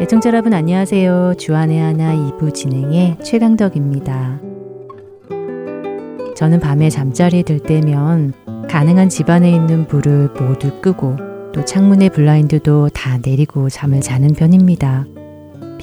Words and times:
애청자 0.00 0.30
여러분 0.30 0.52
안녕하세요. 0.52 1.34
주안의 1.38 1.78
하나 1.78 2.14
2부 2.14 2.52
진행의 2.52 3.18
최강덕입니다. 3.22 4.40
저는 6.34 6.58
밤에 6.58 6.90
잠자리에 6.90 7.42
들 7.44 7.60
때면 7.60 8.32
가능한 8.68 9.08
집안에 9.08 9.48
있는 9.50 9.86
불을 9.86 10.30
모두 10.40 10.80
끄고 10.80 11.16
또 11.52 11.64
창문의 11.64 12.10
블라인드도 12.10 12.88
다 12.88 13.18
내리고 13.24 13.68
잠을 13.68 14.00
자는 14.00 14.34
편입니다. 14.34 15.06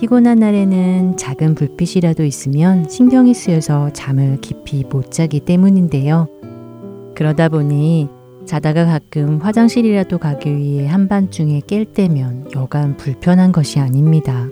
피곤한 0.04 0.40
날에는 0.40 1.16
작은 1.16 1.56
불빛이라도 1.56 2.26
있으면 2.26 2.90
신경이 2.90 3.34
쓰여서 3.34 3.92
잠을 3.94 4.38
깊이 4.42 4.84
못 4.84 5.12
자기 5.12 5.40
때문인데요. 5.40 6.28
그러다 7.16 7.48
보니 7.48 8.10
자다가 8.46 8.86
가끔 8.86 9.38
화장실이라도 9.38 10.18
가기 10.18 10.58
위해 10.58 10.88
한밤중에 10.88 11.62
깰 11.62 11.94
때면 11.94 12.50
여간 12.54 12.98
불편한 12.98 13.54
것이 13.54 13.80
아닙니다. 13.80 14.50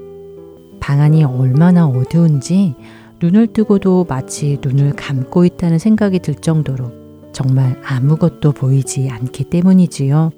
방 0.79 1.01
안이 1.01 1.25
얼마나 1.25 1.85
어두운지 1.85 2.75
눈을 3.21 3.47
뜨고도 3.47 4.05
마치 4.07 4.57
눈을 4.63 4.93
감고 4.93 5.43
있다는 5.43 5.79
생각이 5.79 6.19
들 6.19 6.33
정도로 6.35 6.93
정말 7.33 7.77
아무것도 7.83 8.53
보이지 8.53 9.09
않기 9.09 9.43
때문이지요. 9.43 10.31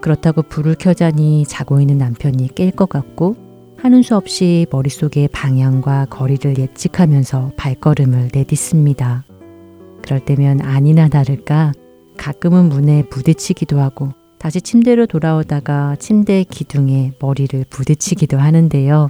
그렇다고 0.00 0.42
불을 0.42 0.76
켜자니 0.76 1.46
자고 1.48 1.80
있는 1.80 1.98
남편이 1.98 2.50
깰 2.50 2.76
것 2.76 2.88
같고 2.88 3.45
하는 3.78 4.02
수 4.02 4.16
없이 4.16 4.66
머릿속에 4.70 5.28
방향과 5.28 6.06
거리를 6.06 6.58
예측하면서 6.58 7.52
발걸음을 7.56 8.30
내딛습니다. 8.32 9.24
그럴 10.02 10.20
때면 10.24 10.60
아니나 10.62 11.08
다를까 11.08 11.72
가끔은 12.16 12.68
문에 12.68 13.02
부딪히기도 13.08 13.80
하고 13.80 14.12
다시 14.38 14.60
침대로 14.60 15.06
돌아오다가 15.06 15.96
침대 15.96 16.44
기둥에 16.44 17.12
머리를 17.20 17.64
부딪히기도 17.68 18.38
하는데요. 18.38 19.08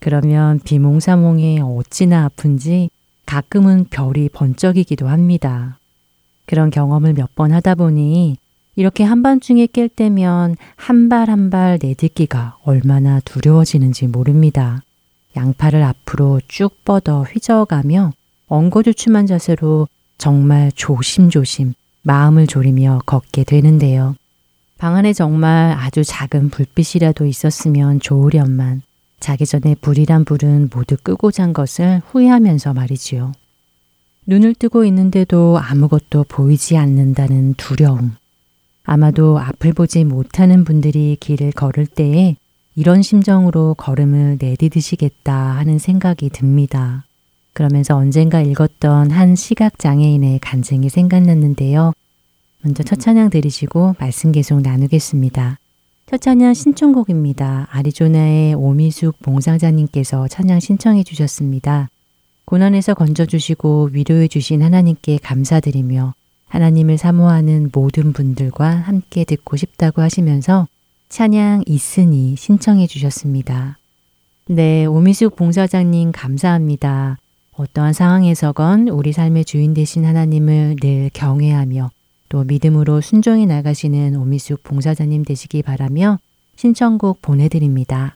그러면 0.00 0.60
비몽사몽에 0.64 1.60
어찌나 1.60 2.24
아픈지 2.24 2.90
가끔은 3.26 3.86
별이 3.90 4.28
번쩍이기도 4.30 5.08
합니다. 5.08 5.78
그런 6.46 6.70
경험을 6.70 7.14
몇 7.14 7.34
번 7.34 7.52
하다 7.52 7.76
보니 7.76 8.36
이렇게 8.76 9.04
한밤중에 9.04 9.66
깰 9.66 9.90
때면 9.94 10.56
한 10.76 11.08
발 11.08 11.28
한 11.28 11.50
발 11.50 11.78
내딛기가 11.82 12.56
얼마나 12.64 13.20
두려워지는지 13.20 14.06
모릅니다. 14.06 14.82
양팔을 15.36 15.82
앞으로 15.82 16.40
쭉 16.48 16.84
뻗어 16.84 17.22
휘저어가며 17.22 18.12
엉거주춤한 18.48 19.26
자세로 19.26 19.88
정말 20.18 20.70
조심조심 20.74 21.74
마음을 22.02 22.46
졸이며 22.46 23.00
걷게 23.06 23.44
되는데요. 23.44 24.14
방 24.78 24.96
안에 24.96 25.12
정말 25.12 25.72
아주 25.78 26.02
작은 26.04 26.50
불빛이라도 26.50 27.26
있었으면 27.26 28.00
좋으련만 28.00 28.82
자기 29.20 29.46
전에 29.46 29.74
불이란 29.80 30.24
불은 30.24 30.70
모두 30.74 30.96
끄고 31.02 31.30
잔 31.30 31.52
것을 31.52 32.02
후회하면서 32.08 32.74
말이지요. 32.74 33.32
눈을 34.26 34.54
뜨고 34.54 34.84
있는데도 34.86 35.58
아무것도 35.60 36.24
보이지 36.28 36.76
않는다는 36.76 37.54
두려움. 37.54 38.16
아마도 38.84 39.38
앞을 39.38 39.72
보지 39.72 40.04
못하는 40.04 40.64
분들이 40.64 41.16
길을 41.20 41.52
걸을 41.52 41.86
때에 41.86 42.36
이런 42.74 43.02
심정으로 43.02 43.74
걸음을 43.74 44.38
내디드시겠다 44.40 45.34
하는 45.34 45.78
생각이 45.78 46.30
듭니다. 46.30 47.04
그러면서 47.52 47.96
언젠가 47.96 48.40
읽었던 48.40 49.10
한 49.10 49.36
시각장애인의 49.36 50.38
간증이 50.40 50.88
생각났는데요. 50.88 51.92
먼저 52.62 52.82
첫 52.82 52.98
찬양 52.98 53.30
들으시고 53.30 53.96
말씀 53.98 54.32
계속 54.32 54.62
나누겠습니다. 54.62 55.58
첫 56.06 56.20
찬양 56.20 56.54
신청곡입니다. 56.54 57.68
아리조나의 57.70 58.54
오미숙 58.54 59.18
봉상자님께서 59.20 60.28
찬양 60.28 60.60
신청해 60.60 61.04
주셨습니다. 61.04 61.88
고난에서 62.44 62.94
건져주시고 62.94 63.90
위로해 63.92 64.28
주신 64.28 64.62
하나님께 64.62 65.18
감사드리며 65.22 66.14
하나님을 66.52 66.98
사모하는 66.98 67.70
모든 67.72 68.12
분들과 68.12 68.68
함께 68.68 69.24
듣고 69.24 69.56
싶다고 69.56 70.02
하시면서 70.02 70.68
찬양 71.08 71.62
있으니 71.64 72.36
신청해 72.36 72.88
주셨습니다. 72.88 73.78
네, 74.48 74.84
오미숙 74.84 75.34
봉사장님 75.36 76.12
감사합니다. 76.12 77.16
어떠한 77.52 77.94
상황에서건 77.94 78.88
우리 78.88 79.12
삶의 79.12 79.46
주인 79.46 79.72
되신 79.72 80.04
하나님을 80.04 80.76
늘 80.78 81.08
경외하며 81.14 81.90
또 82.28 82.44
믿음으로 82.44 83.00
순종해 83.00 83.46
나가시는 83.46 84.14
오미숙 84.16 84.62
봉사자님 84.62 85.24
되시기 85.24 85.62
바라며 85.62 86.18
신청곡 86.56 87.22
보내드립니다. 87.22 88.14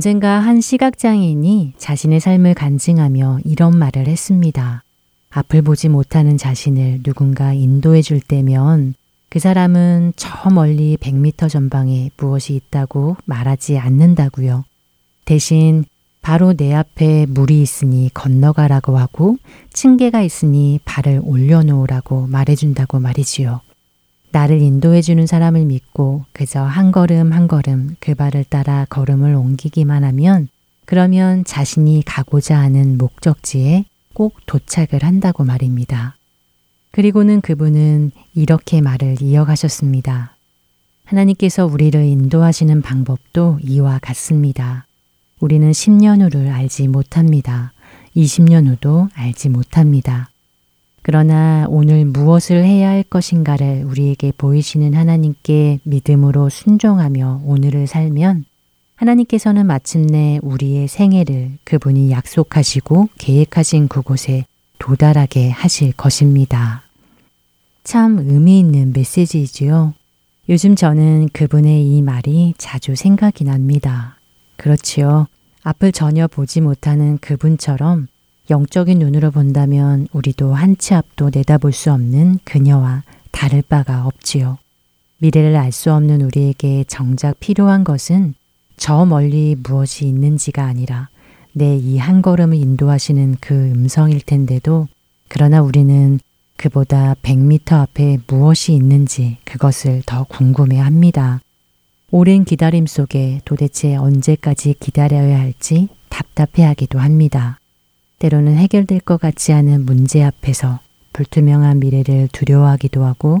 언젠가 0.00 0.40
한 0.40 0.62
시각장애인이 0.62 1.74
자신의 1.76 2.20
삶을 2.20 2.54
간증하며 2.54 3.40
이런 3.44 3.76
말을 3.76 4.06
했습니다. 4.06 4.82
앞을 5.28 5.60
보지 5.60 5.90
못하는 5.90 6.38
자신을 6.38 7.02
누군가 7.02 7.52
인도해 7.52 8.00
줄 8.00 8.18
때면 8.18 8.94
그 9.28 9.38
사람은 9.38 10.14
저 10.16 10.48
멀리 10.48 10.96
100m 10.96 11.50
전방에 11.50 12.10
무엇이 12.16 12.54
있다고 12.54 13.18
말하지 13.26 13.76
않는다고요. 13.76 14.64
대신 15.26 15.84
바로 16.22 16.54
내 16.54 16.72
앞에 16.72 17.26
물이 17.28 17.60
있으니 17.60 18.08
건너가라고 18.14 18.96
하고 18.96 19.36
층계가 19.74 20.22
있으니 20.22 20.80
발을 20.86 21.20
올려놓으라고 21.22 22.26
말해준다고 22.26 23.00
말이지요. 23.00 23.60
나를 24.32 24.60
인도해주는 24.60 25.26
사람을 25.26 25.64
믿고 25.66 26.24
그저 26.32 26.62
한 26.62 26.92
걸음 26.92 27.32
한 27.32 27.48
걸음 27.48 27.96
그 28.00 28.14
발을 28.14 28.44
따라 28.44 28.86
걸음을 28.88 29.34
옮기기만 29.34 30.04
하면 30.04 30.48
그러면 30.84 31.44
자신이 31.44 32.02
가고자 32.04 32.58
하는 32.58 32.98
목적지에 32.98 33.84
꼭 34.14 34.44
도착을 34.46 35.02
한다고 35.02 35.44
말입니다. 35.44 36.16
그리고는 36.90 37.40
그분은 37.40 38.10
이렇게 38.34 38.80
말을 38.80 39.22
이어가셨습니다. 39.22 40.36
하나님께서 41.04 41.66
우리를 41.66 42.02
인도하시는 42.02 42.82
방법도 42.82 43.58
이와 43.62 43.98
같습니다. 44.00 44.86
우리는 45.40 45.70
10년 45.70 46.22
후를 46.22 46.50
알지 46.50 46.88
못합니다. 46.88 47.72
20년 48.16 48.66
후도 48.68 49.08
알지 49.14 49.48
못합니다. 49.48 50.29
그러나 51.02 51.66
오늘 51.68 52.04
무엇을 52.04 52.64
해야 52.64 52.90
할 52.90 53.02
것인가를 53.02 53.84
우리에게 53.84 54.32
보이시는 54.36 54.94
하나님께 54.94 55.80
믿음으로 55.84 56.48
순종하며 56.48 57.42
오늘을 57.44 57.86
살면 57.86 58.44
하나님께서는 58.96 59.66
마침내 59.66 60.38
우리의 60.42 60.86
생애를 60.88 61.52
그분이 61.64 62.10
약속하시고 62.10 63.08
계획하신 63.16 63.88
그곳에 63.88 64.44
도달하게 64.78 65.48
하실 65.48 65.92
것입니다. 65.92 66.82
참 67.82 68.18
의미 68.18 68.58
있는 68.58 68.92
메시지이지요. 68.94 69.94
요즘 70.50 70.76
저는 70.76 71.30
그분의 71.32 71.86
이 71.86 72.02
말이 72.02 72.54
자주 72.58 72.94
생각이 72.94 73.44
납니다. 73.44 74.18
그렇지요. 74.56 75.28
앞을 75.62 75.92
전혀 75.92 76.26
보지 76.26 76.60
못하는 76.60 77.18
그분처럼 77.18 78.08
영적인 78.50 78.98
눈으로 78.98 79.30
본다면 79.30 80.08
우리도 80.12 80.54
한 80.54 80.76
치 80.76 80.94
앞도 80.94 81.30
내다볼 81.32 81.72
수 81.72 81.92
없는 81.92 82.38
그녀와 82.44 83.02
다를 83.30 83.62
바가 83.62 84.06
없지요. 84.06 84.58
미래를 85.18 85.56
알 85.56 85.70
수 85.72 85.92
없는 85.92 86.22
우리에게 86.22 86.84
정작 86.88 87.38
필요한 87.38 87.84
것은 87.84 88.34
저 88.76 89.04
멀리 89.04 89.56
무엇이 89.62 90.06
있는지가 90.08 90.64
아니라 90.64 91.08
내 91.52 91.76
이 91.76 91.98
한 91.98 92.22
걸음을 92.22 92.56
인도하시는 92.56 93.36
그 93.40 93.54
음성일 93.54 94.22
텐데도 94.22 94.88
그러나 95.28 95.62
우리는 95.62 96.18
그보다 96.56 97.14
100m 97.22 97.72
앞에 97.72 98.18
무엇이 98.26 98.74
있는지 98.74 99.36
그것을 99.44 100.02
더 100.06 100.24
궁금해 100.24 100.78
합니다. 100.78 101.40
오랜 102.10 102.44
기다림 102.44 102.86
속에 102.86 103.40
도대체 103.44 103.94
언제까지 103.96 104.74
기다려야 104.80 105.38
할지 105.38 105.88
답답해 106.08 106.64
하기도 106.66 106.98
합니다. 106.98 107.59
때로는 108.20 108.56
해결될 108.56 109.00
것 109.00 109.18
같지 109.18 109.52
않은 109.54 109.86
문제 109.86 110.22
앞에서 110.22 110.78
불투명한 111.14 111.80
미래를 111.80 112.28
두려워하기도 112.32 113.02
하고 113.04 113.40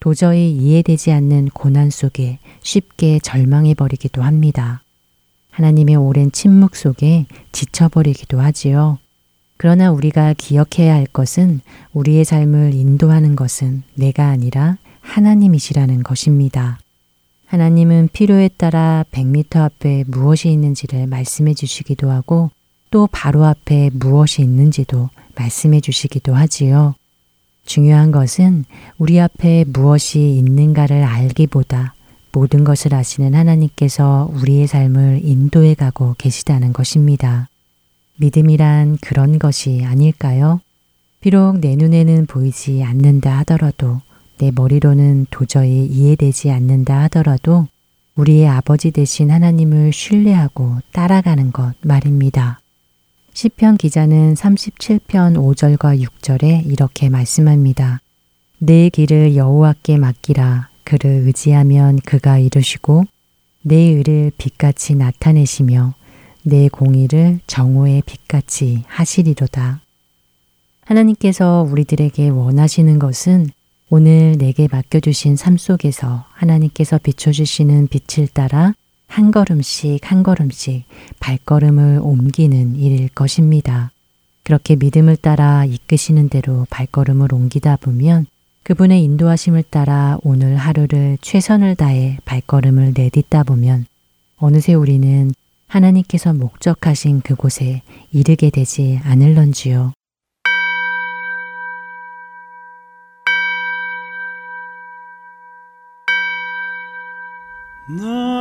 도저히 0.00 0.50
이해되지 0.52 1.12
않는 1.12 1.50
고난 1.54 1.88
속에 1.88 2.38
쉽게 2.62 3.20
절망해 3.20 3.74
버리기도 3.74 4.22
합니다. 4.22 4.82
하나님의 5.50 5.96
오랜 5.96 6.32
침묵 6.32 6.74
속에 6.74 7.26
지쳐버리기도 7.52 8.40
하지요. 8.40 8.98
그러나 9.56 9.92
우리가 9.92 10.34
기억해야 10.34 10.94
할 10.94 11.06
것은 11.06 11.60
우리의 11.92 12.24
삶을 12.24 12.74
인도하는 12.74 13.36
것은 13.36 13.84
내가 13.94 14.26
아니라 14.28 14.78
하나님이시라는 15.00 16.02
것입니다. 16.02 16.80
하나님은 17.46 18.10
필요에 18.12 18.48
따라 18.56 19.04
100m 19.12 19.56
앞에 19.56 20.04
무엇이 20.08 20.50
있는지를 20.50 21.06
말씀해 21.06 21.54
주시기도 21.54 22.10
하고 22.10 22.50
또 22.90 23.08
바로 23.10 23.44
앞에 23.44 23.90
무엇이 23.92 24.42
있는지도 24.42 25.10
말씀해 25.36 25.80
주시기도 25.80 26.34
하지요. 26.34 26.94
중요한 27.64 28.10
것은 28.10 28.64
우리 28.96 29.20
앞에 29.20 29.64
무엇이 29.68 30.36
있는가를 30.38 31.04
알기보다 31.04 31.94
모든 32.32 32.64
것을 32.64 32.94
아시는 32.94 33.34
하나님께서 33.34 34.30
우리의 34.32 34.66
삶을 34.66 35.20
인도해 35.22 35.74
가고 35.74 36.14
계시다는 36.18 36.72
것입니다. 36.72 37.48
믿음이란 38.16 38.98
그런 39.00 39.38
것이 39.38 39.82
아닐까요? 39.84 40.60
비록 41.20 41.58
내 41.60 41.76
눈에는 41.76 42.26
보이지 42.26 42.82
않는다 42.84 43.38
하더라도 43.38 44.00
내 44.38 44.50
머리로는 44.54 45.26
도저히 45.30 45.84
이해되지 45.86 46.50
않는다 46.50 47.02
하더라도 47.02 47.66
우리의 48.14 48.48
아버지 48.48 48.90
되신 48.90 49.30
하나님을 49.30 49.92
신뢰하고 49.92 50.78
따라가는 50.92 51.52
것 51.52 51.74
말입니다. 51.82 52.60
시편 53.38 53.76
기자는 53.76 54.34
37편 54.34 55.36
5절과 55.36 56.02
6절에 56.02 56.66
이렇게 56.66 57.08
말씀합니다. 57.08 58.00
내 58.58 58.88
길을 58.88 59.36
여호와께 59.36 59.96
맡기라 59.96 60.70
그를 60.82 61.22
의지하면 61.24 62.00
그가 62.00 62.38
이루시고 62.38 63.04
내 63.62 63.76
의를 63.76 64.32
빛같이 64.38 64.96
나타내시며 64.96 65.94
내 66.42 66.66
공의를 66.66 67.38
정오의 67.46 68.02
빛같이 68.06 68.82
하시리로다. 68.88 69.82
하나님께서 70.86 71.64
우리들에게 71.70 72.30
원하시는 72.30 72.98
것은 72.98 73.50
오늘 73.88 74.34
내게 74.36 74.66
맡겨주신 74.68 75.36
삶 75.36 75.56
속에서 75.56 76.24
하나님께서 76.32 76.98
비춰주시는 76.98 77.86
빛을 77.86 78.26
따라 78.26 78.74
한 79.08 79.32
걸음씩 79.32 80.08
한 80.10 80.22
걸음씩 80.22 80.84
발걸음을 81.18 81.98
옮기는 82.02 82.76
일일 82.76 83.08
것입니다. 83.08 83.90
그렇게 84.44 84.76
믿음을 84.76 85.16
따라 85.16 85.64
이끄시는 85.64 86.28
대로 86.28 86.66
발걸음을 86.70 87.34
옮기다 87.34 87.76
보면 87.76 88.26
그분의 88.62 89.02
인도하심을 89.02 89.64
따라 89.70 90.18
오늘 90.22 90.56
하루를 90.56 91.18
최선을 91.20 91.74
다해 91.74 92.18
발걸음을 92.24 92.92
내딛다 92.94 93.42
보면 93.42 93.86
어느새 94.36 94.74
우리는 94.74 95.32
하나님께서 95.66 96.32
목적하신 96.32 97.22
그곳에 97.22 97.82
이르게 98.12 98.50
되지 98.50 99.00
않을런지요. 99.04 99.92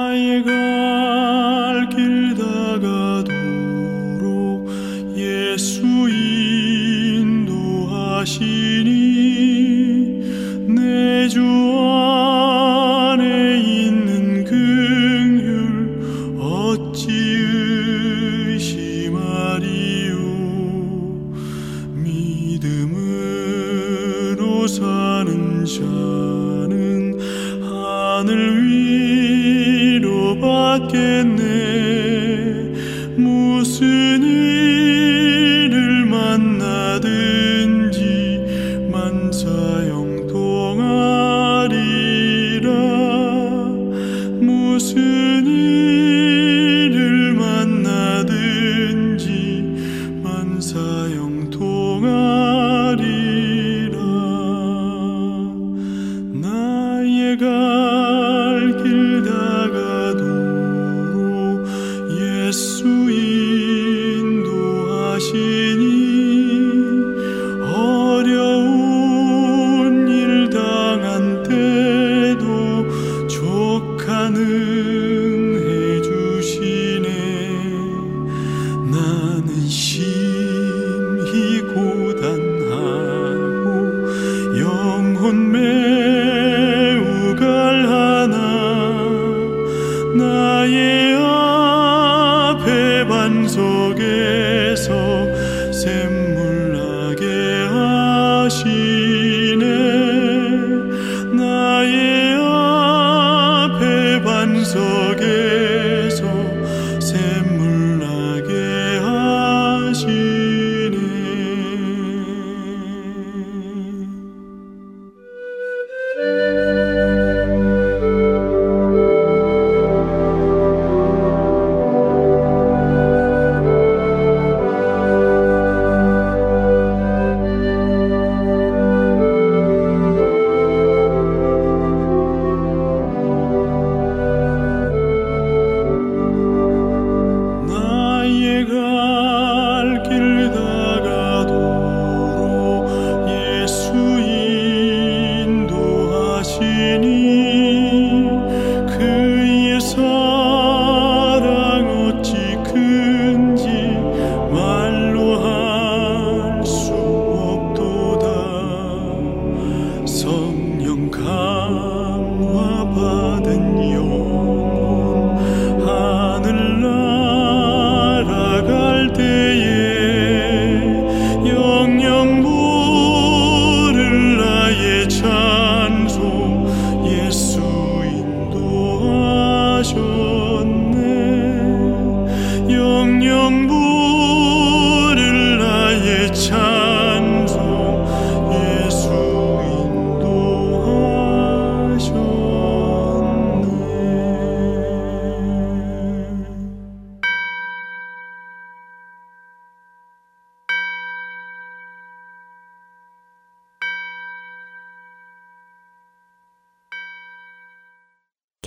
나의 0.07 0.43
갈 0.43 1.89
길 1.89 2.33
다가도록 2.35 3.27
예수 5.17 5.81
인도하시니 7.19 9.06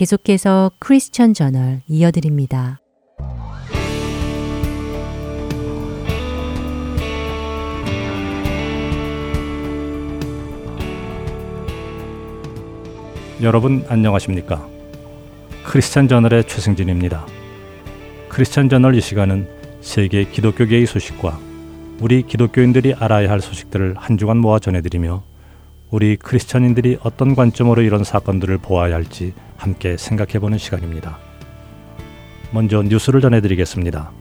계속해서 0.01 0.71
크리스천 0.79 1.35
저널 1.35 1.83
이어드립니다. 1.87 2.79
여러분 13.43 13.85
안녕하십니까? 13.87 14.67
크리스찬 15.63 16.07
저널의 16.07 16.45
최승진입니다. 16.45 17.27
크리스찬 18.27 18.69
저널 18.69 18.95
이 18.95 19.01
시간은 19.01 19.47
세계 19.81 20.23
기독교계의 20.23 20.87
소식과 20.87 21.39
우리 21.99 22.23
기독교인들이 22.23 22.95
알아야 22.95 23.29
할 23.29 23.39
소식들을 23.39 23.93
한 23.97 24.17
주간 24.17 24.37
모아 24.37 24.57
전해드리며 24.57 25.21
우리 25.91 26.15
크리스천인들이 26.15 26.97
어떤 27.03 27.35
관점으로 27.35 27.83
이런 27.83 28.03
사건들을 28.03 28.57
보아야 28.57 28.95
할지 28.95 29.35
함께 29.61 29.95
생각해 29.95 30.39
보는 30.39 30.57
시간입니다. 30.57 31.19
먼저 32.51 32.81
뉴스를 32.81 33.21
전해드리겠습니다. 33.21 34.11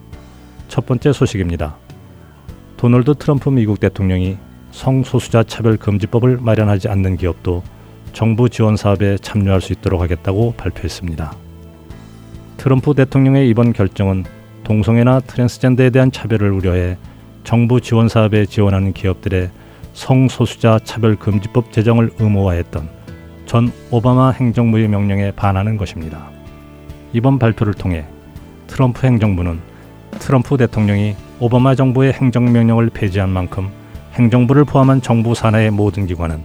첫 0.68 0.84
번째 0.84 1.14
소식입니다. 1.14 1.76
도널드 2.76 3.14
트럼프 3.14 3.48
미국 3.48 3.80
대통령이 3.80 4.36
성소수자 4.70 5.44
차별 5.44 5.78
금지법을 5.78 6.38
마련하지 6.42 6.88
않는 6.88 7.16
기업도 7.16 7.62
정부 8.12 8.50
지원 8.50 8.76
사업에 8.76 9.16
참여할 9.16 9.62
수 9.62 9.72
있도록 9.72 10.02
하겠다고 10.02 10.52
발표했습니다. 10.58 11.32
트럼프 12.58 12.92
대통령의 12.92 13.48
이번 13.48 13.72
결정은 13.72 14.24
동성애나 14.64 15.20
트랜스젠더에 15.20 15.88
대한 15.88 16.12
차별을 16.12 16.50
우려해 16.50 16.98
정부 17.44 17.80
지원 17.80 18.08
사업에 18.08 18.44
지원하는 18.44 18.92
기업들의 18.92 19.50
성소수자 19.94 20.80
차별 20.84 21.16
금지법 21.16 21.72
제정을 21.72 22.10
의무화했던 22.18 22.99
전 23.50 23.72
오바마 23.90 24.30
행정부의 24.30 24.86
명령에 24.86 25.32
반하는 25.32 25.76
것입니다. 25.76 26.30
이번 27.12 27.40
발표를 27.40 27.74
통해 27.74 28.04
트럼프 28.68 29.04
행정부는 29.04 29.58
트럼프 30.20 30.56
대통령이 30.56 31.16
오바마 31.40 31.74
정부의 31.74 32.12
행정명령을 32.12 32.90
폐지한 32.90 33.28
만큼 33.28 33.68
행정부를 34.12 34.64
포함한 34.66 35.02
정부 35.02 35.34
산하의 35.34 35.72
모든 35.72 36.06
기관은 36.06 36.44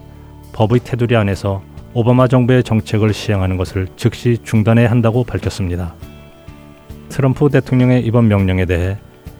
법의 0.54 0.80
테두리 0.84 1.16
안에서 1.16 1.62
오바마 1.94 2.28
정부의 2.28 2.64
정책을 2.64 3.14
시행하는 3.14 3.58
것을 3.58 3.88
즉시 3.98 4.40
중단해야 4.44 4.90
한다고 4.90 5.24
밝혔습니다. 5.24 5.94
트럼프 7.10 7.52
대통령의 7.52 8.04
이번 8.04 8.30
명령에 8.30 8.66
대해 8.66 8.98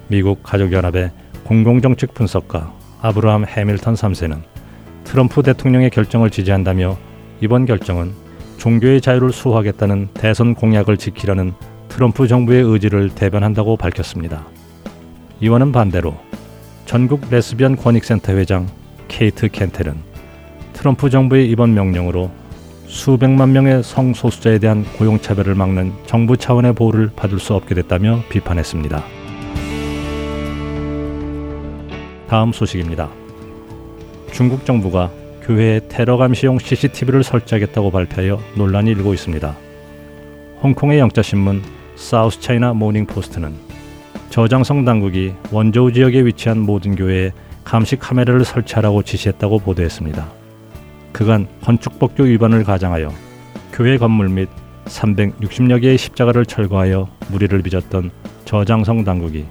미국 0.08 0.44
가족연합의 0.44 1.10
공공정책 1.46 2.14
분석가 2.14 2.72
아브라함 3.02 3.46
해밀턴 3.48 3.96
3세는 3.96 4.44
트럼프 5.04 5.42
대통령의 5.42 5.90
결정을 5.90 6.30
지지한다며 6.30 6.96
이번 7.42 7.66
결정은 7.66 8.14
종교의 8.58 9.02
자유를 9.02 9.32
수호하겠다는 9.32 10.10
대선 10.14 10.56
공약을 10.56 10.98
지키려는 10.98 11.54
트럼프 11.90 12.28
정부의 12.28 12.64
의지를 12.64 13.10
대변한다고 13.10 13.78
밝혔습니다. 13.78 14.46
이와는 15.40 15.72
반대로 15.72 16.16
전국 16.86 17.22
레스비언 17.30 17.76
권익센터 17.76 18.34
회장 18.34 18.68
케이트 19.08 19.50
켄텔은 19.50 19.96
트럼프 20.74 21.10
정부의 21.10 21.50
이번 21.50 21.74
명령으로 21.74 22.32
수백만 22.88 23.52
명의 23.52 23.84
성소수자에 23.84 24.60
대한 24.60 24.86
고용차별을 24.98 25.56
막는 25.56 25.94
정부 26.06 26.38
차원의 26.38 26.74
보호를 26.74 27.12
받을 27.16 27.40
수 27.40 27.54
없게 27.54 27.76
됐다며 27.76 28.22
비판했습니다. 28.30 29.04
다음 32.28 32.52
소식입니다. 32.52 33.10
중국 34.32 34.66
정부가 34.66 35.12
교회에 35.46 35.82
테러 35.90 36.18
감시용 36.18 36.58
CCTV를 36.58 37.24
설치하겠다고 37.24 37.92
발표하여 37.92 38.42
논란이 38.56 38.90
일고 38.92 39.14
있습니다. 39.14 39.56
홍콩의 40.64 40.98
영자신문 40.98 41.62
사우스 41.96 42.40
차이나 42.40 42.74
모닝 42.74 43.06
포스트는 43.06 43.54
저장성 44.32 44.86
당국이 44.86 45.34
원저우 45.52 45.94
지역에 45.94 46.26
위치한 46.26 46.60
모든 46.60 46.96
교회에 46.96 47.32
감시 47.64 47.96
카메라를 47.96 48.44
설치하라고 48.44 49.04
지시했다고 49.04 49.60
보도했습니다. 49.60 50.28
그간 51.14 51.48
건축법규 51.62 52.26
위반을 52.26 52.64
가장하여 52.64 53.14
교회 53.72 53.98
건물 53.98 54.30
및 54.30 54.50
360여 54.86 55.80
개의 55.80 56.00
십자가를 56.00 56.48
철거하여 56.48 57.08
무리를 57.30 57.62
빚었던 57.62 58.10
저장성 58.46 59.04
당국이 59.04 59.46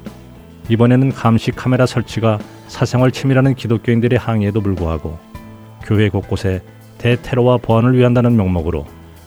이번에는 0.69 1.13
감시 1.13 1.53
카메라 1.53 1.87
설치가 1.87 2.41
사생활 2.67 3.13
침해라는 3.13 3.55
기독교인들의 3.55 4.19
항의에도 4.19 4.61
불구하고 4.61 5.19
교회 5.85 6.09
곳곳에 6.09 6.63
대테러와 6.99 7.59
보안을 7.59 7.97
위한다는 7.97 8.37
명목으로 8.37 8.87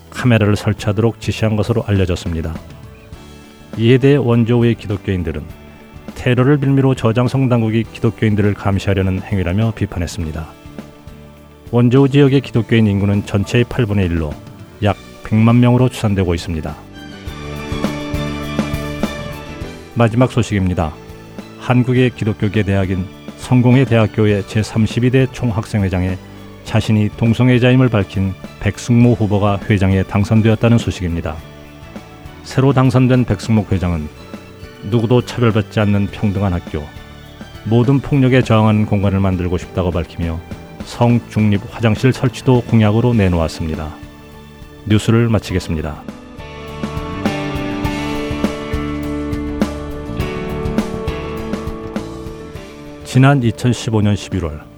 카메라를 0.09 0.55
설치하도록 0.55 1.19
지시한 1.19 1.55
것으로 1.55 1.83
알려졌습니다. 1.85 2.55
이에 3.77 3.97
대해 3.99 4.15
원조우의 4.15 4.75
기독교인들은 4.75 5.43
테러를 6.15 6.57
빌미로 6.57 6.95
저장성 6.95 7.47
당국이 7.47 7.83
기독교인들을 7.83 8.55
감시하려는 8.55 9.21
행위라며 9.21 9.73
비판했습니다. 9.75 10.47
원조우 11.69 12.09
지역의 12.09 12.41
기독교인 12.41 12.87
인구는 12.87 13.25
전체의 13.25 13.65
8분의 13.65 14.09
1로 14.09 14.33
약 14.83 14.95
100만 15.23 15.57
명으로 15.57 15.89
추산되고 15.89 16.33
있습니다. 16.33 16.75
마지막 19.93 20.31
소식입니다. 20.31 20.93
한국의 21.59 22.11
기독교계 22.11 22.63
대학인 22.63 23.05
성공회 23.37 23.85
대학교의 23.85 24.43
제32대 24.43 25.31
총학생회장에 25.33 26.17
자신이 26.67 27.09
동성애자임을 27.15 27.87
밝힌 27.87 28.33
백승모 28.59 29.13
후보가 29.13 29.61
회장에 29.69 30.03
당선되었다는 30.03 30.77
소식입니다. 30.77 31.37
새로 32.43 32.73
당선된 32.73 33.23
백승목 33.23 33.71
회장은 33.71 34.09
누구도 34.89 35.21
차별받지 35.21 35.79
않는 35.79 36.07
평등한 36.07 36.51
학교, 36.51 36.83
모든 37.63 38.01
폭력에 38.01 38.41
저항하는 38.41 38.85
공간을 38.85 39.21
만들고 39.21 39.57
싶다고 39.57 39.91
밝히며 39.91 40.41
성중립 40.83 41.61
화장실 41.71 42.11
설치도 42.11 42.63
공약으로 42.63 43.13
내놓았습니다. 43.13 43.95
뉴스를 44.87 45.29
마치겠습니다. 45.29 46.03
지난 53.05 53.39
2015년 53.39 54.15
11월 54.15 54.76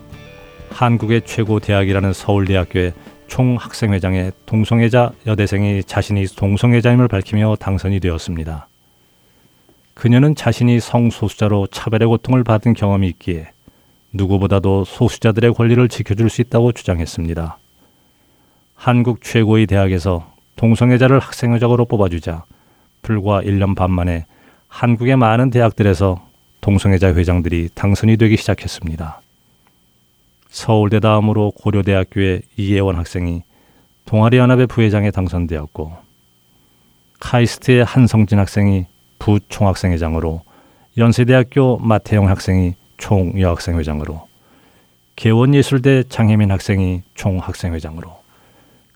한국의 0.79 1.23
최고 1.25 1.59
대학이라는 1.59 2.13
서울대학교의 2.13 2.93
총학생회장에 3.27 4.31
동성애자 4.45 5.11
여대생이 5.25 5.83
자신이 5.83 6.25
동성애자임을 6.27 7.09
밝히며 7.09 7.57
당선이 7.59 7.99
되었습니다. 7.99 8.65
그녀는 9.93 10.35
자신이 10.35 10.79
성소수자로 10.79 11.67
차별의 11.67 12.07
고통을 12.07 12.45
받은 12.45 12.75
경험이 12.75 13.09
있기에 13.09 13.49
누구보다도 14.13 14.85
소수자들의 14.85 15.53
권리를 15.53 15.85
지켜줄 15.89 16.29
수 16.29 16.39
있다고 16.39 16.71
주장했습니다. 16.71 17.57
한국 18.75 19.21
최고의 19.21 19.67
대학에서 19.67 20.31
동성애자를 20.55 21.19
학생회장으로 21.19 21.83
뽑아주자 21.87 22.45
불과 23.01 23.41
1년 23.41 23.75
반 23.75 23.91
만에 23.91 24.25
한국의 24.69 25.17
많은 25.17 25.49
대학들에서 25.49 26.25
동성애자 26.61 27.15
회장들이 27.15 27.67
당선이 27.75 28.15
되기 28.15 28.37
시작했습니다. 28.37 29.19
서울대 30.49 30.99
다음으로 30.99 31.51
고려대학교의 31.51 32.41
이예원 32.57 32.95
학생이 32.95 33.43
동아리연합의 34.05 34.67
부회장에 34.67 35.11
당선되었고 35.11 35.93
카이스트의 37.19 37.83
한성진 37.83 38.39
학생이 38.39 38.85
부총학생회장으로 39.19 40.41
연세대학교 40.97 41.77
마태영 41.77 42.27
학생이 42.27 42.73
총여학생회장으로 42.97 44.27
개원예술대 45.15 46.03
장혜민 46.09 46.51
학생이 46.51 47.03
총학생회장으로 47.13 48.19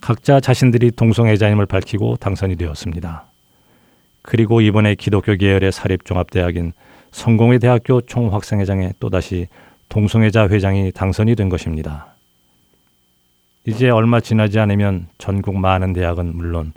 각자 0.02 0.40
자신들이 0.40 0.92
동성애자임을 0.92 1.66
밝히고 1.66 2.18
당선이 2.18 2.56
되었습니다. 2.56 3.26
그리고 4.22 4.62
이번에 4.62 4.96
기독교 4.96 5.36
계열의 5.36 5.72
사립종합대학인 5.72 6.74
성공회 7.12 7.60
대학교 7.60 8.02
총학생회장에 8.02 8.94
또다시 9.00 9.48
동성애자 9.90 10.48
회장이 10.48 10.92
당선이 10.92 11.36
된 11.36 11.50
것입니다. 11.50 12.16
이제 13.66 13.90
얼마 13.90 14.20
지나지 14.20 14.60
않으면 14.60 15.08
전국 15.18 15.56
많은 15.58 15.94
대학은 15.94 16.36
물론 16.36 16.74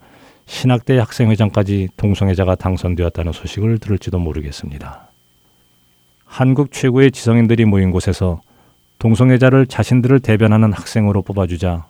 신학대 0.47 0.99
학생회장까지 0.99 1.89
동성애자가 1.97 2.55
당선되었다는 2.55 3.33
소식을 3.33 3.79
들을지도 3.79 4.19
모르겠습니다. 4.19 5.09
한국 6.25 6.73
최고의 6.73 7.11
지성인들이 7.11 7.65
모인 7.65 7.91
곳에서 7.91 8.41
동성애자를 8.99 9.67
자신들을 9.67 10.21
대변하는 10.21 10.73
학생으로 10.73 11.23
뽑아주자 11.23 11.87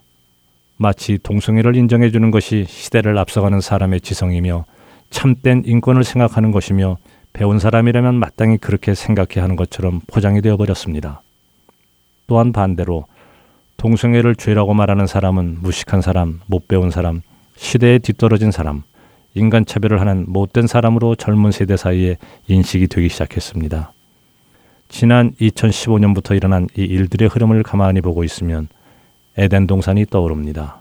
마치 0.77 1.19
동성애를 1.19 1.77
인정해주는 1.77 2.31
것이 2.31 2.65
시대를 2.69 3.17
앞서가는 3.19 3.61
사람의 3.61 4.01
지성이며 4.01 4.65
참된 5.11 5.63
인권을 5.65 6.05
생각하는 6.05 6.51
것이며 6.51 6.97
배운 7.37 7.59
사람이라면 7.59 8.15
마땅히 8.15 8.57
그렇게 8.57 8.95
생각해야 8.95 9.45
하는 9.45 9.57
것처럼 9.57 10.01
포장이 10.07 10.41
되어 10.41 10.57
버렸습니다. 10.57 11.21
또한 12.27 12.51
반대로 12.51 13.05
동성애를 13.77 14.37
죄라고 14.37 14.73
말하는 14.73 15.07
사람은 15.07 15.59
무식한 15.61 16.01
사람, 16.01 16.41
못 16.47 16.67
배운 16.67 16.91
사람, 16.91 17.21
시대에 17.57 17.99
뒤떨어진 17.99 18.53
사람, 18.53 18.85
인간 19.35 19.67
차별을 19.67 20.01
하는 20.01 20.25
못된 20.27 20.67
사람으로 20.67 21.15
젊은 21.15 21.53
세대 21.53 21.77
사이에 21.77 22.17
인식이 22.49 22.87
되기 22.87 23.11
시작했습니다. 23.11 23.93
지난 24.89 25.33
2015년부터 25.33 26.35
일어난 26.35 26.69
이 26.75 26.85
일들의 26.85 27.29
흐름을 27.29 27.63
가만히 27.65 28.01
보고 28.01 28.25
있으면 28.25 28.69
에덴 29.37 29.67
동산이 29.67 30.07
떠오릅니다. 30.07 30.79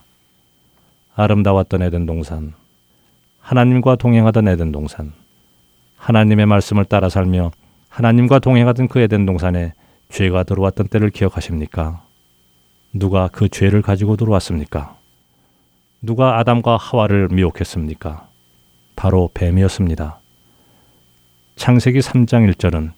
아름다웠던 1.17 1.81
에덴 1.81 2.05
동산, 2.05 2.53
하나님과 3.41 3.97
동행하던 3.97 4.47
에덴 4.47 4.71
동산, 4.71 5.11
하나님의 6.05 6.45
말씀을 6.45 6.85
따라 6.85 7.09
살며 7.09 7.49
하나님과 7.89 8.37
동행하던 8.37 8.89
그 8.89 8.99
에덴 8.99 9.25
동산에 9.25 9.73
죄가 10.09 10.43
들어왔던 10.43 10.89
때를 10.89 11.09
기억하십니까? 11.09 12.05
누가 12.93 13.27
그 13.27 13.49
죄를 13.49 13.81
가지고 13.81 14.15
들어왔습니까? 14.15 14.97
누가 16.03 16.37
아담과 16.37 16.77
하와를 16.77 17.29
미혹했습니까? 17.29 18.27
바로 18.95 19.31
뱀이었습니다. 19.33 20.19
창세기 21.55 21.99
3장 21.99 22.53
1절은 22.53 22.91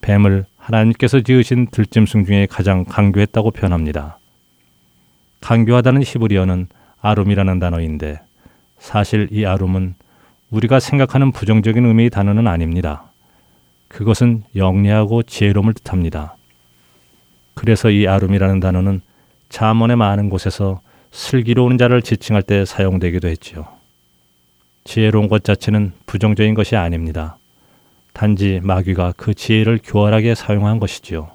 뱀을 0.00 0.46
하나님께서 0.56 1.20
지으신 1.20 1.66
들짐승 1.70 2.24
중에 2.24 2.46
가장 2.46 2.86
강교했다고 2.86 3.50
표현합니다. 3.50 4.18
강교하다는 5.42 6.02
히브리어는 6.02 6.68
아름이라는 7.02 7.58
단어인데 7.58 8.22
사실 8.78 9.28
이 9.30 9.44
아름은 9.44 9.94
우리가 10.50 10.80
생각하는 10.80 11.32
부정적인 11.32 11.84
의미의 11.84 12.10
단어는 12.10 12.46
아닙니다. 12.46 13.04
그것은 13.88 14.44
영리하고 14.54 15.22
지혜로움을 15.22 15.74
뜻합니다. 15.74 16.36
그래서 17.54 17.90
이 17.90 18.06
아름이라는 18.06 18.60
단어는 18.60 19.00
잠언의 19.48 19.96
많은 19.96 20.28
곳에서 20.28 20.80
슬기로운 21.10 21.78
자를 21.78 22.02
지칭할 22.02 22.42
때 22.42 22.64
사용되기도 22.64 23.28
했지요. 23.28 23.66
지혜로운 24.84 25.28
것 25.28 25.42
자체는 25.42 25.92
부정적인 26.06 26.54
것이 26.54 26.76
아닙니다. 26.76 27.38
단지 28.12 28.60
마귀가 28.62 29.14
그 29.16 29.34
지혜를 29.34 29.80
교활하게 29.82 30.34
사용한 30.34 30.78
것이지요. 30.78 31.30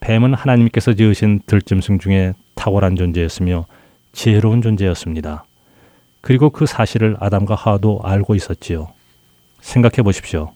뱀은 0.00 0.34
하나님께서 0.34 0.94
지으신 0.94 1.40
들짐승 1.46 1.98
중에 1.98 2.34
탁월한 2.54 2.96
존재였으며 2.96 3.66
지혜로운 4.12 4.62
존재였습니다. 4.62 5.44
그리고 6.24 6.48
그 6.48 6.64
사실을 6.64 7.18
아담과 7.20 7.54
하와도 7.54 8.00
알고 8.02 8.34
있었지요. 8.34 8.88
생각해 9.60 9.96
보십시오. 10.02 10.52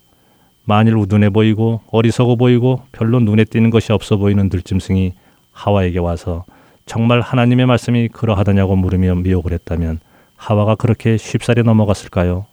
만일 0.65 0.97
우둔해 0.97 1.29
보이고 1.29 1.83
어리석어 1.91 2.37
보이고 2.37 2.81
별로 2.91 3.21
눈에 3.21 3.45
띄는 3.45 3.69
것이 3.69 3.93
없어 3.93 4.17
보이는 4.17 4.49
들짐승이 4.49 5.13
하와에게 5.53 5.99
와서 5.99 6.47
정말 6.87 7.21
하나님의 7.21 7.67
말씀이 7.67 8.09
그러하더냐고 8.09 8.77
물으며 8.77 9.17
미혹을 9.17 9.53
했다면 9.53 10.01
하와가 10.37 10.75
그렇게 10.75 11.19
쉽사리 11.19 11.63
넘어갔을까요? 11.63 12.47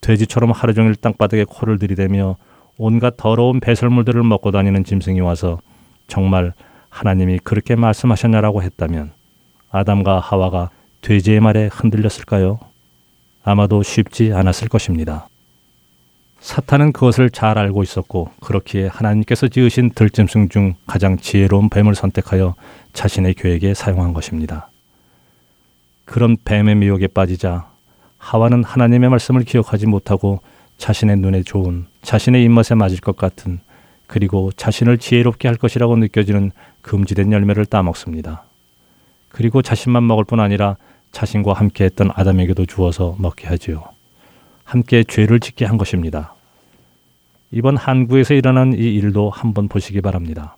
돼지처럼 0.00 0.52
하루 0.52 0.74
종일 0.74 0.94
땅바닥에 0.94 1.44
코를 1.48 1.80
들이대며 1.80 2.36
온갖 2.78 3.16
더러운 3.16 3.58
배설물들을 3.58 4.22
먹고 4.22 4.52
다니는 4.52 4.84
짐승이 4.84 5.18
와서 5.18 5.58
정말 6.06 6.52
하나님이 6.88 7.40
그렇게 7.42 7.74
말씀하셨냐라고 7.74 8.62
했다면 8.62 9.10
아담과 9.72 10.20
하와가 10.20 10.70
돼지의 11.02 11.40
말에 11.40 11.68
흔들렸을까요? 11.70 12.58
아마도 13.44 13.82
쉽지 13.82 14.32
않았을 14.32 14.68
것입니다. 14.68 15.28
사탄은 16.40 16.92
그것을 16.92 17.30
잘 17.30 17.58
알고 17.58 17.82
있었고 17.82 18.30
그렇기에 18.40 18.86
하나님께서 18.86 19.48
지으신 19.48 19.90
들짐승 19.94 20.48
중 20.48 20.74
가장 20.86 21.18
지혜로운 21.18 21.68
뱀을 21.68 21.94
선택하여 21.94 22.54
자신의 22.92 23.34
계획에 23.34 23.74
사용한 23.74 24.12
것입니다. 24.12 24.70
그런 26.04 26.36
뱀의 26.44 26.76
미혹에 26.76 27.08
빠지자 27.08 27.68
하와는 28.18 28.64
하나님의 28.64 29.10
말씀을 29.10 29.42
기억하지 29.42 29.86
못하고 29.86 30.40
자신의 30.78 31.16
눈에 31.16 31.42
좋은 31.42 31.86
자신의 32.02 32.44
입맛에 32.44 32.74
맞을 32.74 33.00
것 33.00 33.16
같은 33.16 33.60
그리고 34.06 34.52
자신을 34.56 34.98
지혜롭게 34.98 35.48
할 35.48 35.56
것이라고 35.56 35.96
느껴지는 35.96 36.52
금지된 36.82 37.32
열매를 37.32 37.66
따먹습니다. 37.66 38.44
그리고 39.28 39.62
자신만 39.62 40.06
먹을 40.06 40.24
뿐 40.24 40.38
아니라 40.38 40.76
자신과 41.12 41.52
함께 41.52 41.84
했던 41.84 42.10
아담에게도 42.12 42.66
주어서 42.66 43.14
먹게 43.18 43.46
하지요. 43.46 43.84
함께 44.64 45.04
죄를 45.04 45.40
짓게 45.40 45.64
한 45.64 45.78
것입니다. 45.78 46.34
이번 47.50 47.76
한국에서 47.76 48.34
일어난 48.34 48.72
이 48.72 48.76
일도 48.76 49.30
한번 49.30 49.68
보시기 49.68 50.00
바랍니다. 50.00 50.56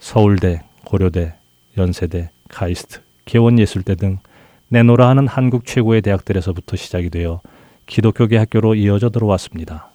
서울대, 0.00 0.62
고려대, 0.84 1.34
연세대, 1.76 2.30
카이스트, 2.48 3.00
개원예술대 3.26 3.96
등 3.96 4.18
내노라 4.68 5.08
하는 5.08 5.28
한국 5.28 5.66
최고의 5.66 6.00
대학들에서부터 6.00 6.76
시작이 6.76 7.10
되어 7.10 7.40
기독교계 7.86 8.38
학교로 8.38 8.74
이어져 8.74 9.10
들어왔습니다. 9.10 9.90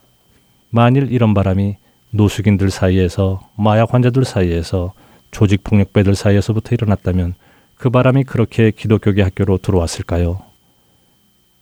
만일 0.70 1.12
이런 1.12 1.34
바람이 1.34 1.78
노숙인들 2.12 2.70
사이에서 2.70 3.42
마약 3.56 3.94
환자들 3.94 4.24
사이에서 4.24 4.94
조직 5.32 5.64
폭력배들 5.64 6.16
사이에서부터 6.16 6.76
일어났다면 6.76 7.34
그 7.78 7.90
바람이 7.92 8.24
그렇게 8.24 8.72
기독교계 8.72 9.22
학교로 9.22 9.60
들어왔을까요? 9.60 10.42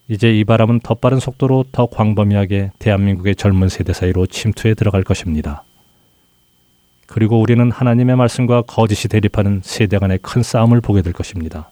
이제 0.08 0.34
이 0.38 0.44
바람은 0.44 0.80
더 0.82 0.94
빠른 0.94 1.20
속도로 1.20 1.66
더 1.72 1.88
광범위하게 1.88 2.72
대한민국의 2.80 3.36
젊은 3.36 3.70
세대 3.70 3.92
사이로 3.92 4.28
침투해 4.28 4.76
들어갈 4.76 5.04
것입니다. 5.04 5.64
그리고 7.08 7.40
우리는 7.42 7.70
하나님의 7.70 8.16
말씀과 8.16 8.64
거짓이 8.64 9.10
대립하는 9.10 9.62
세대 9.64 9.98
간의 9.98 10.20
큰 10.22 10.42
싸움을 10.42 10.80
보게 10.80 11.02
될 11.02 11.12
것입니다. 11.12 11.70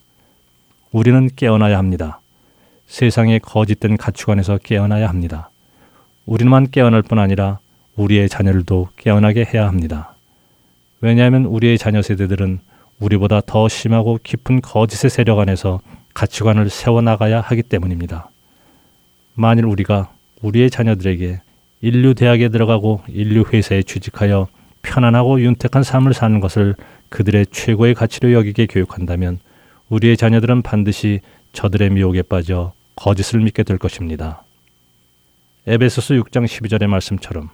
우리는 0.91 1.29
깨어나야 1.35 1.77
합니다. 1.77 2.19
세상의 2.87 3.39
거짓된 3.39 3.97
가치관에서 3.97 4.59
깨어나야 4.61 5.07
합니다. 5.07 5.49
우리만 6.25 6.69
깨어날 6.69 7.01
뿐 7.01 7.19
아니라 7.19 7.59
우리의 7.95 8.29
자녀들도 8.29 8.89
깨어나게 8.97 9.45
해야 9.53 9.67
합니다. 9.67 10.15
왜냐하면 11.01 11.45
우리의 11.45 11.77
자녀 11.77 12.01
세대들은 12.01 12.59
우리보다 12.99 13.41
더 13.45 13.67
심하고 13.67 14.19
깊은 14.23 14.61
거짓의 14.61 15.09
세력 15.09 15.39
안에서 15.39 15.81
가치관을 16.13 16.69
세워나가야 16.69 17.41
하기 17.41 17.63
때문입니다. 17.63 18.29
만일 19.35 19.65
우리가 19.65 20.13
우리의 20.41 20.69
자녀들에게 20.69 21.41
인류 21.81 22.13
대학에 22.13 22.49
들어가고 22.49 23.01
인류 23.07 23.43
회사에 23.51 23.83
취직하여 23.83 24.47
편안하고 24.83 25.41
윤택한 25.41 25.83
삶을 25.83 26.13
사는 26.13 26.39
것을 26.39 26.75
그들의 27.09 27.47
최고의 27.51 27.93
가치로 27.95 28.33
여기게 28.33 28.67
교육한다면 28.67 29.39
우리의 29.89 30.17
자녀들은 30.17 30.61
반드시 30.61 31.21
저들의 31.53 31.89
미혹에 31.91 32.21
빠져 32.21 32.73
거짓을 32.95 33.39
믿게 33.39 33.63
될 33.63 33.77
것입니다. 33.77 34.43
에베소서 35.65 36.15
6장 36.15 36.45
12절의 36.45 36.87
말씀처럼 36.87 37.49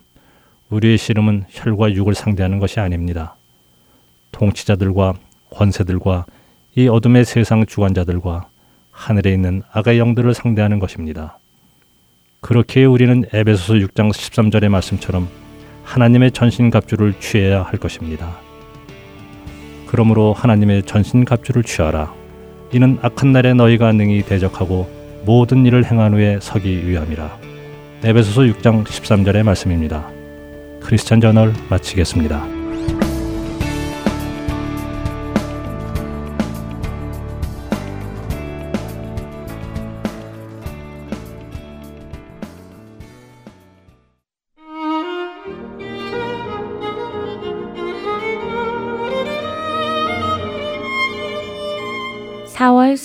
우리의 0.70 0.98
씨름은 0.98 1.46
혈과 1.50 1.94
육을 1.94 2.16
상대하는 2.16 2.60
것이 2.60 2.80
아닙니다. 2.80 3.36
통치자들과 4.32 5.14
권세들과 5.52 6.26
이 6.76 6.88
어둠의 6.88 7.26
세상 7.26 7.66
주관자들과 7.66 8.48
하늘에 8.92 9.32
있는 9.32 9.64
악의 9.72 9.98
영들을 10.00 10.34
상대하는 10.34 10.80
것입니다. 10.80 11.38
그렇게 12.42 12.86
우리는 12.86 13.24
에베소서 13.34 13.74
6장 13.76 14.12
13절의 14.12 14.70
말씀처럼 14.70 15.28
하나님의 15.84 16.32
전신갑주를 16.32 17.20
취해야 17.20 17.64
할 17.64 17.80
것입니다. 17.80 18.38
그러므로 19.88 20.34
하나님의 20.34 20.84
전신갑주를 20.84 21.64
취하라. 21.64 22.14
이는 22.72 23.00
악한 23.02 23.32
날에 23.32 23.54
너희가 23.54 23.92
능히 23.92 24.22
대적하고 24.22 24.90
모든 25.26 25.66
일을 25.66 25.86
행한 25.86 26.14
후에 26.14 26.40
서기 26.42 26.88
위함이라. 26.88 27.38
에베소서 28.04 28.42
6장 28.42 28.86
13절의 28.86 29.44
말씀입니다. 29.44 30.10
크리스천 30.82 31.20
저널 31.20 31.54
마치겠습니다. 31.70 32.59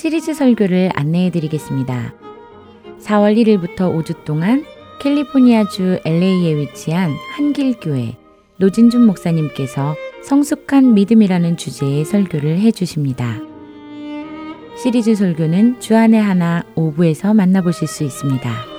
시리즈 0.05 0.35
설교를 0.35 0.91
안내해 0.93 1.31
드리겠습니다. 1.31 2.13
4월 3.01 3.39
1일부터 3.39 3.91
5주 3.91 4.23
동안 4.25 4.63
캘리포니아주 5.01 6.01
LA에 6.05 6.59
위치한 6.59 7.11
한길교회 7.35 8.15
노진준 8.59 9.01
목사님께서 9.07 9.97
성숙한 10.23 10.93
믿음이라는 10.93 11.57
주제의 11.57 12.05
설교를 12.05 12.59
해 12.59 12.71
주십니다. 12.71 13.41
시리즈 14.77 15.15
설교는 15.15 15.81
주안의 15.81 16.21
하나 16.21 16.65
5부에서 16.75 17.35
만나보실 17.35 17.89
수 17.89 18.05
있습니다. 18.05 18.74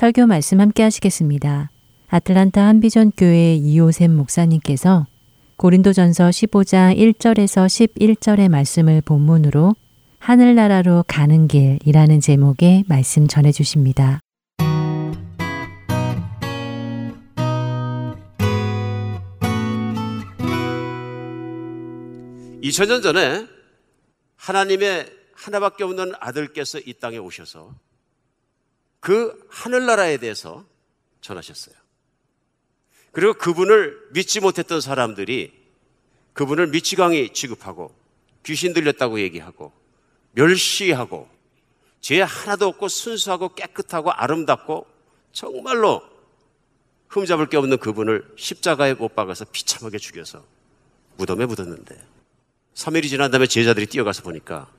설교 0.00 0.26
말씀 0.26 0.60
함께 0.62 0.82
하시겠습니다. 0.82 1.70
아틀란타 2.08 2.66
한비전 2.66 3.12
교회 3.18 3.54
이호샘 3.54 4.10
목사님께서 4.10 5.06
고린도전서 5.58 6.30
15장 6.30 6.96
1절에서 6.96 7.66
11절의 7.66 8.48
말씀을 8.48 9.02
본문으로 9.02 9.74
하늘나라로 10.18 11.04
가는 11.06 11.48
길이라는 11.48 12.20
제목의 12.20 12.84
말씀 12.88 13.28
전해 13.28 13.52
주십니다. 13.52 14.20
2000년 22.62 23.02
전에 23.02 23.46
하나님의 24.36 25.12
하나밖에 25.34 25.84
없는 25.84 26.12
아들께서 26.20 26.78
이 26.86 26.94
땅에 26.94 27.18
오셔서 27.18 27.74
그 29.00 29.46
하늘나라에 29.48 30.18
대해서 30.18 30.64
전하셨어요. 31.20 31.74
그리고 33.12 33.34
그분을 33.34 34.08
믿지 34.12 34.40
못했던 34.40 34.80
사람들이 34.80 35.52
그분을 36.32 36.68
미치광이 36.68 37.32
취급하고 37.32 37.94
귀신 38.44 38.72
들렸다고 38.72 39.20
얘기하고 39.20 39.72
멸시하고 40.32 41.28
죄 42.00 42.22
하나도 42.22 42.68
없고 42.68 42.88
순수하고 42.88 43.54
깨끗하고 43.54 44.12
아름답고 44.12 44.86
정말로 45.32 46.02
흠잡을 47.08 47.48
게 47.48 47.56
없는 47.56 47.78
그분을 47.78 48.32
십자가에 48.36 48.94
못 48.94 49.14
박아서 49.14 49.44
비참하게 49.46 49.98
죽여서 49.98 50.44
무덤에 51.16 51.46
묻었는데 51.46 52.00
3일이 52.74 53.08
지난 53.08 53.30
다음에 53.30 53.46
제자들이 53.46 53.86
뛰어가서 53.86 54.22
보니까 54.22 54.72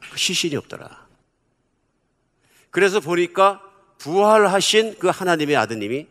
그 0.00 0.16
시신이 0.16 0.56
없더라. 0.56 1.07
그래서 2.70 3.00
보니까 3.00 3.62
부활하신 3.98 4.98
그 4.98 5.08
하나님의 5.08 5.56
아드님이 5.56 6.06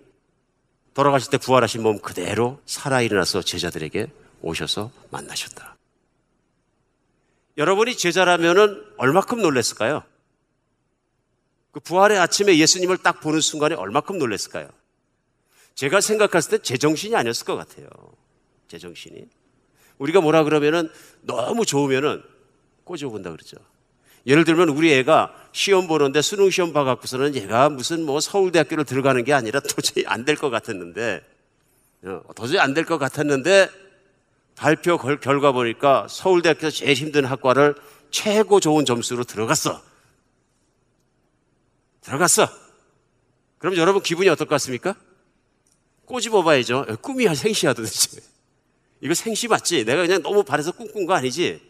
돌아가실 0.94 1.30
때 1.30 1.38
부활하신 1.38 1.84
몸 1.84 2.00
그대로 2.00 2.60
살아 2.66 3.02
일어나서 3.02 3.42
제자들에게 3.44 4.08
오셔서 4.42 4.92
만나셨다. 5.12 5.78
여러분이 7.58 7.98
제자라면은 7.98 8.84
얼마큼 8.98 9.42
놀랐을까요? 9.42 10.04
그 11.72 11.80
부활의 11.80 12.18
아침에 12.18 12.58
예수님을 12.58 12.98
딱 12.98 13.20
보는 13.22 13.42
순간에 13.42 13.76
얼마큼 13.76 14.18
놀랐을까요? 14.18 14.70
제가 15.76 16.02
생각했을 16.02 16.52
때 16.52 16.58
제정신이 16.60 17.16
아니었을 17.16 17.46
것 17.46 17.56
같아요. 17.56 17.88
제정신이. 18.68 19.28
우리가 20.00 20.22
뭐라 20.22 20.44
그러면은 20.44 20.90
너무 21.22 21.66
좋으면은 21.66 22.24
꼬집어 22.84 23.12
본다 23.12 23.32
그러죠. 23.32 23.58
예를 24.28 24.44
들면 24.44 24.70
우리 24.70 24.94
애가 24.94 25.34
시험 25.54 25.88
보는데 25.88 26.22
수능 26.22 26.50
시험 26.50 26.74
봐갖고서는 26.74 27.34
얘가 27.36 27.70
무슨 27.70 28.06
뭐 28.06 28.20
서울대학교를 28.20 28.84
들어가는 28.86 29.24
게 29.24 29.34
아니라 29.34 29.60
도저히 29.62 30.06
안 30.06 30.26
될 30.26 30.36
것 30.36 30.50
같았는데 30.50 31.24
어, 32.04 32.22
도저히 32.36 32.60
안 32.60 32.74
될 32.74 32.86
것 32.86 32.98
같았는데 32.98 33.70
발표 34.56 34.98
결과 34.98 35.52
보니까 35.54 36.08
서울대학교에서 36.10 36.76
제일 36.78 36.94
힘든 36.96 37.26
학과를 37.26 37.76
최고 38.12 38.60
좋은 38.60 38.86
점수로 38.86 39.24
들어갔어. 39.24 39.82
들어갔어. 42.02 42.48
그럼 43.60 43.76
여러분 43.78 44.02
기분이 44.02 44.30
어떨 44.30 44.48
것 44.48 44.56
같습니까? 44.56 44.96
꼬집어 46.06 46.44
봐야죠. 46.44 46.86
꿈이야 47.02 47.34
생시야 47.36 47.74
도대체. 47.74 48.22
이거 49.02 49.14
생시 49.14 49.48
맞지? 49.48 49.86
내가 49.86 50.02
그냥 50.04 50.22
너무 50.22 50.44
바래서 50.44 50.72
꿈꾼 50.72 51.06
거 51.06 51.14
아니지? 51.14 51.62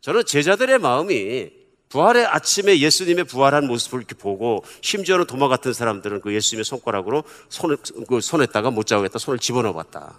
저는 0.00 0.24
제자들의 0.26 0.78
마음이 0.78 1.50
부활의 1.94 2.26
아침에 2.26 2.80
예수님의 2.80 3.22
부활한 3.22 3.68
모습을 3.68 4.00
이렇게 4.00 4.16
보고 4.16 4.64
심지어는 4.80 5.26
도마 5.26 5.46
같은 5.46 5.72
사람들은 5.72 6.22
그 6.22 6.34
예수님의 6.34 6.64
손가락으로 6.64 7.22
손을, 7.48 7.76
그 8.08 8.20
손에다가 8.20 8.72
못 8.72 8.88
잡겠다 8.88 9.20
손을 9.20 9.38
집어넣어 9.38 9.72
봤다. 9.74 10.16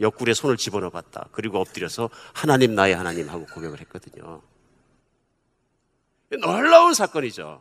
옆구리에 0.00 0.34
손을 0.34 0.56
집어넣어 0.56 0.90
봤다. 0.90 1.26
그리고 1.32 1.58
엎드려서 1.58 2.10
하나님 2.32 2.76
나의 2.76 2.94
하나님 2.94 3.28
하고 3.28 3.44
고백을 3.46 3.80
했거든요. 3.80 4.40
놀라운 6.40 6.94
사건이죠. 6.94 7.60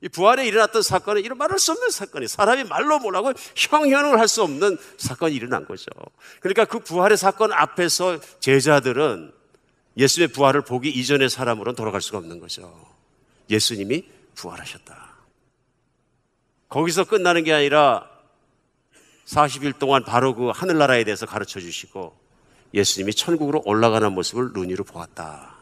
이 0.00 0.08
부활에 0.08 0.44
일어났던 0.48 0.82
사건은 0.82 1.22
이런 1.22 1.38
말할 1.38 1.60
수 1.60 1.70
없는 1.70 1.90
사건이 1.90 2.26
사람이 2.26 2.64
말로 2.64 2.98
뭐라고 2.98 3.32
형현을 3.54 4.18
할 4.18 4.26
수 4.26 4.42
없는 4.42 4.76
사건이 4.98 5.36
일어난 5.36 5.64
거죠. 5.66 5.86
그러니까 6.40 6.64
그 6.64 6.80
부활의 6.80 7.16
사건 7.16 7.52
앞에서 7.52 8.18
제자들은 8.40 9.41
예수의 9.96 10.28
부활을 10.28 10.62
보기 10.62 10.88
이전의 10.88 11.28
사람으로는 11.28 11.76
돌아갈 11.76 12.00
수가 12.00 12.18
없는 12.18 12.40
거죠. 12.40 12.72
예수님이 13.50 14.06
부활하셨다. 14.34 15.12
거기서 16.68 17.04
끝나는 17.04 17.44
게 17.44 17.52
아니라 17.52 18.08
40일 19.26 19.78
동안 19.78 20.04
바로 20.04 20.34
그 20.34 20.48
하늘나라에 20.48 21.04
대해서 21.04 21.26
가르쳐 21.26 21.60
주시고 21.60 22.16
예수님이 22.72 23.12
천국으로 23.12 23.62
올라가는 23.66 24.10
모습을 24.12 24.52
눈으로 24.54 24.84
보았다. 24.84 25.54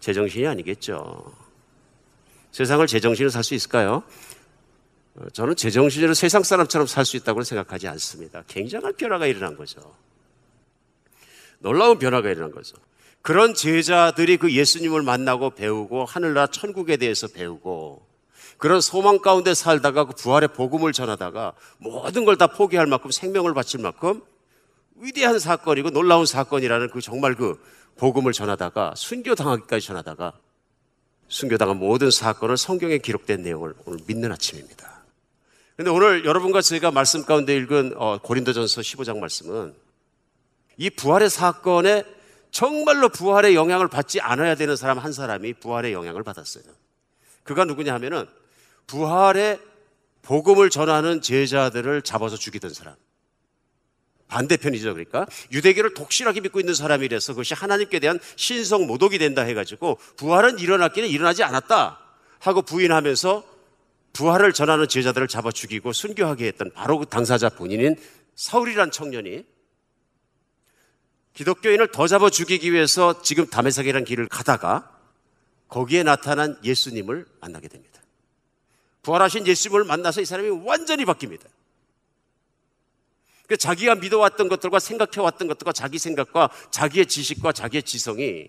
제정신이 0.00 0.46
아니겠죠. 0.46 1.34
세상을 2.52 2.86
제정신으로 2.86 3.30
살 3.30 3.42
수 3.42 3.54
있을까요? 3.54 4.02
어, 5.16 5.28
저는 5.30 5.56
제정신으로 5.56 6.14
세상 6.14 6.42
사람처럼 6.42 6.86
살 6.86 7.04
수 7.06 7.16
있다고 7.16 7.42
생각하지 7.42 7.88
않습니다. 7.88 8.42
굉장한 8.46 8.96
변화가 8.96 9.26
일어난 9.26 9.56
거죠. 9.56 9.94
놀라운 11.58 11.98
변화가 11.98 12.30
일어난 12.30 12.50
거죠. 12.50 12.76
그런 13.26 13.54
제자들이 13.54 14.36
그 14.36 14.52
예수님을 14.52 15.02
만나고 15.02 15.50
배우고 15.50 16.04
하늘나라 16.04 16.46
천국에 16.46 16.96
대해서 16.96 17.26
배우고 17.26 18.06
그런 18.56 18.80
소망 18.80 19.18
가운데 19.18 19.52
살다가 19.52 20.04
그 20.04 20.14
부활의 20.14 20.50
복음을 20.50 20.92
전하다가 20.92 21.54
모든 21.78 22.24
걸 22.24 22.36
다 22.36 22.46
포기할 22.46 22.86
만큼 22.86 23.10
생명을 23.10 23.52
바칠 23.52 23.80
만큼 23.80 24.22
위대한 24.94 25.40
사건이고 25.40 25.90
놀라운 25.90 26.24
사건이라는 26.24 26.90
그 26.90 27.00
정말 27.00 27.34
그 27.34 27.60
복음을 27.96 28.32
전하다가 28.32 28.94
순교당하기까지 28.96 29.84
전하다가 29.84 30.32
순교당한 31.26 31.78
모든 31.78 32.12
사건을 32.12 32.56
성경에 32.56 32.98
기록된 32.98 33.42
내용을 33.42 33.74
오늘 33.86 33.98
믿는 34.06 34.30
아침입니다. 34.30 35.02
근데 35.74 35.90
오늘 35.90 36.24
여러분과 36.24 36.60
저희가 36.60 36.92
말씀 36.92 37.24
가운데 37.24 37.56
읽은 37.56 37.94
어, 37.96 38.18
고린도전서 38.22 38.82
15장 38.82 39.18
말씀은 39.18 39.74
이 40.76 40.90
부활의 40.90 41.28
사건에 41.28 42.04
정말로 42.56 43.10
부활의 43.10 43.54
영향을 43.54 43.86
받지 43.86 44.18
않아야 44.18 44.54
되는 44.54 44.76
사람 44.76 44.96
한 44.96 45.12
사람이 45.12 45.52
부활의 45.60 45.92
영향을 45.92 46.22
받았어요. 46.22 46.64
그가 47.42 47.66
누구냐 47.66 47.92
하면은 47.92 48.26
부활의 48.86 49.60
복음을 50.22 50.70
전하는 50.70 51.20
제자들을 51.20 52.00
잡아서 52.00 52.38
죽이던 52.38 52.72
사람. 52.72 52.94
반대편이죠. 54.28 54.94
그러니까 54.94 55.26
유대교를 55.52 55.92
독실하게 55.92 56.40
믿고 56.40 56.58
있는 56.58 56.72
사람이라서 56.72 57.34
그것이 57.34 57.52
하나님께 57.52 57.98
대한 57.98 58.18
신성 58.36 58.86
모독이 58.86 59.18
된다 59.18 59.42
해가지고 59.42 59.98
부활은 60.16 60.58
일어났기는 60.58 61.10
일어나지 61.10 61.42
않았다 61.42 62.00
하고 62.38 62.62
부인하면서 62.62 63.44
부활을 64.14 64.54
전하는 64.54 64.88
제자들을 64.88 65.28
잡아 65.28 65.52
죽이고 65.52 65.92
순교하게 65.92 66.46
했던 66.46 66.70
바로 66.72 67.00
그 67.00 67.04
당사자 67.04 67.50
본인인 67.50 67.96
사울이란 68.34 68.92
청년이 68.92 69.44
기독교인을 71.36 71.88
더 71.92 72.08
잡아 72.08 72.30
죽이기 72.30 72.72
위해서 72.72 73.20
지금 73.20 73.46
담에색이라는 73.46 74.04
길을 74.06 74.26
가다가 74.28 74.90
거기에 75.68 76.02
나타난 76.02 76.58
예수님을 76.64 77.26
만나게 77.40 77.68
됩니다. 77.68 78.00
부활하신 79.02 79.46
예수님을 79.46 79.84
만나서 79.84 80.22
이 80.22 80.24
사람이 80.24 80.48
완전히 80.64 81.04
바뀝니다. 81.04 81.42
그 83.46 83.56
자기가 83.56 83.96
믿어왔던 83.96 84.48
것들과 84.48 84.78
생각해왔던 84.78 85.46
것들과 85.46 85.72
자기 85.72 85.98
생각과 85.98 86.48
자기의 86.70 87.06
지식과 87.06 87.52
자기의 87.52 87.82
지성이 87.82 88.48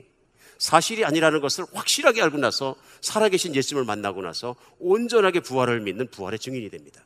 사실이 0.58 1.06
아니라는 1.06 1.41
것을 1.41 1.65
확실하게 1.73 2.21
알고 2.21 2.38
나서 2.38 2.76
살아계신 3.02 3.54
예수님을 3.54 3.86
만나고 3.86 4.21
나서 4.21 4.56
온전하게 4.80 5.41
부활을 5.41 5.82
믿는 5.82 6.10
부활의 6.10 6.39
증인이 6.39 6.69
됩니다. 6.69 7.04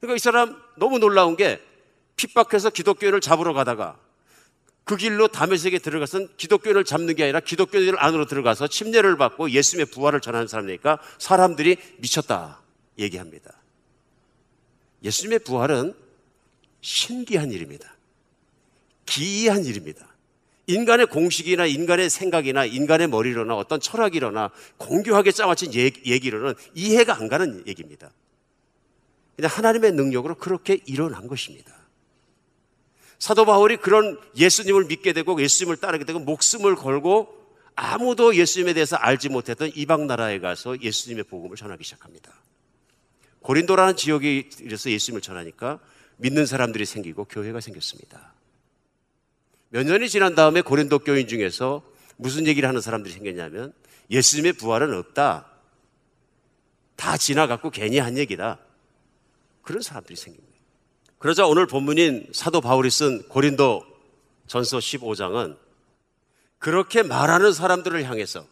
그러니까 0.00 0.16
이 0.16 0.18
사람 0.18 0.62
너무 0.76 0.98
놀라운 0.98 1.34
게 1.34 1.60
핍박해서 2.16 2.70
기독교인을 2.70 3.20
잡으러 3.20 3.52
가다가 3.52 3.98
그 4.84 4.96
길로 4.96 5.28
담에색에 5.28 5.78
들어가선 5.78 6.28
기독교인을 6.36 6.84
잡는 6.84 7.14
게 7.14 7.24
아니라 7.24 7.40
기독교인들 7.40 8.02
안으로 8.02 8.26
들어가서 8.26 8.66
침례를 8.66 9.16
받고 9.16 9.50
예수님의 9.50 9.86
부활을 9.86 10.20
전하는 10.20 10.48
사람이니까 10.48 10.98
사람들이 11.18 11.76
미쳤다 11.98 12.60
얘기합니다. 12.98 13.52
예수님의 15.04 15.40
부활은 15.40 15.94
신기한 16.80 17.52
일입니다. 17.52 17.94
기이한 19.06 19.64
일입니다. 19.64 20.08
인간의 20.66 21.06
공식이나 21.06 21.66
인간의 21.66 22.08
생각이나 22.08 22.64
인간의 22.64 23.08
머리로나 23.08 23.56
어떤 23.56 23.80
철학이로나 23.80 24.50
공교하게 24.78 25.32
짜맞힌 25.32 25.74
얘기로는 25.74 26.54
이해가 26.74 27.16
안 27.16 27.28
가는 27.28 27.64
얘기입니다. 27.66 28.10
그냥 29.36 29.50
하나님의 29.52 29.92
능력으로 29.92 30.36
그렇게 30.36 30.80
일어난 30.86 31.26
것입니다. 31.26 31.81
사도 33.22 33.44
바울이 33.44 33.76
그런 33.76 34.18
예수님을 34.36 34.86
믿게 34.86 35.12
되고 35.12 35.40
예수님을 35.40 35.76
따르게 35.76 36.04
되고 36.04 36.18
목숨을 36.18 36.74
걸고 36.74 37.32
아무도 37.76 38.34
예수님에 38.34 38.74
대해서 38.74 38.96
알지 38.96 39.28
못했던 39.28 39.70
이방 39.76 40.08
나라에 40.08 40.40
가서 40.40 40.80
예수님의 40.80 41.22
복음을 41.30 41.56
전하기 41.56 41.84
시작합니다. 41.84 42.32
고린도라는 43.42 43.94
지역에 43.94 44.50
이래서 44.62 44.90
예수님을 44.90 45.20
전하니까 45.20 45.78
믿는 46.16 46.46
사람들이 46.46 46.84
생기고 46.84 47.26
교회가 47.26 47.60
생겼습니다. 47.60 48.32
몇 49.68 49.86
년이 49.86 50.08
지난 50.08 50.34
다음에 50.34 50.60
고린도 50.60 50.98
교인 50.98 51.28
중에서 51.28 51.88
무슨 52.16 52.48
얘기를 52.48 52.68
하는 52.68 52.80
사람들이 52.80 53.14
생겼냐면 53.14 53.72
예수님의 54.10 54.54
부활은 54.54 54.92
없다. 54.94 55.46
다 56.96 57.16
지나갔고 57.16 57.70
괜히 57.70 58.00
한 58.00 58.18
얘기다. 58.18 58.58
그런 59.62 59.80
사람들이 59.80 60.16
생깁니다. 60.16 60.51
그러자 61.22 61.46
오늘 61.46 61.68
본문인 61.68 62.26
사도 62.32 62.60
바울이 62.60 62.90
쓴 62.90 63.22
고린도 63.28 63.86
전서 64.48 64.78
15장은 64.78 65.56
그렇게 66.58 67.04
말하는 67.04 67.52
사람들을 67.52 68.02
향해서 68.02 68.44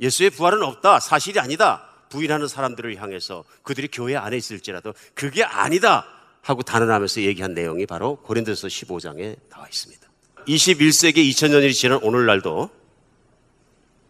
예수의 0.00 0.28
부활은 0.28 0.62
없다. 0.62 1.00
사실이 1.00 1.40
아니다. 1.40 1.88
부인하는 2.10 2.48
사람들을 2.48 2.96
향해서 2.96 3.44
그들이 3.62 3.88
교회 3.90 4.14
안에 4.14 4.36
있을지라도 4.36 4.92
그게 5.14 5.42
아니다. 5.42 6.06
하고 6.42 6.62
단언하면서 6.62 7.22
얘기한 7.22 7.54
내용이 7.54 7.86
바로 7.86 8.16
고린도서 8.16 8.68
15장에 8.68 9.38
나와 9.48 9.66
있습니다. 9.66 10.06
21세기 10.46 11.26
2000년이 11.30 11.72
지난 11.72 11.98
오늘날도 12.02 12.68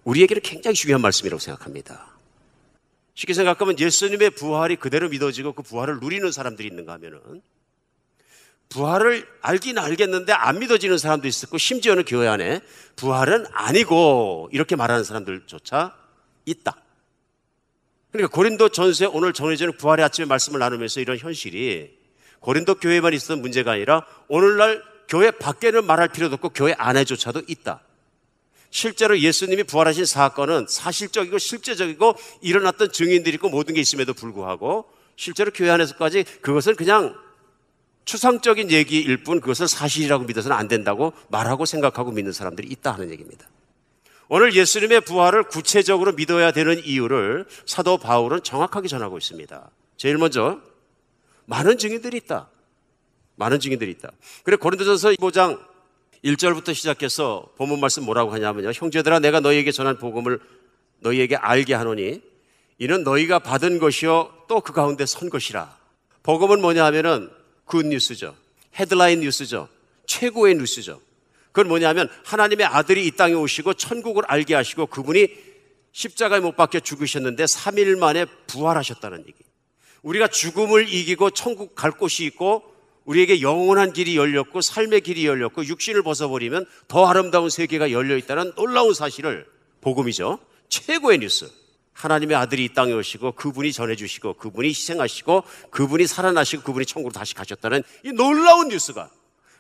우리에게는 0.02 0.42
굉장히 0.42 0.74
중요한 0.74 1.02
말씀이라고 1.02 1.38
생각합니다. 1.38 2.18
쉽게 3.14 3.32
생각하면 3.32 3.78
예수님의 3.78 4.30
부활이 4.30 4.74
그대로 4.74 5.08
믿어지고 5.08 5.52
그 5.52 5.62
부활을 5.62 6.00
누리는 6.00 6.32
사람들이 6.32 6.66
있는가 6.66 6.94
하면은 6.94 7.42
부활을 8.68 9.26
알긴 9.40 9.78
알겠는데 9.78 10.32
안 10.32 10.58
믿어지는 10.58 10.98
사람도 10.98 11.28
있었고 11.28 11.58
심지어는 11.58 12.04
교회 12.04 12.26
안에 12.26 12.60
부활은 12.96 13.46
아니고 13.52 14.48
이렇게 14.52 14.76
말하는 14.76 15.04
사람들조차 15.04 15.94
있다. 16.44 16.76
그러니까 18.10 18.34
고린도 18.34 18.70
전서에 18.70 19.08
오늘 19.08 19.32
정해지는 19.32 19.76
부활의 19.76 20.04
아침에 20.04 20.26
말씀을 20.26 20.58
나누면서 20.58 21.00
이런 21.00 21.18
현실이 21.18 21.96
고린도 22.40 22.76
교회만 22.76 23.12
있었던 23.14 23.40
문제가 23.40 23.72
아니라 23.72 24.06
오늘날 24.28 24.82
교회 25.08 25.30
밖에는 25.30 25.84
말할 25.84 26.08
필요도 26.08 26.34
없고 26.34 26.50
교회 26.50 26.74
안에조차도 26.76 27.42
있다. 27.46 27.80
실제로 28.70 29.18
예수님이 29.18 29.64
부활하신 29.64 30.04
사건은 30.04 30.66
사실적이고 30.68 31.38
실제적이고 31.38 32.14
일어났던 32.42 32.92
증인들이 32.92 33.34
있고 33.34 33.48
모든 33.48 33.74
게 33.74 33.80
있음에도 33.80 34.12
불구하고 34.12 34.86
실제로 35.16 35.50
교회 35.50 35.70
안에서까지 35.70 36.24
그것을 36.42 36.74
그냥 36.74 37.16
추상적인 38.06 38.70
얘기일 38.70 39.18
뿐 39.24 39.40
그것을 39.40 39.68
사실이라고 39.68 40.24
믿어서는 40.24 40.56
안 40.56 40.68
된다고 40.68 41.12
말하고 41.28 41.66
생각하고 41.66 42.12
믿는 42.12 42.32
사람들이 42.32 42.68
있다 42.68 42.92
하는 42.92 43.10
얘기입니다. 43.10 43.46
오늘 44.28 44.54
예수님의 44.54 45.02
부활을 45.02 45.44
구체적으로 45.44 46.12
믿어야 46.12 46.52
되는 46.52 46.82
이유를 46.82 47.46
사도 47.66 47.98
바울은 47.98 48.42
정확하게 48.42 48.88
전하고 48.88 49.18
있습니다. 49.18 49.70
제일 49.96 50.18
먼저 50.18 50.60
많은 51.44 51.78
증인들이 51.78 52.16
있다. 52.16 52.48
많은 53.36 53.60
증인들이 53.60 53.90
있다. 53.92 54.10
그래 54.44 54.56
고린도전서 54.56 55.10
5장 55.10 55.60
1절부터 56.24 56.74
시작해서 56.74 57.48
본문 57.56 57.80
말씀 57.80 58.04
뭐라고 58.04 58.32
하냐면요. 58.32 58.70
형제들아 58.72 59.18
내가 59.18 59.40
너희에게 59.40 59.70
전한 59.72 59.98
복음을 59.98 60.40
너희에게 61.00 61.36
알게 61.36 61.74
하노니 61.74 62.22
이는 62.78 63.04
너희가 63.04 63.40
받은 63.40 63.78
것이요 63.78 64.32
또 64.48 64.60
그 64.60 64.72
가운데 64.72 65.06
선 65.06 65.28
것이라. 65.28 65.76
복음은 66.22 66.60
뭐냐 66.60 66.84
하면은 66.86 67.30
good 67.66 67.86
news죠. 67.86 68.34
헤드라인 68.78 69.20
뉴스죠. 69.20 69.68
최고의 70.06 70.54
뉴스죠. 70.54 71.00
그건 71.52 71.68
뭐냐면 71.68 72.08
하나님의 72.24 72.66
아들이 72.66 73.06
이 73.06 73.10
땅에 73.10 73.34
오시고 73.34 73.74
천국을 73.74 74.24
알게 74.26 74.54
하시고 74.54 74.86
그분이 74.86 75.28
십자가에 75.92 76.40
못 76.40 76.56
박혀 76.56 76.80
죽으셨는데 76.80 77.44
3일 77.44 77.98
만에 77.98 78.26
부활하셨다는 78.46 79.20
얘기. 79.20 79.34
우리가 80.02 80.28
죽음을 80.28 80.88
이기고 80.88 81.30
천국 81.30 81.74
갈 81.74 81.90
곳이 81.90 82.24
있고 82.26 82.62
우리에게 83.06 83.40
영원한 83.40 83.92
길이 83.92 84.16
열렸고 84.16 84.60
삶의 84.60 85.00
길이 85.00 85.26
열렸고 85.26 85.64
육신을 85.64 86.02
벗어버리면 86.02 86.66
더 86.88 87.06
아름다운 87.06 87.50
세계가 87.50 87.90
열려 87.90 88.16
있다는 88.16 88.52
놀라운 88.56 88.94
사실을 88.94 89.46
복음이죠. 89.80 90.38
최고의 90.68 91.18
뉴스. 91.18 91.50
하나님의 91.96 92.36
아들이 92.36 92.66
이 92.66 92.68
땅에 92.68 92.92
오시고 92.92 93.32
그분이 93.32 93.72
전해주시고 93.72 94.34
그분이 94.34 94.68
희생하시고 94.68 95.44
그분이 95.70 96.06
살아나시고 96.06 96.62
그분이 96.62 96.84
천국으로 96.84 97.12
다시 97.12 97.34
가셨다는 97.34 97.82
이 98.04 98.12
놀라운 98.12 98.68
뉴스가 98.68 99.10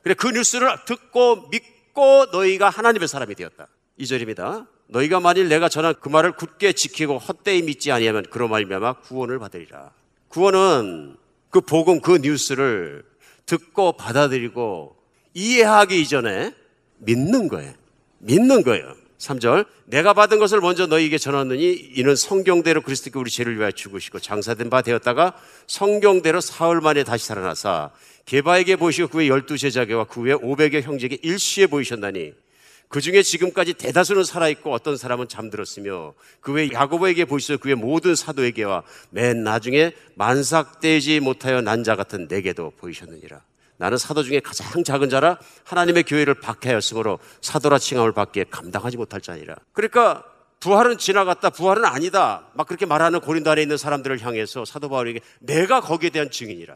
그래 0.02 0.14
그 0.14 0.28
뉴스를 0.28 0.68
듣고 0.84 1.48
믿고 1.48 2.26
너희가 2.32 2.68
하나님의 2.68 3.08
사람이 3.08 3.34
되었다. 3.34 3.66
이절입니다 3.96 4.66
너희가 4.88 5.20
만일 5.20 5.48
내가 5.48 5.68
전한 5.68 5.94
그 5.98 6.08
말을 6.10 6.32
굳게 6.32 6.74
지키고 6.74 7.18
헛되이 7.18 7.62
믿지 7.62 7.90
아니하면 7.90 8.24
그로 8.30 8.48
말미암아 8.48 9.00
구원을 9.00 9.38
받으리라. 9.38 9.90
구원은 10.28 11.16
그 11.50 11.62
복음 11.62 12.00
그 12.00 12.18
뉴스를 12.18 13.02
듣고 13.46 13.92
받아들이고 13.92 14.94
이해하기 15.32 16.00
이전에 16.02 16.54
믿는 16.98 17.48
거예요. 17.48 17.72
믿는 18.18 18.62
거예요. 18.62 18.94
3절 19.18 19.66
내가 19.86 20.12
받은 20.12 20.38
것을 20.38 20.60
먼저 20.60 20.86
너희에게 20.86 21.18
전하느니 21.18 21.72
이는 21.94 22.14
성경대로 22.16 22.82
그리스도께 22.82 23.18
우리 23.18 23.30
죄를 23.30 23.56
위하여 23.56 23.70
죽으시고 23.72 24.20
장사된 24.20 24.68
바 24.70 24.82
되었다가 24.82 25.34
성경대로 25.66 26.40
사흘 26.40 26.80
만에 26.80 27.02
다시 27.04 27.26
살아나사 27.26 27.90
개바에게 28.26 28.76
보시고 28.76 29.08
그 29.08 29.18
후에 29.18 29.28
열두 29.28 29.56
제자에게와 29.56 30.04
그 30.04 30.20
후에 30.22 30.32
오백여 30.34 30.80
형제에게 30.80 31.18
일시에 31.22 31.66
보이셨나니 31.66 32.32
그 32.88 33.00
중에 33.00 33.22
지금까지 33.22 33.74
대다수는 33.74 34.22
살아있고 34.24 34.72
어떤 34.72 34.96
사람은 34.96 35.26
잠들었으며 35.28 36.14
그 36.40 36.52
외 36.52 36.70
야고보에게 36.70 37.24
보시어 37.24 37.56
그의 37.56 37.74
모든 37.74 38.14
사도에게와 38.14 38.82
맨 39.10 39.42
나중에 39.42 39.92
만삭되지 40.14 41.18
못하여 41.20 41.60
난 41.62 41.82
자 41.82 41.96
같은 41.96 42.26
내게도 42.28 42.72
보이셨느니라. 42.76 43.42
나는 43.78 43.98
사도 43.98 44.22
중에 44.22 44.40
가장 44.40 44.82
작은 44.84 45.08
자라 45.10 45.38
하나님의 45.64 46.04
교회를 46.04 46.34
박해하였으므로 46.34 47.18
사도라 47.40 47.78
칭함을 47.78 48.12
받기에 48.12 48.44
감당하지 48.50 48.96
못할 48.96 49.20
자니라. 49.20 49.56
그러니까 49.72 50.24
부활은 50.60 50.98
지나갔다, 50.98 51.50
부활은 51.50 51.84
아니다. 51.84 52.48
막 52.54 52.66
그렇게 52.66 52.86
말하는 52.86 53.20
고린도 53.20 53.50
안에 53.50 53.62
있는 53.62 53.76
사람들을 53.76 54.20
향해서 54.20 54.64
사도 54.64 54.88
바울에게 54.88 55.20
내가 55.40 55.80
거기에 55.80 56.10
대한 56.10 56.30
증인이라. 56.30 56.74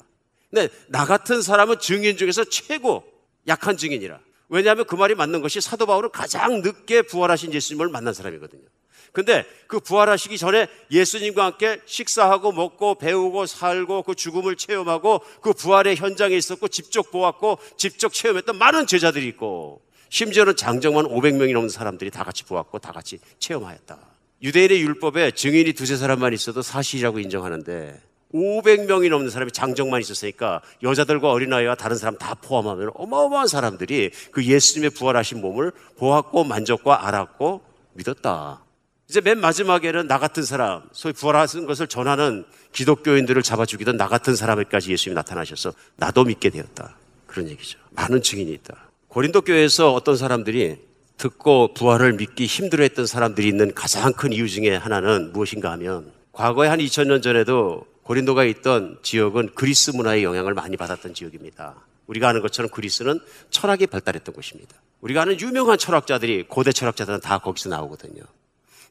근데 0.51 0.69
나 0.89 1.05
같은 1.07 1.43
사람은 1.43 1.79
증인 1.79 2.17
중에서 2.17 2.45
최고 2.45 3.05
약한 3.49 3.77
증인이라. 3.77 4.19
왜냐하면 4.49 4.85
그 4.85 4.97
말이 4.97 5.15
맞는 5.15 5.43
것이 5.43 5.61
사도 5.61 5.87
바울은 5.87 6.11
가장 6.11 6.61
늦게 6.61 7.03
부활하신 7.03 7.55
예수님을 7.55 7.89
만난 7.89 8.13
사람이거든요. 8.13 8.65
근데 9.13 9.45
그 9.67 9.81
부활하시기 9.81 10.39
전에 10.39 10.69
예수님과 10.91 11.45
함께 11.45 11.81
식사하고 11.87 12.53
먹고 12.53 12.97
배우고 12.97 13.47
살고 13.47 14.05
그 14.05 14.15
죽음을 14.15 14.57
체험하고 14.57 15.21
그 15.41 15.53
부활의 15.53 15.97
현장에 15.97 16.37
있었고 16.37 16.69
직접 16.69 17.11
보았고 17.11 17.59
직접 17.77 18.13
체험했던 18.13 18.57
많은 18.57 18.87
제자들이 18.87 19.27
있고 19.29 19.83
심지어는 20.11 20.57
장정만 20.57 21.07
500명이 21.07 21.53
넘는 21.53 21.69
사람들이 21.69 22.11
다 22.11 22.25
같이 22.25 22.45
보았고 22.45 22.79
다 22.79 22.93
같이 22.93 23.19
체험하였다. 23.39 23.99
유대인의 24.43 24.81
율법에 24.83 25.33
증인이 25.33 25.73
두세 25.75 25.97
사람만 25.97 26.33
있어도 26.33 26.63
사실이라고 26.63 27.19
인정하는데 27.19 28.01
500명이 28.33 29.11
넘는 29.11 29.31
사람이 29.31 29.53
장정만 29.53 30.01
있었으니까 30.01 30.63
여자들과 30.83 31.31
어린아이와 31.31 31.75
다른 31.75 31.97
사람 31.97 32.17
다 32.17 32.35
포함하면 32.35 32.93
어마어마한 32.95 33.49
사람들이 33.49 34.11
그 34.31 34.45
예수님의 34.45 34.91
부활하신 34.91 35.41
몸을 35.41 35.73
보았고 35.99 36.45
만졌고 36.45 36.93
알았고 36.93 37.63
믿었다. 37.95 38.65
이제 39.11 39.21
맨 39.21 39.41
마지막에는 39.41 40.07
나 40.07 40.21
같은 40.21 40.45
사람, 40.45 40.83
소위 40.93 41.13
부활하신 41.13 41.67
것을 41.67 41.89
전하는 41.89 42.45
기독교인들을 42.71 43.43
잡아주기던 43.43 43.97
나 43.97 44.07
같은 44.07 44.37
사람에까지 44.37 44.93
예수님이 44.93 45.17
나타나셔서 45.17 45.73
나도 45.97 46.23
믿게 46.23 46.49
되었다. 46.51 46.95
그런 47.27 47.49
얘기죠. 47.49 47.81
많은 47.91 48.23
증인이 48.23 48.53
있다. 48.53 48.89
고린도 49.09 49.41
교회에서 49.41 49.95
어떤 49.95 50.17
사람들이 50.17 50.79
듣고 51.17 51.75
부활을 51.75 52.13
믿기 52.13 52.47
힘들어했던 52.47 53.07
사람들이 53.07 53.49
있는 53.49 53.75
가장 53.75 54.13
큰 54.13 54.33
이유 54.33 54.49
중에 54.49 54.77
하나는 54.77 55.33
무엇인가 55.33 55.73
하면 55.73 56.13
과거에 56.31 56.69
한 56.69 56.79
2000년 56.79 57.21
전에도 57.21 57.85
고린도가 58.05 58.45
있던 58.45 59.01
지역은 59.03 59.57
그리스 59.57 59.91
문화의 59.91 60.23
영향을 60.23 60.55
많이 60.55 60.77
받았던 60.77 61.15
지역입니다. 61.15 61.75
우리가 62.07 62.29
아는 62.29 62.43
것처럼 62.43 62.71
그리스는 62.71 63.19
철학이 63.51 63.89
발달했던 63.89 64.33
곳입니다. 64.33 64.77
우리가 65.01 65.23
아는 65.23 65.41
유명한 65.41 65.79
철학자들이 65.79 66.45
고대 66.47 66.71
철학자들은 66.71 67.19
다 67.19 67.39
거기서 67.39 67.71
나오거든요. 67.71 68.23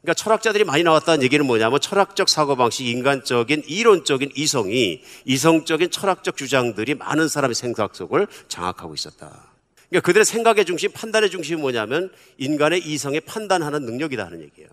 그러니까 0.02 0.14
철학자들이 0.14 0.64
많이 0.64 0.82
나왔다는 0.82 1.22
얘기는 1.22 1.44
뭐냐면 1.44 1.78
철학적 1.80 2.28
사고방식, 2.28 2.86
인간적인 2.86 3.64
이론적인 3.66 4.32
이성이 4.34 5.02
이성적인 5.26 5.90
철학적 5.90 6.36
주장들이 6.36 6.94
많은 6.94 7.28
사람의 7.28 7.54
생각 7.54 7.94
속을 7.94 8.26
장악하고 8.48 8.94
있었다. 8.94 9.50
그러니까 9.90 10.06
그들의 10.06 10.24
생각의 10.24 10.64
중심, 10.64 10.92
판단의 10.92 11.30
중심이 11.30 11.60
뭐냐면 11.60 12.10
인간의 12.38 12.86
이성에 12.86 13.20
판단하는 13.20 13.82
능력이다 13.82 14.24
하는 14.24 14.40
얘기예요. 14.40 14.70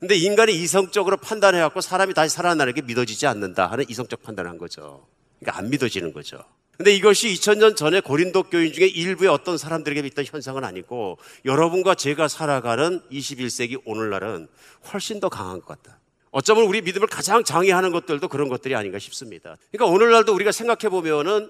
근데 0.00 0.16
인간이 0.16 0.52
이성적으로 0.52 1.18
판단해갖고 1.18 1.80
사람이 1.80 2.12
다시 2.12 2.34
살아나는 2.34 2.74
게 2.74 2.82
믿어지지 2.82 3.26
않는다 3.26 3.70
하는 3.70 3.84
이성적 3.88 4.22
판단을 4.22 4.50
한 4.50 4.58
거죠. 4.58 5.06
그러니까 5.38 5.58
안 5.58 5.70
믿어지는 5.70 6.12
거죠. 6.12 6.42
근데 6.76 6.92
이것이 6.92 7.28
2000년 7.28 7.76
전에 7.76 8.00
고린도 8.00 8.44
교인 8.44 8.72
중에 8.72 8.86
일부의 8.86 9.30
어떤 9.30 9.56
사람들에게 9.56 10.06
있던 10.08 10.24
현상은 10.24 10.64
아니고 10.64 11.18
여러분과 11.44 11.94
제가 11.94 12.28
살아가는 12.28 13.00
21세기 13.10 13.80
오늘날은 13.84 14.48
훨씬 14.92 15.20
더 15.20 15.28
강한 15.28 15.60
것 15.60 15.66
같다. 15.66 16.00
어쩌면 16.30 16.64
우리 16.64 16.82
믿음을 16.82 17.06
가장 17.06 17.44
장애하는 17.44 17.92
것들도 17.92 18.26
그런 18.26 18.48
것들이 18.48 18.74
아닌가 18.74 18.98
싶습니다. 18.98 19.56
그러니까 19.70 19.94
오늘날도 19.94 20.34
우리가 20.34 20.50
생각해 20.50 20.90
보면은 20.90 21.48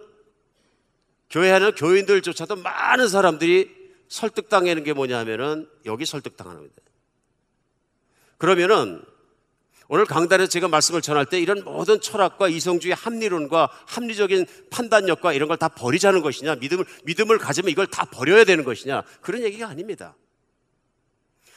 교회 1.30 1.50
하는 1.50 1.74
교인들조차도 1.74 2.56
많은 2.56 3.08
사람들이 3.08 3.70
설득당하는 4.08 4.84
게 4.84 4.92
뭐냐면은 4.92 5.68
여기 5.86 6.04
설득당하는 6.04 6.60
겁니다. 6.60 6.82
그러면은 8.36 9.02
오늘 9.88 10.06
강단에서 10.06 10.48
제가 10.48 10.68
말씀을 10.68 11.02
전할 11.02 11.26
때 11.26 11.38
이런 11.40 11.62
모든 11.64 12.00
철학과 12.00 12.48
이성주의 12.48 12.94
합리론과 12.94 13.70
합리적인 13.86 14.46
판단력과 14.70 15.32
이런 15.32 15.48
걸 15.48 15.56
다 15.56 15.68
버리자는 15.68 16.22
것이냐, 16.22 16.56
믿음을, 16.56 16.84
믿음을 17.04 17.38
가지면 17.38 17.70
이걸 17.70 17.86
다 17.86 18.04
버려야 18.06 18.44
되는 18.44 18.64
것이냐, 18.64 19.02
그런 19.20 19.42
얘기가 19.42 19.68
아닙니다. 19.68 20.16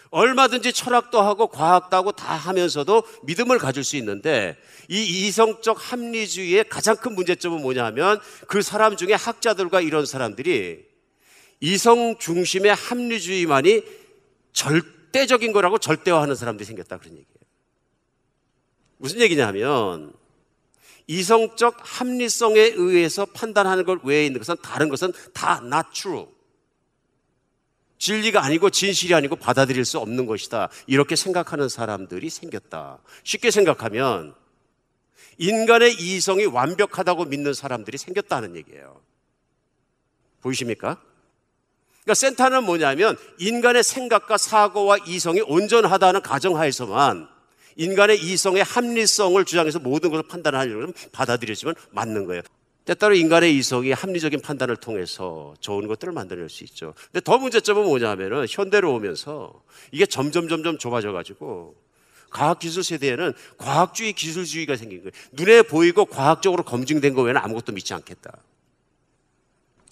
얼마든지 0.09 0.71
철학도 0.71 1.21
하고 1.21 1.47
과학도 1.47 1.97
하고 1.97 2.11
다 2.11 2.33
하면서도 2.33 3.03
믿음을 3.23 3.57
가질 3.57 3.83
수 3.83 3.97
있는데 3.97 4.57
이 4.87 5.27
이성적 5.27 5.91
합리주의의 5.91 6.69
가장 6.69 6.95
큰 6.95 7.13
문제점은 7.13 7.61
뭐냐면 7.61 8.19
그 8.47 8.61
사람 8.61 8.95
중에 8.95 9.13
학자들과 9.13 9.81
이런 9.81 10.05
사람들이 10.05 10.85
이성 11.59 12.17
중심의 12.19 12.73
합리주의만이 12.73 13.83
절대적인 14.53 15.51
거라고 15.51 15.77
절대화하는 15.77 16.35
사람들이 16.35 16.65
생겼다 16.65 16.99
그런 16.99 17.13
얘기예요. 17.13 17.36
무슨 18.97 19.21
얘기냐면 19.21 20.13
이성적 21.07 21.77
합리성에 21.81 22.59
의해서 22.59 23.25
판단하는 23.25 23.85
것 23.85 24.03
외에 24.03 24.25
있는 24.25 24.39
것은 24.39 24.55
다른 24.61 24.89
것은 24.89 25.13
다 25.33 25.61
not 25.63 25.89
true. 25.93 26.27
진리가 27.97 28.43
아니고 28.43 28.69
진실이 28.69 29.13
아니고 29.13 29.37
받아들일 29.37 29.85
수 29.85 29.99
없는 29.99 30.25
것이다. 30.25 30.69
이렇게 30.85 31.15
생각하는 31.15 31.69
사람들이 31.69 32.29
생겼다. 32.29 32.99
쉽게 33.23 33.51
생각하면 33.51 34.35
인간의 35.37 35.95
이성이 35.99 36.45
완벽하다고 36.45 37.25
믿는 37.25 37.53
사람들이 37.53 37.97
생겼다는 37.97 38.55
얘기예요. 38.55 39.01
보이십니까? 40.41 41.01
그러니까 42.03 42.13
센터는 42.13 42.63
뭐냐면 42.63 43.17
인간의 43.39 43.83
생각과 43.83 44.37
사고와 44.37 44.97
이성이 45.05 45.41
온전하다는 45.41 46.21
가정하에서만 46.21 47.36
인간의 47.77 48.19
이성의 48.21 48.63
합리성을 48.63 49.43
주장해서 49.45 49.79
모든 49.79 50.09
것을 50.09 50.27
판단하려면 50.27 50.93
받아들여지면 51.11 51.75
맞는 51.91 52.25
거예요. 52.25 52.41
때때로 52.85 53.15
인간의 53.15 53.55
이성이 53.55 53.91
합리적인 53.91 54.41
판단을 54.41 54.77
통해서 54.77 55.53
좋은 55.59 55.87
것들을 55.87 56.13
만들어낼 56.13 56.49
수 56.49 56.63
있죠. 56.63 56.93
근데 57.11 57.21
더 57.21 57.37
문제점은 57.37 57.83
뭐냐면은 57.83 58.45
현대로 58.49 58.93
오면서 58.93 59.61
이게 59.91 60.05
점점 60.05 60.47
점점 60.47 60.77
좁아져 60.77 61.11
가지고 61.11 61.75
과학기술 62.29 62.83
세대에는 62.83 63.33
과학주의 63.57 64.13
기술주의가 64.13 64.75
생긴 64.75 64.99
거예요. 64.99 65.11
눈에 65.33 65.61
보이고 65.63 66.05
과학적으로 66.05 66.63
검증된 66.63 67.13
거 67.13 67.21
외에는 67.23 67.41
아무것도 67.41 67.73
믿지 67.73 67.93
않겠다. 67.93 68.37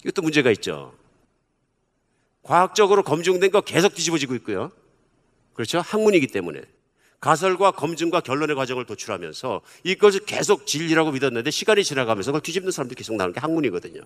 이것도 0.00 0.22
문제가 0.22 0.50
있죠. 0.52 0.94
과학적으로 2.42 3.02
검증된 3.02 3.50
거 3.50 3.60
계속 3.60 3.94
뒤집어지고 3.94 4.34
있고요. 4.36 4.70
그렇죠? 5.52 5.80
학문이기 5.80 6.28
때문에. 6.28 6.62
가설과 7.20 7.72
검증과 7.72 8.20
결론의 8.20 8.56
과정을 8.56 8.84
도출하면서 8.84 9.62
이것을 9.84 10.20
계속 10.26 10.66
진리라고 10.66 11.12
믿었는데 11.12 11.50
시간이 11.50 11.82
지나가면서 11.82 12.30
그걸 12.30 12.42
뒤집는 12.42 12.70
사람들이 12.70 12.96
계속 12.96 13.16
나오는 13.16 13.32
게 13.32 13.40
학문이거든요. 13.40 14.02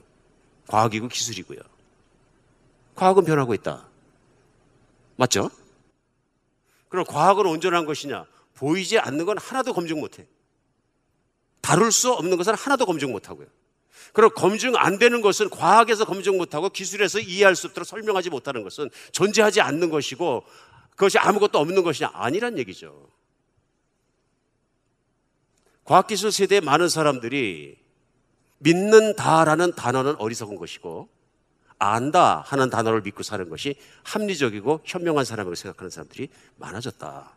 과학이고 0.69 1.09
기술이고요. 1.09 1.59
과학은 2.95 3.25
변하고 3.25 3.55
있다. 3.55 3.89
맞죠? 5.17 5.51
그럼 6.89 7.05
과학은 7.05 7.47
온전한 7.47 7.85
것이냐? 7.85 8.27
보이지 8.55 8.99
않는 8.99 9.25
건 9.25 9.39
하나도 9.39 9.73
검증 9.73 10.01
못 10.01 10.19
해. 10.19 10.27
다룰 11.61 11.93
수 11.93 12.13
없는 12.13 12.37
것은 12.37 12.55
하나도 12.55 12.87
검증 12.87 13.13
못 13.13 13.29
하고요. 13.29 13.47
그럼 14.13 14.31
검증 14.35 14.75
안 14.77 14.99
되는 14.99 15.21
것은 15.21 15.51
과학에서 15.51 16.05
검증 16.05 16.37
못하고 16.37 16.69
기술에서 16.69 17.21
이해할 17.21 17.55
수 17.55 17.69
없도록 17.69 17.87
설명하지 17.87 18.31
못하는 18.31 18.63
것은 18.65 18.91
존재하지 19.13 19.61
않는 19.61 19.91
것이고 19.91 20.45
그것이 21.01 21.19
아무것도 21.19 21.59
없는 21.59 21.83
것이냐? 21.83 22.11
아니란 22.13 22.59
얘기죠. 22.59 23.09
과학기술 25.85 26.31
세대의 26.31 26.61
많은 26.61 26.91
사람들이 26.91 27.79
믿는다라는 28.59 29.75
단어는 29.77 30.17
어리석은 30.17 30.57
것이고 30.57 31.09
안다 31.79 32.43
하는 32.43 32.69
단어를 32.69 33.01
믿고 33.01 33.23
사는 33.23 33.49
것이 33.49 33.77
합리적이고 34.03 34.83
현명한 34.85 35.25
사람이라고 35.25 35.55
생각하는 35.55 35.89
사람들이 35.89 36.29
많아졌다. 36.57 37.35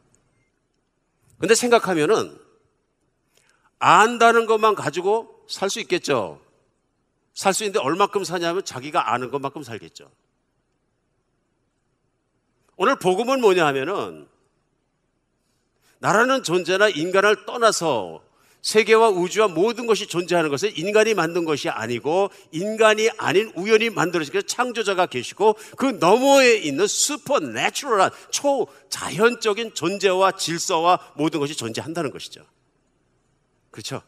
근데 1.37 1.55
생각하면은 1.55 2.37
안다는 3.79 4.45
것만 4.45 4.75
가지고 4.75 5.45
살 5.47 5.69
수 5.69 5.79
있겠죠. 5.79 6.41
살 7.33 7.53
수 7.53 7.63
있는데 7.63 7.79
얼마큼 7.79 8.25
사냐면 8.25 8.65
자기가 8.65 9.13
아는 9.13 9.31
것만큼 9.31 9.63
살겠죠. 9.63 10.11
오늘 12.75 12.97
복음은 12.97 13.41
뭐냐 13.41 13.65
하면은 13.67 14.27
나라는 15.99 16.43
존재나 16.43 16.89
인간을 16.89 17.45
떠나서 17.45 18.23
세계와 18.63 19.09
우주와 19.09 19.49
모든 19.49 19.85
것이 19.87 20.07
존재하는 20.07 20.49
것은 20.49 20.71
인간이 20.77 21.13
만든 21.13 21.43
것이 21.43 21.69
아니고 21.69 22.31
인간이 22.51 23.09
아닌 23.17 23.51
우연히 23.55 23.89
만들어진 23.89 24.41
창조자가 24.47 25.05
계시고 25.05 25.57
그 25.77 25.85
너머에 25.85 26.55
있는 26.55 26.87
슈퍼내추럴한 26.87 28.09
초자연적인 28.31 29.73
존재와 29.73 30.31
질서와 30.33 31.13
모든 31.15 31.41
것이 31.41 31.55
존재한다는 31.55 32.11
것이죠. 32.11 32.45
그렇죠? 33.69 34.01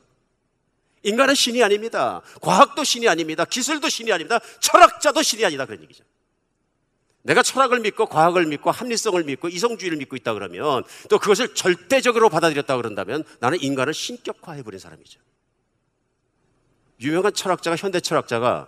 인간은 1.04 1.36
신이 1.36 1.62
아닙니다. 1.62 2.22
과학도 2.42 2.84
신이 2.84 3.10
아닙니다. 3.10 3.44
기술도 3.44 3.90
신이 3.90 4.12
아닙니다. 4.12 4.40
철학자도 4.62 5.22
신이 5.22 5.44
아니다. 5.46 5.66
그런 5.66 5.84
얘기죠. 5.84 6.04
내가 7.26 7.42
철학을 7.42 7.80
믿고 7.80 8.06
과학을 8.06 8.46
믿고 8.46 8.70
합리성을 8.70 9.24
믿고 9.24 9.50
이성주의를 9.50 9.98
믿고 9.98 10.16
있다 10.16 10.36
그러면 10.36 10.84
또 11.10 11.18
그것을 11.18 11.56
절대적으로 11.56 12.30
받아들였다 12.30 12.78
그런다면 12.78 13.24
나는 13.40 13.60
인간을 13.62 13.96
신격화해버린 13.96 14.80
사람이죠. 14.80 15.20
유명한 17.02 17.34
철학자가 17.34 17.76
현대 17.78 18.00
철학자가 18.00 18.68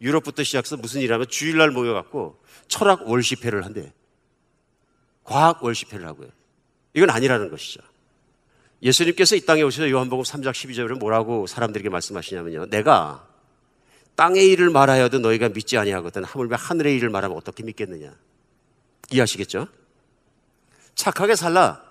유럽부터 0.00 0.42
시작해서 0.42 0.76
무슨 0.76 1.00
일을 1.00 1.14
하면 1.14 1.28
주일날 1.28 1.70
모여갖고 1.70 2.42
철학 2.66 3.08
월시회를 3.08 3.64
한대. 3.64 3.92
과학 5.22 5.62
월시회를 5.62 6.06
하고요. 6.08 6.28
이건 6.92 7.10
아니라는 7.10 7.50
것이죠. 7.50 7.82
예수님께서 8.82 9.36
이 9.36 9.46
땅에 9.46 9.62
오셔서 9.62 9.90
요한복음 9.90 10.24
3장 10.24 10.50
12절에 10.50 10.98
뭐라고 10.98 11.46
사람들에게 11.46 11.88
말씀하시냐면요. 11.88 12.66
내가 12.66 13.28
땅의 14.16 14.48
일을 14.48 14.70
말하여도 14.70 15.18
너희가 15.18 15.50
믿지 15.50 15.76
아니하거든 15.78 16.24
하물며 16.24 16.56
하늘의 16.56 16.96
일을 16.96 17.10
말하면 17.10 17.36
어떻게 17.36 17.62
믿겠느냐. 17.62 18.12
이해하시겠죠? 19.10 19.68
착하게 20.94 21.36
살라. 21.36 21.84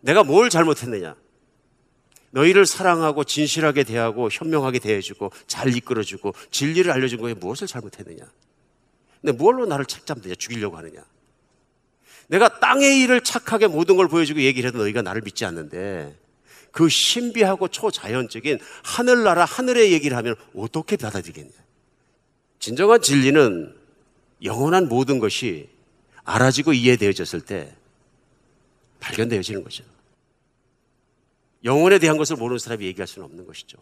내가 0.00 0.22
뭘 0.22 0.50
잘못했느냐? 0.50 1.16
너희를 2.30 2.66
사랑하고 2.66 3.24
진실하게 3.24 3.84
대하고 3.84 4.28
현명하게 4.30 4.80
대해주고 4.80 5.32
잘 5.46 5.74
이끌어주고 5.74 6.34
진리를 6.50 6.90
알려준 6.90 7.20
거에 7.20 7.32
무엇을 7.32 7.66
잘못했느냐? 7.66 8.24
근데 9.22 9.32
뭘로 9.32 9.64
나를 9.64 9.86
책잡느냐? 9.86 10.34
죽이려고 10.34 10.76
하느냐? 10.76 11.02
내가 12.26 12.60
땅의 12.60 13.00
일을 13.00 13.22
착하게 13.22 13.68
모든 13.68 13.96
걸 13.96 14.08
보여주고 14.08 14.42
얘기를 14.42 14.68
해도 14.68 14.78
너희가 14.78 15.00
나를 15.00 15.22
믿지 15.22 15.44
않는데 15.44 16.14
그 16.74 16.88
신비하고 16.88 17.68
초자연적인 17.68 18.58
하늘나라 18.82 19.44
하늘의 19.44 19.92
얘기를 19.92 20.16
하면 20.16 20.34
어떻게 20.56 20.96
받아들이겠냐. 20.96 21.52
진정한 22.58 23.00
진리는 23.00 23.72
영원한 24.42 24.88
모든 24.88 25.20
것이 25.20 25.68
알아지고 26.24 26.72
이해되어졌을 26.72 27.42
때 27.42 27.72
발견되어지는 28.98 29.62
거죠. 29.62 29.84
영혼에 31.62 32.00
대한 32.00 32.18
것을 32.18 32.34
모르는 32.36 32.58
사람이 32.58 32.84
얘기할 32.86 33.06
수는 33.06 33.26
없는 33.26 33.46
것이죠. 33.46 33.78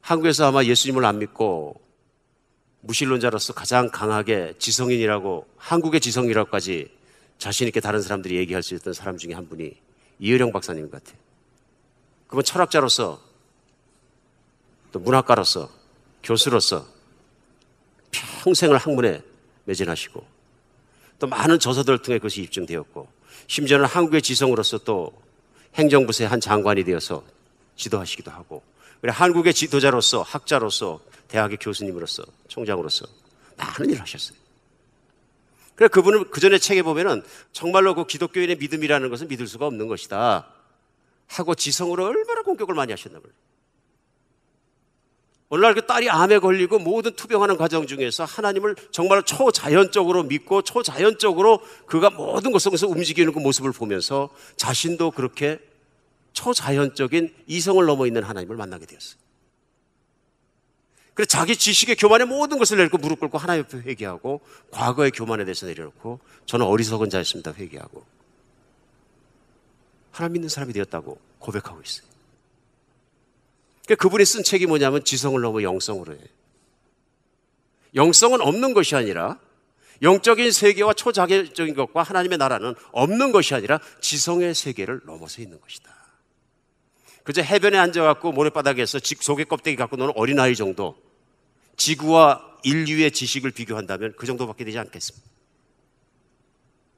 한국에서 0.00 0.46
아마 0.46 0.64
예수님을 0.64 1.04
안 1.04 1.18
믿고 1.18 1.78
무신론자로서 2.80 3.52
가장 3.52 3.90
강하게 3.90 4.54
지성인이라고 4.58 5.46
한국의 5.58 6.00
지성이라고까지 6.00 6.88
자신 7.36 7.66
있게 7.66 7.80
다른 7.80 8.00
사람들이 8.00 8.36
얘기할 8.36 8.62
수 8.62 8.74
있던 8.74 8.94
사람 8.94 9.18
중에 9.18 9.34
한 9.34 9.50
분이 9.50 9.76
이효령 10.18 10.50
박사님 10.50 10.90
같아요. 10.90 11.25
그건 12.36 12.44
철학자로서 12.44 13.18
또 14.92 14.98
문학가로서 14.98 15.70
교수로서 16.22 16.86
평생을 18.42 18.76
학문에 18.76 19.22
매진하시고 19.64 20.22
또 21.18 21.26
많은 21.28 21.58
저서들을 21.58 22.02
통해 22.02 22.18
그것이 22.18 22.42
입증되었고 22.42 23.08
심지어는 23.46 23.86
한국의 23.86 24.20
지성으로서 24.20 24.76
또 24.84 25.18
행정부의 25.76 26.28
한 26.28 26.38
장관이 26.38 26.84
되어서 26.84 27.24
지도하시기도 27.76 28.30
하고 28.30 28.62
그래 29.00 29.14
한국의 29.14 29.54
지도자로서 29.54 30.20
학자로서 30.20 31.00
대학의 31.28 31.56
교수님으로서 31.56 32.22
총장으로서 32.48 33.06
많은 33.56 33.88
일을 33.88 34.02
하셨어요. 34.02 34.36
그래 35.74 35.88
그분은 35.88 36.30
그 36.30 36.40
전에 36.40 36.58
책에 36.58 36.82
보면은 36.82 37.24
정말로 37.52 37.94
그 37.94 38.06
기독교인의 38.06 38.56
믿음이라는 38.56 39.08
것은 39.08 39.28
믿을 39.28 39.46
수가 39.46 39.66
없는 39.68 39.88
것이다. 39.88 40.52
하고 41.26 41.54
지성으로 41.54 42.04
얼마나 42.04 42.42
공격을 42.42 42.74
많이 42.74 42.92
하셨나 42.92 43.18
봐요. 43.20 43.32
오늘날 45.48 45.74
그 45.74 45.86
딸이 45.86 46.10
암에 46.10 46.40
걸리고 46.40 46.80
모든 46.80 47.14
투병하는 47.14 47.56
과정 47.56 47.86
중에서 47.86 48.24
하나님을 48.24 48.74
정말 48.90 49.22
초자연적으로 49.22 50.24
믿고 50.24 50.62
초자연적으로 50.62 51.60
그가 51.86 52.10
모든 52.10 52.50
것을 52.50 52.72
움직이는 52.84 53.32
그 53.32 53.38
모습을 53.38 53.70
보면서 53.70 54.28
자신도 54.56 55.12
그렇게 55.12 55.60
초자연적인 56.32 57.32
이성을 57.46 57.84
넘어 57.86 58.06
있는 58.06 58.24
하나님을 58.24 58.56
만나게 58.56 58.86
되었어요. 58.86 59.18
그래서 61.14 61.28
자기 61.28 61.56
지식의 61.56 61.96
교만에 61.96 62.24
모든 62.24 62.58
것을 62.58 62.76
내놓고 62.76 62.98
무릎 62.98 63.20
꿇고 63.20 63.38
하나님 63.38 63.64
앞에 63.64 63.78
회개하고 63.78 64.40
과거의 64.70 65.12
교만에 65.12 65.44
대해서 65.44 65.64
내려놓고 65.64 66.20
저는 66.44 66.66
어리석은 66.66 67.08
자였습니다 67.08 67.52
회개하고 67.52 68.04
하나님 70.16 70.34
믿는 70.34 70.48
사람이 70.48 70.72
되었다고 70.72 71.20
고백하고 71.38 71.82
있어요. 71.82 72.06
그러니까 73.84 74.02
그분이 74.02 74.24
쓴 74.24 74.42
책이 74.42 74.64
뭐냐면 74.66 75.04
지성을 75.04 75.38
넘어 75.38 75.62
영성으로 75.62 76.14
해. 76.14 76.18
영성은 77.94 78.40
없는 78.40 78.72
것이 78.72 78.96
아니라 78.96 79.38
영적인 80.00 80.52
세계와 80.52 80.94
초자계적인 80.94 81.74
것과 81.74 82.02
하나님의 82.02 82.38
나라는 82.38 82.74
없는 82.92 83.30
것이 83.30 83.54
아니라 83.54 83.78
지성의 84.00 84.54
세계를 84.54 85.02
넘어서 85.04 85.42
있는 85.42 85.60
것이다. 85.60 85.94
그저 87.22 87.42
해변에 87.42 87.76
앉아갖고 87.76 88.32
모래바닥에서 88.32 89.00
속에 89.02 89.44
껍데기 89.44 89.76
갖고 89.76 89.96
노는 89.96 90.14
어린아이 90.16 90.56
정도 90.56 90.96
지구와 91.76 92.58
인류의 92.64 93.10
지식을 93.10 93.50
비교한다면 93.50 94.14
그 94.16 94.26
정도밖에 94.26 94.64
되지 94.64 94.78
않겠습니다. 94.78 95.28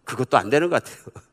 그것도 0.05 0.37
안 0.37 0.51
되는 0.51 0.71
것 0.71 0.83
같아요. 0.83 1.28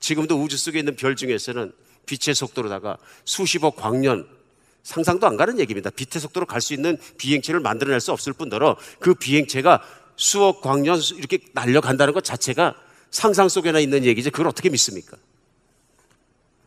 지금도 0.00 0.40
우주 0.42 0.56
속에 0.56 0.78
있는 0.78 0.96
별 0.96 1.16
중에서는 1.16 1.72
빛의 2.06 2.34
속도로다가 2.34 2.98
수십억 3.24 3.76
광년 3.76 4.26
상상도 4.82 5.26
안 5.26 5.36
가는 5.36 5.58
얘기입니다. 5.58 5.90
빛의 5.90 6.20
속도로 6.20 6.46
갈 6.46 6.60
수 6.60 6.72
있는 6.72 6.96
비행체를 7.18 7.60
만들어낼 7.60 8.00
수 8.00 8.12
없을 8.12 8.32
뿐더러 8.32 8.76
그 9.00 9.14
비행체가 9.14 9.82
수억 10.16 10.62
광년 10.62 10.98
이렇게 11.16 11.38
날려간다는 11.52 12.14
것 12.14 12.24
자체가 12.24 12.74
상상 13.10 13.48
속에나 13.48 13.80
있는 13.80 14.04
얘기지 14.04 14.30
그걸 14.30 14.48
어떻게 14.48 14.70
믿습니까? 14.70 15.16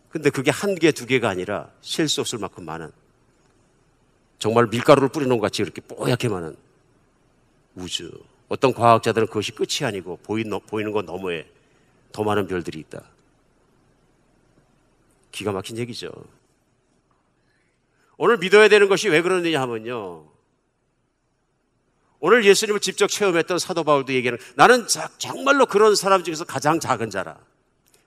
근데 0.09 0.29
그게 0.29 0.51
한 0.51 0.75
개, 0.75 0.91
두 0.91 1.05
개가 1.05 1.29
아니라 1.29 1.69
셀 1.81 2.07
수 2.07 2.21
없을 2.21 2.37
만큼 2.37 2.65
많은 2.65 2.91
정말 4.39 4.67
밀가루를 4.67 5.09
뿌리놓은 5.09 5.39
것 5.39 5.43
같이 5.43 5.61
이렇게 5.61 5.81
뽀얗게 5.81 6.27
많은 6.29 6.55
우주. 7.75 8.11
어떤 8.49 8.73
과학자들은 8.73 9.27
그것이 9.27 9.53
끝이 9.53 9.85
아니고 9.87 10.17
보이는 10.17 10.91
것 10.91 11.05
너머에 11.05 11.47
더 12.11 12.23
많은 12.23 12.47
별들이 12.47 12.79
있다. 12.79 13.01
기가 15.31 15.51
막힌 15.51 15.77
얘기죠. 15.77 16.11
오늘 18.17 18.37
믿어야 18.37 18.67
되는 18.67 18.87
것이 18.87 19.09
왜 19.09 19.21
그러느냐 19.21 19.61
하면요. 19.61 20.29
오늘 22.19 22.45
예수님을 22.45 22.79
직접 22.79 23.07
체험했던 23.07 23.57
사도 23.57 23.83
바울도 23.83 24.13
얘기하는 24.13 24.37
나는 24.55 24.85
정말로 25.17 25.65
그런 25.65 25.95
사람 25.95 26.23
중에서 26.23 26.45
가장 26.45 26.79
작은 26.79 27.09
자라. 27.09 27.39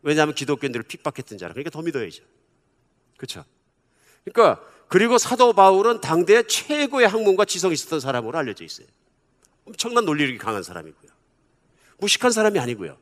왜냐하면 0.03 0.35
기독교인들을 0.35 0.85
핍박했던 0.85 1.39
자라. 1.39 1.53
그러니까 1.53 1.71
더 1.71 1.83
믿어야죠. 1.83 2.23
그렇죠? 3.17 3.45
그러니까 4.25 4.63
그리고 4.87 5.19
사도 5.19 5.53
바울은 5.53 6.01
당대 6.01 6.45
최고의 6.45 7.09
학문과 7.09 7.45
지성이 7.45 7.75
있었던 7.75 7.99
사람으로 7.99 8.39
알려져 8.39 8.65
있어요. 8.65 8.87
엄청난 9.65 10.05
논리력이 10.05 10.39
강한 10.39 10.63
사람이고요. 10.63 11.11
무식한 11.99 12.31
사람이 12.31 12.61
아니고요. 12.61 12.97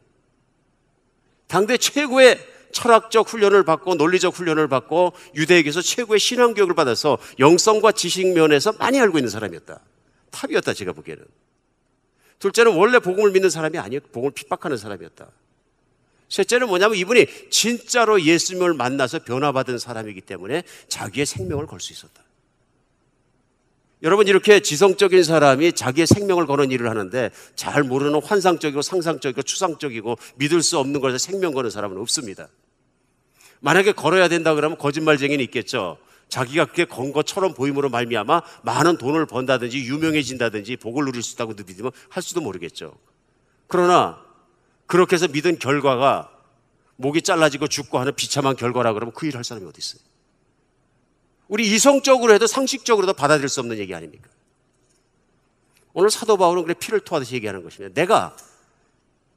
당대 1.47 1.77
최고의 1.77 2.39
철학적 2.73 3.29
훈련을 3.29 3.65
받고 3.65 3.95
논리적 3.95 4.35
훈련을 4.35 4.69
받고 4.69 5.13
유대에게서 5.35 5.83
최고의 5.83 6.19
신앙 6.19 6.55
교육을 6.55 6.75
받아서 6.75 7.19
영성과 7.39 7.93
지식 7.93 8.33
면에서 8.33 8.73
많이 8.73 9.01
알고 9.01 9.19
있는 9.19 9.31
사람이었다. 9.31 9.81
탑이었다 10.31 10.75
제가 10.75 10.93
보기에는. 10.93 11.25
둘째는 12.39 12.75
원래 12.75 12.99
복음을 12.99 13.31
믿는 13.31 13.51
사람이 13.51 13.79
아니었고 13.79 14.09
복음을 14.11 14.33
핍박하는 14.33 14.77
사람이었다. 14.77 15.29
셋째는 16.29 16.67
뭐냐면 16.69 16.97
이분이 16.97 17.27
진짜로 17.51 18.21
예수님을 18.23 18.75
만나서 18.75 19.21
변화받은 19.21 19.79
사람이기 19.79 20.23
때문에 20.23 20.65
자기의 20.89 21.27
생명을 21.27 21.67
걸 21.67 21.79
수 21.79 21.93
있었다. 21.93 22.23
여러분 24.03 24.27
이렇게 24.27 24.61
지성적인 24.61 25.23
사람이 25.23 25.75
자기의 25.75 26.09
생명을 26.09 26.47
거는 26.47 26.73
일을 26.73 26.91
하는데 26.91 27.31
잘 27.55 27.85
모르는 27.85 28.21
환상적이고 28.21 28.83
상상적이고 28.83 29.43
추상적이고 29.43 30.17
믿을 30.37 30.63
수 30.63 30.79
없는 30.79 31.01
것에 31.01 31.19
생명 31.19 31.53
거는 31.53 31.71
사람은 31.71 31.99
없습니다. 31.99 32.49
만약에 33.63 33.93
걸어야 33.93 34.29
된다 34.29 34.55
그러면 34.55 34.77
거짓말쟁이는 34.77 35.43
있겠죠. 35.47 35.97
자기가 36.29 36.67
그게 36.67 36.85
건 36.85 37.13
것처럼 37.13 37.55
보임으로 37.55 37.91
말미암아 37.91 38.43
많은 38.63 38.99
돈을 38.99 39.27
번다든지 39.27 39.79
유명해진다든지 39.85 40.77
복을 40.77 41.05
누릴 41.05 41.23
수 41.23 41.35
있다고 41.35 41.55
믿으면 41.67 41.93
할 42.09 42.23
수도 42.23 42.41
모르겠죠. 42.41 42.95
그러나 43.69 44.21
그렇게 44.87 45.15
해서 45.15 45.29
믿은 45.29 45.59
결과가 45.59 46.31
목이 46.97 47.23
잘라지고 47.23 47.69
죽고 47.69 47.99
하는 47.99 48.15
비참한 48.15 48.57
결과라 48.57 48.93
그러면 48.93 49.13
그 49.15 49.27
일을 49.27 49.39
할 49.39 49.45
사람이 49.45 49.67
어디 49.67 49.79
있어요? 49.79 50.03
우리 51.49 51.71
이성적으로 51.73 52.35
해도 52.35 52.47
상식적으로도 52.47 53.13
받아들일 53.13 53.49
수 53.49 53.61
없는 53.61 53.79
얘기 53.79 53.95
아닙니까? 53.95 54.29
오늘 55.93 56.11
사도 56.11 56.37
바울은 56.37 56.63
그래 56.65 56.75
피를 56.75 57.01
토하듯이 57.01 57.35
얘기하는 57.37 57.63
것입니다. 57.63 57.95
내가 57.95 58.37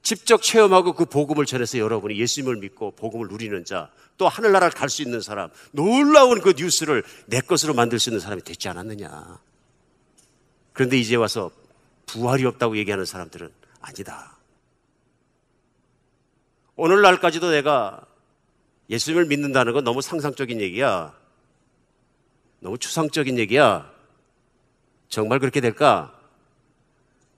직접 0.06 0.40
체험하고 0.40 0.92
그 0.92 1.04
복음을 1.04 1.46
전해서 1.46 1.78
여러분이 1.78 2.16
예수님을 2.16 2.58
믿고 2.58 2.92
복음을 2.92 3.26
누리는 3.26 3.64
자, 3.64 3.90
또 4.16 4.28
하늘나라를 4.28 4.70
갈 4.70 4.88
수 4.88 5.02
있는 5.02 5.20
사람, 5.20 5.50
놀라운 5.72 6.40
그 6.40 6.54
뉴스를 6.56 7.02
내 7.26 7.40
것으로 7.40 7.74
만들 7.74 7.98
수 7.98 8.10
있는 8.10 8.20
사람이 8.20 8.42
됐지 8.42 8.68
않았느냐. 8.68 9.40
그런데 10.72 10.96
이제 10.96 11.16
와서 11.16 11.50
부활이 12.06 12.44
없다고 12.44 12.76
얘기하는 12.76 13.04
사람들은 13.04 13.50
아니다. 13.80 14.36
오늘날까지도 16.76 17.50
내가 17.50 18.06
예수님을 18.88 19.24
믿는다는 19.24 19.72
건 19.72 19.82
너무 19.82 20.02
상상적인 20.02 20.60
얘기야. 20.60 21.16
너무 22.60 22.78
추상적인 22.78 23.40
얘기야. 23.40 23.90
정말 25.08 25.40
그렇게 25.40 25.60
될까? 25.60 26.16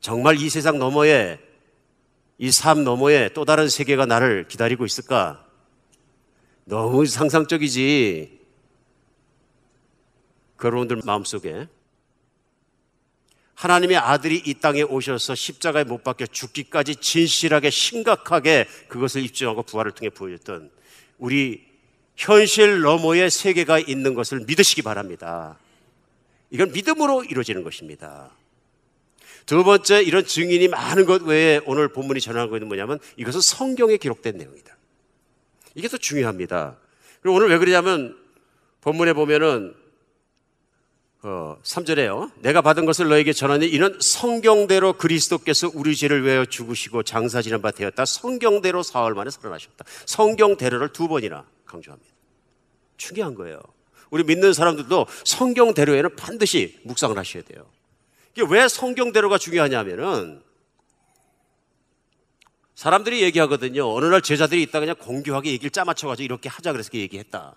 정말 0.01 0.37
이 0.37 0.51
세상 0.51 0.79
너머에 0.79 1.48
이 2.39 2.51
삶 2.51 2.85
너머에 2.85 3.31
또 3.35 3.45
다른 3.45 3.69
세계가 3.69 4.07
나를 4.07 4.47
기다리고 4.49 4.87
있을까? 4.87 5.45
너무 6.65 7.05
상상적이지. 7.05 8.39
여러분들 10.63 11.01
마음속에 11.05 11.69
하나님의 13.55 13.97
아들이 13.97 14.41
이 14.45 14.55
땅에 14.55 14.83
오셔서 14.83 15.35
십자가에 15.35 15.85
못 15.85 16.05
박혀 16.05 16.27
죽기까지 16.27 16.97
진실하게 16.97 17.71
심각하게 17.71 18.67
그것을 18.89 19.25
입증하고 19.25 19.65
부활을 19.65 19.93
통해 19.93 20.11
보여줬던 20.11 20.71
우리 21.19 21.67
현실 22.17 22.81
너머의 22.83 23.31
세계가 23.31 23.81
있는 23.81 24.15
것을 24.15 24.41
믿으시기 24.47 24.83
바랍니다. 24.83 25.59
이건 26.51 26.71
믿음으로 26.73 27.25
이루어지는 27.25 27.65
것입니다. 27.65 28.31
두 29.49 29.65
번째 29.65 30.03
이런 30.03 30.27
증인이 30.27 30.69
많은 30.69 31.07
것 31.07 31.23
외에 31.23 31.59
오늘 31.65 31.89
본문이 31.89 32.21
전하고 32.21 32.57
있는 32.57 32.69
뭐냐면 32.69 32.99
이것은 33.17 33.41
성경에 33.41 33.97
기록된 33.97 34.37
내용이다. 34.37 34.77
이게 35.75 35.89
더 35.89 35.97
중요합니다. 35.97 36.77
그리고 37.23 37.39
오늘 37.39 37.49
왜 37.49 37.57
그러냐면 37.57 38.15
본문에 38.83 39.15
보면은 39.15 39.75
어, 41.23 41.57
3절에요. 41.63 42.31
내가 42.43 42.61
받은 42.61 42.85
것을 42.85 43.09
너에게 43.09 43.33
전하니 43.33 43.67
이는 43.67 43.99
성경대로 44.03 44.93
그리스도께서 44.93 45.71
우리 45.73 45.97
죄를 45.97 46.25
외어 46.25 46.45
죽으시고 46.45 47.05
장사 47.05 47.41
지난 47.41 47.63
바 47.63 47.71
되었다. 47.71 48.05
성경대로 48.05 48.83
사흘 48.83 49.15
만에 49.15 49.31
살아나셨다. 49.31 49.83
성경대로를 50.05 50.91
두 50.91 51.09
번이나 51.09 51.47
강조합니다. 51.65 52.13
중요한 52.99 53.35
거예요. 53.35 53.63
우리 54.11 54.25
믿는 54.25 54.53
사람들도 54.53 55.07
성경대로에는 55.25 56.17
반드시 56.17 56.79
묵상을 56.83 57.17
하셔야 57.17 57.43
돼요. 57.45 57.65
왜 58.43 58.69
성경대로가 58.69 59.39
중요하냐면은 59.39 60.43
사람들이 62.75 63.23
얘기하거든요. 63.23 63.93
어느 63.93 64.05
날 64.07 64.23
제자들이 64.23 64.63
있다 64.63 64.79
그냥 64.79 64.95
공교하게 64.97 65.51
얘기를 65.51 65.71
짜맞춰가지고 65.71 66.25
이렇게 66.25 66.49
하자 66.49 66.73
그래서 66.73 66.91
얘기했다. 66.95 67.57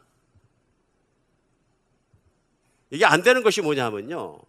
이게 2.90 3.06
안 3.06 3.22
되는 3.22 3.44
것이 3.44 3.62
뭐냐면요. 3.62 4.40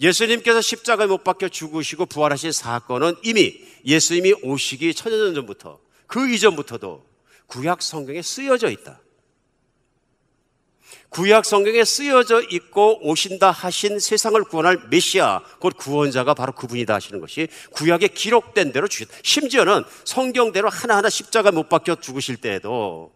예수님께서 0.00 0.60
십자가에 0.60 1.06
못 1.06 1.24
박혀 1.24 1.48
죽으시고 1.48 2.06
부활하신 2.06 2.52
사건은 2.52 3.14
이미 3.22 3.60
예수님이 3.84 4.34
오시기 4.42 4.94
천여 4.94 5.16
년 5.16 5.34
전부터 5.34 5.80
그 6.06 6.30
이전부터도 6.30 7.06
구약 7.46 7.82
성경에 7.82 8.22
쓰여져 8.22 8.70
있다. 8.70 9.00
구약 11.10 11.44
성경에 11.44 11.84
쓰여져 11.84 12.42
있고 12.50 12.98
오신다 13.08 13.50
하신 13.50 13.98
세상을 13.98 14.42
구원할 14.44 14.78
메시아, 14.90 15.42
곧 15.58 15.76
구원자가 15.76 16.34
바로 16.34 16.52
그분이다 16.52 16.94
하시는 16.94 17.20
것이 17.20 17.48
구약에 17.72 18.08
기록된 18.08 18.72
대로 18.72 18.88
주셨다. 18.88 19.16
심지어는 19.22 19.84
성경대로 20.04 20.68
하나하나 20.68 21.08
십자가 21.08 21.50
못 21.50 21.68
박혀 21.68 21.94
죽으실 21.94 22.36
때에도 22.36 23.12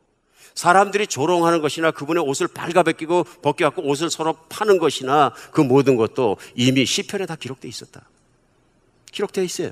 사람들이 0.54 1.06
조롱하는 1.06 1.60
것이나 1.60 1.90
그분의 1.90 2.22
옷을 2.24 2.48
발가벗기고 2.48 3.24
벗겨갖고 3.42 3.82
옷을 3.82 4.10
서로 4.10 4.34
파는 4.48 4.78
것이나 4.78 5.32
그 5.50 5.60
모든 5.60 5.96
것도 5.96 6.36
이미 6.54 6.84
시편에 6.86 7.26
다 7.26 7.36
기록되어 7.36 7.68
있었다. 7.68 8.08
기록되어 9.12 9.44
있어요. 9.44 9.70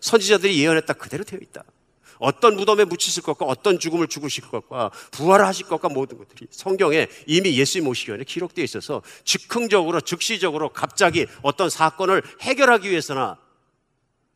선지자들이 0.00 0.60
예언했다 0.60 0.94
그대로 0.94 1.24
되어 1.24 1.38
있다. 1.40 1.64
어떤 2.22 2.54
무덤에 2.54 2.84
묻히실 2.84 3.24
것과 3.24 3.44
어떤 3.46 3.80
죽음을 3.80 4.06
죽으실 4.06 4.44
것과 4.44 4.90
부활을 5.10 5.44
하실 5.44 5.66
것과 5.66 5.88
모든 5.88 6.18
것들이 6.18 6.46
성경에 6.50 7.08
이미 7.26 7.58
예수님 7.58 7.88
오시기 7.88 8.12
전에 8.12 8.24
기록되어 8.24 8.64
있어서 8.64 9.02
즉흥적으로 9.24 10.00
즉시적으로 10.00 10.68
갑자기 10.68 11.26
어떤 11.42 11.68
사건을 11.68 12.22
해결하기 12.40 12.88
위해서나 12.88 13.38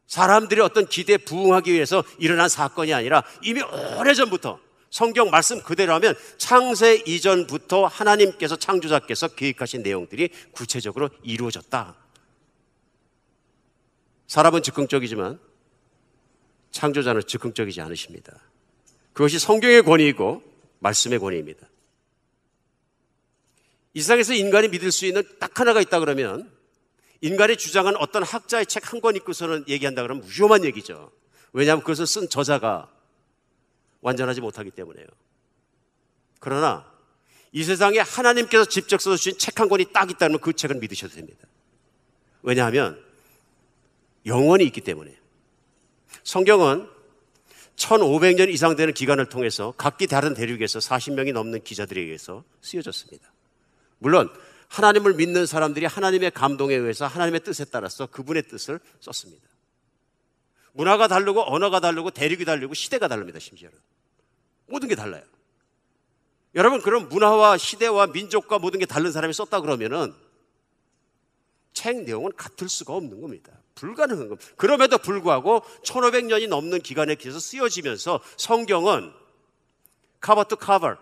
사람들이 0.09 0.61
어떤 0.61 0.87
기대에 0.87 1.17
부응하기 1.17 1.73
위해서 1.73 2.03
일어난 2.19 2.49
사건이 2.49 2.93
아니라 2.93 3.23
이미 3.43 3.63
오래전부터 3.63 4.59
성경 4.91 5.31
말씀 5.31 5.63
그대로 5.63 5.95
하면 5.95 6.15
창세 6.39 7.03
이전부터 7.07 7.87
하나님께서 7.87 8.57
창조자께서 8.57 9.29
계획하신 9.29 9.83
내용들이 9.83 10.31
구체적으로 10.51 11.11
이루어졌다. 11.23 11.95
사람은 14.27 14.63
즉흥적이지만 14.63 15.46
창조자는 16.77 17.23
즉흥적이지 17.27 17.81
않으십니다. 17.81 18.39
그것이 19.13 19.39
성경의 19.39 19.83
권위이고 19.83 20.43
말씀의 20.81 21.19
권위입니다. 21.19 21.67
이 23.95 24.01
세상에서 24.03 24.35
인간이 24.35 24.69
믿을 24.69 24.93
수 24.93 25.07
있는 25.07 25.23
딱 25.39 25.59
하나가 25.59 25.81
있다 25.81 26.01
그러면 26.01 26.51
인간이 27.23 27.57
주장한 27.57 27.97
어떤 27.97 28.23
학자의 28.23 28.67
책 28.67 28.93
한 28.93 29.01
권 29.01 29.17
읽고서는 29.17 29.65
얘기한다 29.69 30.03
그러면 30.03 30.23
위험한 30.29 30.65
얘기죠. 30.65 31.11
왜냐하면 31.53 31.83
그것을 31.83 32.07
쓴 32.07 32.29
저자가 32.29 32.91
완전하지 34.03 34.43
못하기 34.43 34.71
때문에요. 34.73 35.07
그러나 36.41 36.93
이 37.53 37.65
세상에 37.65 37.99
하나님께서 38.01 38.67
직접 38.67 39.01
써주신 39.01 39.39
책 39.39 39.59
한 39.59 39.71
권이 39.71 39.93
딱 39.95 40.11
있다면 40.11 40.41
그 40.41 40.53
책을 40.53 40.77
믿으셔도 40.77 41.15
됩니다. 41.15 41.49
왜냐하면 42.43 43.03
영원히 44.27 44.65
있기 44.67 44.83
때문에. 44.83 45.17
성경은 46.27 46.89
1500년 47.77 48.53
이상 48.53 48.75
되는 48.75 48.93
기간을 48.93 49.29
통해서 49.29 49.73
각기 49.77 50.09
다른 50.09 50.35
대륙에서 50.35 50.81
40명이 50.81 51.33
넘는 51.33 51.63
기자들에 51.63 52.01
의해서 52.01 52.43
쓰여졌습니다. 52.63 53.33
물론 53.99 54.29
하나님을 54.67 55.15
믿는 55.15 55.47
사람들이 55.47 55.87
하나님의 55.87 56.33
감동에 56.33 56.75
의해서 56.75 57.07
하나님의 57.07 57.45
뜻에 57.45 57.65
따라서 57.67 58.07
그분의 58.07 58.49
뜻을 58.49 58.81
썼습니다. 58.99 59.47
문화가 60.73 61.07
다르고 61.07 61.45
언어가 61.55 61.79
다르고 61.79 62.11
대륙이 62.11 62.45
다르고 62.45 62.75
시대가 62.75 63.07
다릅니다. 63.07 63.39
심지어는 63.39 63.79
모든 64.67 64.89
게 64.89 64.97
달라요. 64.97 65.23
여러분 66.57 66.83
그럼 66.83 67.09
문화와 67.09 67.57
시대와 67.57 68.09
민족과 68.09 68.59
모든 68.59 68.81
게 68.81 68.87
다른 68.87 69.13
사람이 69.13 69.33
썼다 69.33 69.61
그러면은 69.61 70.13
책 71.87 72.03
내용은 72.03 72.33
같을 72.37 72.69
수가 72.69 72.95
없는 72.95 73.21
겁니다. 73.21 73.53
불가능한 73.77 74.29
겁니다. 74.29 74.51
그럼에도 74.57 74.99
불구하고 74.99 75.61
1500년이 75.85 76.49
넘는 76.49 76.81
기간에 76.81 77.15
기해서 77.15 77.39
쓰여지면서 77.39 78.19
성경은 78.37 79.13
cover 80.21 80.43
to 80.43 80.57
cover 80.57 80.97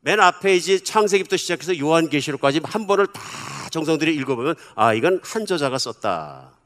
맨 0.00 0.18
앞에 0.18 0.56
이제 0.56 0.80
창세기부터 0.80 1.36
시작해서 1.36 1.78
요한계시록까지 1.78 2.60
한 2.64 2.88
번을 2.88 3.06
다 3.06 3.22
정성들여 3.70 4.16
읽어보면 4.16 4.56
아 4.74 4.94
이건 4.94 5.20
한 5.22 5.46
저자가 5.46 5.78
썼다. 5.78 6.58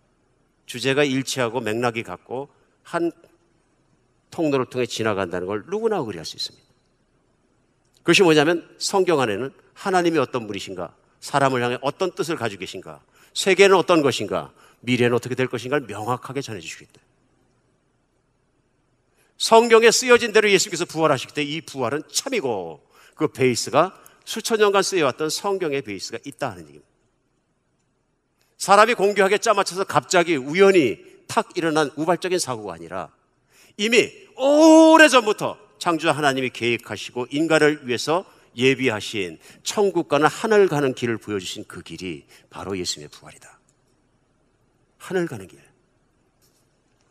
주제가 0.65 1.05
일치하고 1.05 1.61
맥락이 1.61 2.03
같고 2.03 2.49
한 2.83 3.13
통로를 4.31 4.71
통해 4.71 4.87
지나간다는 4.87 5.47
걸 5.47 5.65
누구나 5.67 5.99
이해할 5.99 6.25
수 6.25 6.37
있습니다. 6.39 6.67
그것이 7.99 8.23
뭐냐면 8.23 8.67
성경 8.79 9.21
안에는 9.21 9.53
하나님이 9.75 10.17
어떤 10.17 10.47
분이신가, 10.47 10.95
사람을 11.21 11.63
향해 11.63 11.77
어떤 11.83 12.13
뜻을 12.13 12.37
가지고 12.37 12.61
계신가, 12.61 13.03
세계는 13.35 13.77
어떤 13.77 14.03
것인가, 14.03 14.53
미래는 14.81 15.15
어떻게 15.15 15.35
될 15.35 15.47
것인가를 15.47 15.87
명확하게 15.87 16.41
전해주시겠다. 16.41 17.01
성경에 19.39 19.91
쓰여진 19.91 20.33
대로 20.33 20.51
예수께서 20.51 20.85
부활하시기 20.85 21.33
때이 21.33 21.61
부활은 21.63 22.03
참이고 22.13 22.87
그 23.15 23.29
베이스가 23.29 23.99
수천 24.25 24.59
년간 24.59 24.83
쓰여왔던 24.83 25.31
성경의 25.31 25.83
베이스가 25.83 26.19
있다 26.25 26.51
하는 26.51 26.65
얘기입니다. 26.65 26.89
사람이 28.59 28.95
공교하게 28.95 29.39
짜맞춰서 29.39 29.85
갑자기 29.85 30.37
우연히 30.37 30.99
탁 31.27 31.49
일어난 31.57 31.91
우발적인 31.97 32.39
사고가 32.39 32.75
아니라 32.75 33.11
이미 33.79 34.11
오래전부터 34.37 35.57
창조 35.79 36.11
하나님이 36.11 36.51
계획하시고 36.51 37.29
인간을 37.31 37.89
위해서 37.89 38.27
예비하신 38.57 39.39
천국과는 39.63 40.27
하늘 40.27 40.69
가는 40.69 40.93
길을 40.93 41.19
보여주신 41.19 41.65
그 41.67 41.83
길이 41.83 42.27
바로 42.49 42.77
예수님의 42.77 43.09
부활이다. 43.11 43.59
하늘 44.99 45.27
가는 45.27 45.47
길. 45.47 45.61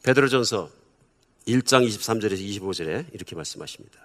베드로전서 0.04 0.70
1장 1.48 1.88
23절에서 1.88 2.40
25절에 2.40 3.14
이렇게 3.14 3.36
말씀하십니다. 3.36 4.00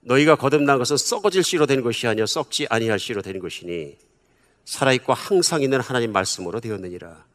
너희가 0.00 0.36
거듭난 0.36 0.78
것은 0.78 0.96
썩어질 0.96 1.42
씨로 1.42 1.66
된 1.66 1.82
것이 1.82 2.06
아니요 2.06 2.26
썩지 2.26 2.66
아니할 2.70 2.98
씨로 2.98 3.22
된 3.22 3.38
것이니 3.38 3.96
살아 4.64 4.92
있고 4.92 5.12
항상 5.12 5.62
있는 5.62 5.80
하나님 5.80 6.12
말씀으로 6.12 6.60
되었느니라. 6.60 7.26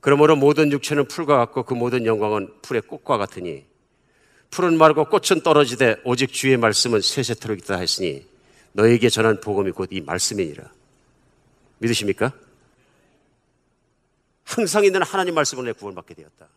그러므로 0.00 0.34
모든 0.34 0.72
육체는 0.72 1.08
풀과 1.08 1.36
같고 1.36 1.64
그 1.64 1.74
모든 1.74 2.06
영광은 2.06 2.62
풀의 2.62 2.82
꽃과 2.82 3.18
같으니 3.18 3.66
풀은 4.50 4.76
마르고 4.78 5.06
꽃은 5.06 5.42
떨어지되 5.42 6.00
오직 6.04 6.32
주의 6.32 6.56
말씀은 6.56 7.00
세세토록 7.00 7.58
있다 7.58 7.76
했으니 7.76 8.26
너에게 8.72 9.08
전한 9.08 9.40
복음이 9.40 9.70
곧 9.72 9.92
이 9.92 10.00
말씀이니라. 10.00 10.64
믿으십니까? 11.78 12.32
항상 14.44 14.84
있는 14.84 15.02
하나님 15.02 15.34
말씀으로 15.34 15.66
내 15.66 15.72
구원받게 15.72 16.14
되었다. 16.14 16.48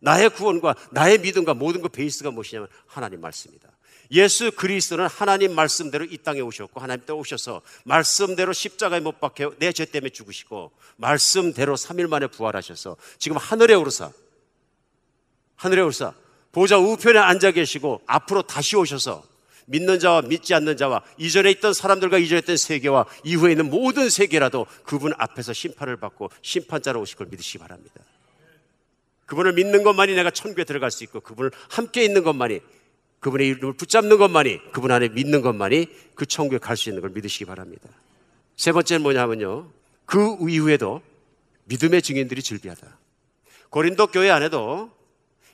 나의 0.00 0.30
구원과 0.30 0.74
나의 0.90 1.18
믿음과 1.20 1.54
모든 1.54 1.82
그 1.82 1.88
베이스가 1.88 2.30
무엇이냐면 2.30 2.68
하나님 2.86 3.20
말씀이다. 3.20 3.68
예수 4.10 4.50
그리스도는 4.52 5.06
하나님 5.06 5.54
말씀대로 5.54 6.04
이 6.04 6.18
땅에 6.18 6.40
오셨고 6.40 6.80
하나님 6.80 7.06
때 7.06 7.12
오셔서 7.12 7.62
말씀대로 7.84 8.52
십자가에 8.52 9.00
못 9.00 9.20
박혀 9.20 9.54
내 9.58 9.72
죄 9.72 9.84
때문에 9.84 10.10
죽으시고 10.10 10.72
말씀대로 10.96 11.76
3일 11.76 12.08
만에 12.08 12.26
부활하셔서 12.26 12.96
지금 13.18 13.36
하늘에 13.38 13.74
오르사 13.74 14.10
하늘에 15.56 15.80
오르사 15.82 16.14
보좌 16.52 16.78
우편에 16.78 17.18
앉아 17.18 17.52
계시고 17.52 18.02
앞으로 18.06 18.42
다시 18.42 18.76
오셔서 18.76 19.24
믿는 19.66 19.98
자와 19.98 20.22
믿지 20.22 20.54
않는 20.54 20.76
자와 20.76 21.02
이전에 21.18 21.50
있던 21.52 21.72
사람들과 21.72 22.18
이전에 22.18 22.40
있던 22.40 22.56
세계와 22.56 23.06
이후에 23.24 23.52
있는 23.52 23.70
모든 23.70 24.10
세계라도 24.10 24.66
그분 24.84 25.12
앞에서 25.16 25.52
심판을 25.52 25.96
받고 25.96 26.30
심판자로 26.42 27.00
오실 27.00 27.16
걸 27.16 27.28
믿으시기 27.30 27.58
바랍니다. 27.58 27.94
그분을 29.26 29.54
믿는 29.54 29.82
것만이 29.82 30.14
내가 30.14 30.30
천국에 30.30 30.64
들어갈 30.64 30.90
수 30.90 31.04
있고 31.04 31.20
그분을 31.20 31.52
함께 31.70 32.04
있는 32.04 32.22
것만이 32.22 32.60
그분의 33.20 33.46
이름을 33.48 33.74
붙잡는 33.74 34.18
것만이 34.18 34.72
그분 34.72 34.90
안에 34.90 35.08
믿는 35.08 35.40
것만이 35.42 35.86
그 36.14 36.26
천국에 36.26 36.58
갈 36.58 36.76
수 36.76 36.90
있는 36.90 37.00
걸 37.00 37.10
믿으시기 37.10 37.46
바랍니다. 37.46 37.88
세 38.56 38.72
번째는 38.72 39.02
뭐냐면요. 39.02 39.70
그 40.04 40.36
이후에도 40.50 41.00
믿음의 41.64 42.02
증인들이 42.02 42.42
즐비하다. 42.42 42.98
고린도 43.70 44.08
교회 44.08 44.30
안에도 44.30 44.90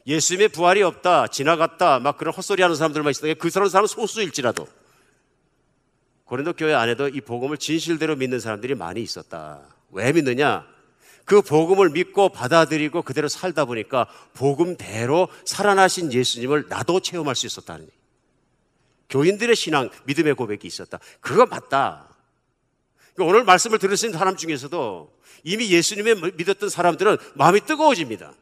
예수님의 0.09 0.49
부활이 0.49 0.83
없다, 0.83 1.27
지나갔다, 1.27 2.01
막 2.01 2.17
그런 2.17 2.35
헛소리 2.35 2.63
하는 2.63 2.75
사람들만 2.75 3.11
있었는데 3.11 3.39
그 3.39 3.51
사람 3.51 3.69
사람은 3.69 3.87
소수일지라도 3.87 4.67
고린도 6.25 6.55
교회 6.55 6.73
안에도 6.75 7.09
이 7.09 7.21
복음을 7.21 7.59
진실대로 7.59 8.17
믿는 8.17 8.41
사람들이 8.41 8.75
많이 8.75 9.03
있었다. 9.03 9.61
왜 9.91 10.13
믿느냐? 10.13 10.67
그 11.27 11.43
복음을 11.43 11.91
믿고 11.91 12.31
받아들이고 12.31 13.03
그대로 13.03 13.29
살다 13.29 13.67
보니까 13.67 14.09
복음대로 14.33 15.29
살아나신 15.45 16.11
예수님을 16.11 16.67
나도 16.69 17.01
체험할 17.01 17.37
수 17.37 17.47
있었다는 17.47 17.85
얘기. 17.85 17.93
교인들의 19.11 19.55
신앙, 19.57 19.91
믿음의 20.05 20.35
고백이 20.35 20.67
있었다. 20.67 20.99
그거 21.21 21.45
맞다. 21.45 22.09
그러니까 23.15 23.31
오늘 23.31 23.45
말씀을 23.45 23.79
들으신 23.79 24.13
사람 24.13 24.37
중에서도 24.37 25.13
이미 25.45 25.71
예수님을 25.71 26.33
믿었던 26.37 26.69
사람들은 26.71 27.19
마음이 27.35 27.61
뜨거워집니다. 27.61 28.33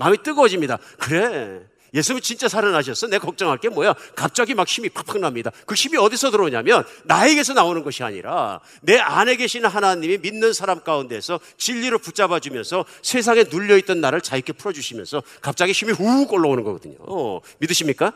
마음이 0.00 0.22
뜨거워집니다. 0.22 0.78
그래. 0.98 1.60
예수님이 1.92 2.22
진짜 2.22 2.48
살아나셨어? 2.48 3.08
내가 3.08 3.26
걱정할 3.26 3.58
게 3.58 3.68
뭐야? 3.68 3.94
갑자기 4.14 4.54
막 4.54 4.66
힘이 4.66 4.88
팍팍 4.88 5.18
납니다. 5.18 5.50
그 5.66 5.74
힘이 5.74 5.98
어디서 5.98 6.30
들어오냐면 6.30 6.84
나에게서 7.04 7.52
나오는 7.52 7.82
것이 7.82 8.02
아니라 8.02 8.60
내 8.80 8.96
안에 8.96 9.36
계신 9.36 9.66
하나님이 9.66 10.18
믿는 10.18 10.52
사람 10.52 10.80
가운데서 10.80 11.40
진리로 11.58 11.98
붙잡아 11.98 12.38
주면서 12.38 12.84
세상에 13.02 13.44
눌려 13.44 13.76
있던 13.78 14.00
나를 14.00 14.20
자유롭게 14.20 14.54
풀어 14.54 14.72
주시면서 14.72 15.22
갑자기 15.42 15.72
힘이 15.72 15.92
훅 15.92 16.32
올라오는 16.32 16.62
거거든요. 16.64 16.96
어, 17.00 17.40
믿으십니까? 17.58 18.12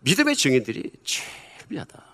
믿음의 0.00 0.36
증인들이 0.36 0.92
최비하다. 1.04 2.04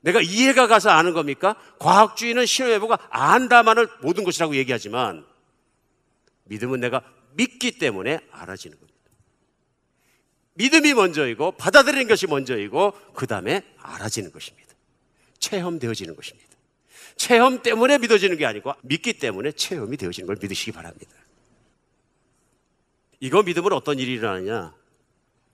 내가 0.00 0.20
이해가 0.22 0.66
가서 0.66 0.90
아는 0.90 1.12
겁니까? 1.12 1.54
과학주의는 1.78 2.46
여부가 2.72 2.98
안다만을 3.10 3.88
모든 4.00 4.24
것이라고 4.24 4.56
얘기하지만 4.56 5.24
믿음은 6.46 6.80
내가 6.80 7.02
믿기 7.34 7.78
때문에 7.78 8.20
알아지는 8.30 8.78
겁니다. 8.78 8.96
믿음이 10.54 10.94
먼저이고 10.94 11.52
받아들이는 11.52 12.08
것이 12.08 12.26
먼저이고 12.26 12.92
그 13.14 13.26
다음에 13.26 13.62
알아지는 13.78 14.32
것입니다. 14.32 14.74
체험되어지는 15.38 16.16
것입니다. 16.16 16.48
체험 17.16 17.62
때문에 17.62 17.98
믿어지는 17.98 18.36
게 18.36 18.46
아니고 18.46 18.74
믿기 18.82 19.14
때문에 19.14 19.52
체험이 19.52 19.96
되어지는 19.96 20.26
걸 20.26 20.36
믿으시기 20.40 20.72
바랍니다. 20.72 21.12
이거 23.20 23.42
믿으면 23.42 23.72
어떤 23.72 23.98
일이 23.98 24.12
일어나느냐? 24.12 24.74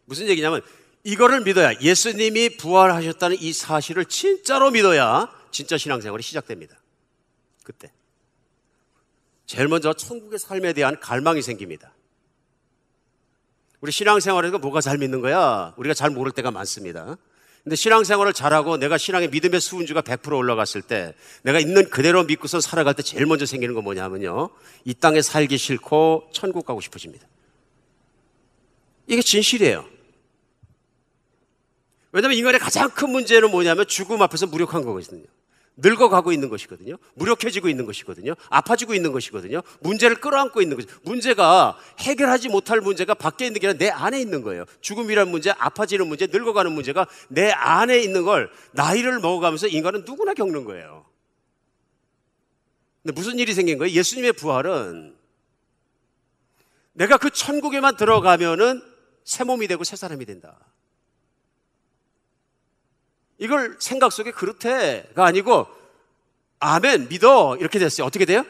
무슨 0.04 0.28
얘기냐면 0.28 0.62
이거를 1.04 1.42
믿어야 1.42 1.74
예수님이 1.80 2.56
부활하셨다는 2.56 3.38
이 3.40 3.52
사실을 3.52 4.04
진짜로 4.04 4.70
믿어야 4.70 5.28
진짜 5.50 5.76
신앙생활이 5.76 6.22
시작됩니다. 6.22 6.76
그때. 7.62 7.90
제일 9.46 9.68
먼저 9.68 9.92
천국의 9.92 10.38
삶에 10.38 10.72
대한 10.72 10.98
갈망이 10.98 11.42
생깁니다. 11.42 11.92
우리 13.80 13.90
신앙생활에서 13.90 14.58
뭐가 14.58 14.80
잘 14.80 14.98
믿는 14.98 15.20
거야? 15.20 15.74
우리가 15.76 15.94
잘 15.94 16.10
모를 16.10 16.32
때가 16.32 16.50
많습니다. 16.50 17.16
근데 17.64 17.76
신앙생활을 17.76 18.32
잘하고 18.32 18.76
내가 18.76 18.98
신앙의 18.98 19.28
믿음의 19.30 19.60
수은주가 19.60 20.02
100% 20.02 20.36
올라갔을 20.36 20.82
때 20.82 21.14
내가 21.42 21.60
있는 21.60 21.88
그대로 21.90 22.24
믿고서 22.24 22.60
살아갈 22.60 22.94
때 22.94 23.02
제일 23.02 23.26
먼저 23.26 23.46
생기는 23.46 23.74
건 23.74 23.84
뭐냐면요. 23.84 24.50
이 24.84 24.94
땅에 24.94 25.22
살기 25.22 25.58
싫고 25.58 26.30
천국 26.32 26.66
가고 26.66 26.80
싶어집니다. 26.80 27.26
이게 29.06 29.22
진실이에요. 29.22 29.84
왜냐하면 32.10 32.36
인간의 32.36 32.60
가장 32.60 32.90
큰 32.90 33.10
문제는 33.10 33.50
뭐냐면 33.50 33.86
죽음 33.86 34.22
앞에서 34.22 34.46
무력한 34.46 34.84
거거든요. 34.84 35.24
늙어가고 35.82 36.32
있는 36.32 36.48
것이거든요. 36.48 36.96
무력해지고 37.14 37.68
있는 37.68 37.84
것이거든요. 37.86 38.34
아파지고 38.48 38.94
있는 38.94 39.12
것이거든요. 39.12 39.62
문제를 39.80 40.20
끌어안고 40.20 40.62
있는 40.62 40.76
거죠. 40.76 40.88
문제가 41.02 41.76
해결하지 41.98 42.48
못할 42.48 42.80
문제가 42.80 43.14
밖에 43.14 43.46
있는 43.46 43.60
게 43.60 43.66
아니라 43.68 43.78
내 43.78 43.90
안에 43.90 44.20
있는 44.20 44.42
거예요. 44.42 44.64
죽음이란 44.80 45.28
문제, 45.30 45.50
아파지는 45.50 46.06
문제, 46.06 46.26
늙어가는 46.26 46.72
문제가 46.72 47.06
내 47.28 47.50
안에 47.50 48.00
있는 48.00 48.22
걸 48.22 48.50
나이를 48.72 49.20
먹어가면서 49.20 49.66
인간은 49.66 50.04
누구나 50.06 50.34
겪는 50.34 50.64
거예요. 50.64 51.04
근데 53.02 53.14
무슨 53.14 53.38
일이 53.38 53.52
생긴 53.52 53.78
거예요? 53.78 53.92
예수님의 53.92 54.34
부활은 54.34 55.16
내가 56.92 57.18
그 57.18 57.30
천국에만 57.30 57.96
들어가면은 57.96 58.82
새 59.24 59.44
몸이 59.44 59.66
되고 59.66 59.82
새 59.82 59.96
사람이 59.96 60.24
된다. 60.24 60.71
이걸 63.42 63.76
생각 63.80 64.12
속에 64.12 64.30
그렇대가 64.30 65.26
아니고 65.26 65.66
아멘 66.60 67.08
믿어 67.08 67.56
이렇게 67.56 67.80
됐어요. 67.80 68.06
어떻게 68.06 68.24
돼요? 68.24 68.46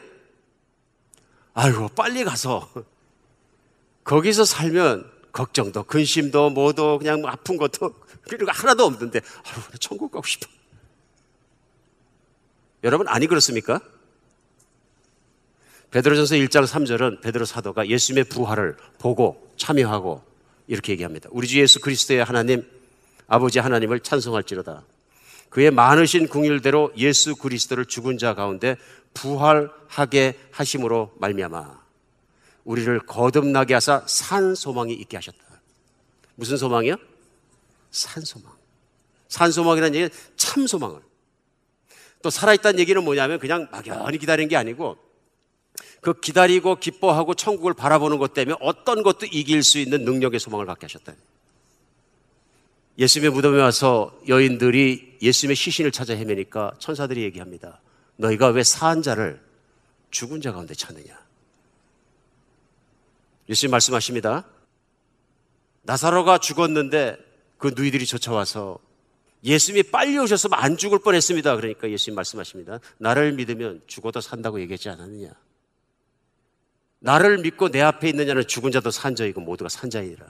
아이고 1.55 1.87
빨리 1.89 2.23
가서 2.23 2.69
거기서 4.05 4.45
살면 4.45 5.11
걱정도 5.31 5.83
근심도 5.83 6.51
뭐도 6.51 6.99
그냥 6.99 7.21
뭐 7.21 7.31
아픈 7.31 7.57
것도 7.57 7.95
그리고 8.29 8.51
하나도 8.51 8.85
없는데 8.85 9.19
아유 9.45 9.63
천국 9.79 10.11
가고 10.11 10.27
싶어. 10.27 10.47
여러분 12.83 13.07
아니 13.07 13.25
그렇습니까? 13.25 13.81
베드로전서 15.89 16.35
1장 16.35 16.67
3절은 16.67 17.21
베드로 17.21 17.45
사도가 17.45 17.87
예수님의 17.87 18.25
부활을 18.25 18.77
보고 18.99 19.51
참여하고 19.57 20.23
이렇게 20.67 20.91
얘기합니다. 20.91 21.29
우리 21.31 21.47
주 21.47 21.59
예수 21.59 21.79
그리스도의 21.79 22.23
하나님 22.23 22.63
아버지 23.33 23.57
하나님을 23.57 24.01
찬송할지로다. 24.01 24.83
그의 25.49 25.71
많으신 25.71 26.27
궁일대로 26.27 26.91
예수 26.97 27.35
그리스도를 27.35 27.85
죽은 27.85 28.19
자 28.19 28.35
가운데 28.35 28.77
부활하게 29.15 30.37
하심으로 30.51 31.13
말미암아 31.17 31.81
우리를 32.63 32.99
거듭나게 33.07 33.73
하사 33.73 34.03
산 34.05 34.53
소망이 34.53 34.93
있게 34.93 35.17
하셨다. 35.17 35.39
무슨 36.35 36.57
소망이요? 36.57 36.95
산 37.89 38.23
소망. 38.23 38.51
산 39.29 39.51
소망이라는 39.51 39.95
얘기는 39.95 40.09
참 40.35 40.67
소망을. 40.67 41.01
또 42.21 42.29
살아있다는 42.29 42.79
얘기는 42.79 43.03
뭐냐면 43.03 43.39
그냥 43.39 43.67
막연히 43.71 44.19
기다리는 44.19 44.47
게 44.47 44.57
아니고 44.57 44.97
그 46.01 46.19
기다리고 46.19 46.75
기뻐하고 46.75 47.33
천국을 47.33 47.73
바라보는 47.73 48.19
것 48.19 48.35
때문에 48.35 48.57
어떤 48.61 49.01
것도 49.01 49.25
이길 49.25 49.63
수 49.63 49.79
있는 49.79 50.05
능력의 50.05 50.39
소망을 50.39 50.67
갖게 50.67 50.85
하셨다. 50.85 51.13
예수님의 52.97 53.31
무덤에 53.31 53.59
와서 53.59 54.17
여인들이 54.27 55.17
예수님의 55.21 55.55
시신을 55.55 55.91
찾아 55.91 56.13
헤매니까 56.13 56.73
천사들이 56.79 57.23
얘기합니다. 57.23 57.81
너희가 58.17 58.49
왜 58.49 58.63
사한 58.63 59.01
자를 59.01 59.41
죽은 60.11 60.41
자 60.41 60.51
가운데 60.51 60.75
찾느냐? 60.75 61.17
예수님 63.49 63.71
말씀하십니다. 63.71 64.45
나사로가 65.81 66.37
죽었는데 66.37 67.17
그 67.57 67.73
누이들이 67.75 68.05
쫓아와서 68.05 68.77
예수님이 69.43 69.83
빨리 69.83 70.17
오셨으면 70.17 70.57
안 70.57 70.77
죽을 70.77 70.99
뻔했습니다. 70.99 71.55
그러니까 71.57 71.89
예수님 71.89 72.15
말씀하십니다. 72.15 72.79
나를 72.97 73.33
믿으면 73.33 73.81
죽어도 73.87 74.21
산다고 74.21 74.61
얘기하지 74.61 74.89
않았느냐? 74.89 75.33
나를 76.99 77.39
믿고 77.39 77.69
내 77.69 77.81
앞에 77.81 78.07
있느냐는 78.09 78.47
죽은 78.47 78.71
자도 78.71 78.91
산자이고 78.91 79.41
모두가 79.41 79.67
산자이라. 79.67 80.25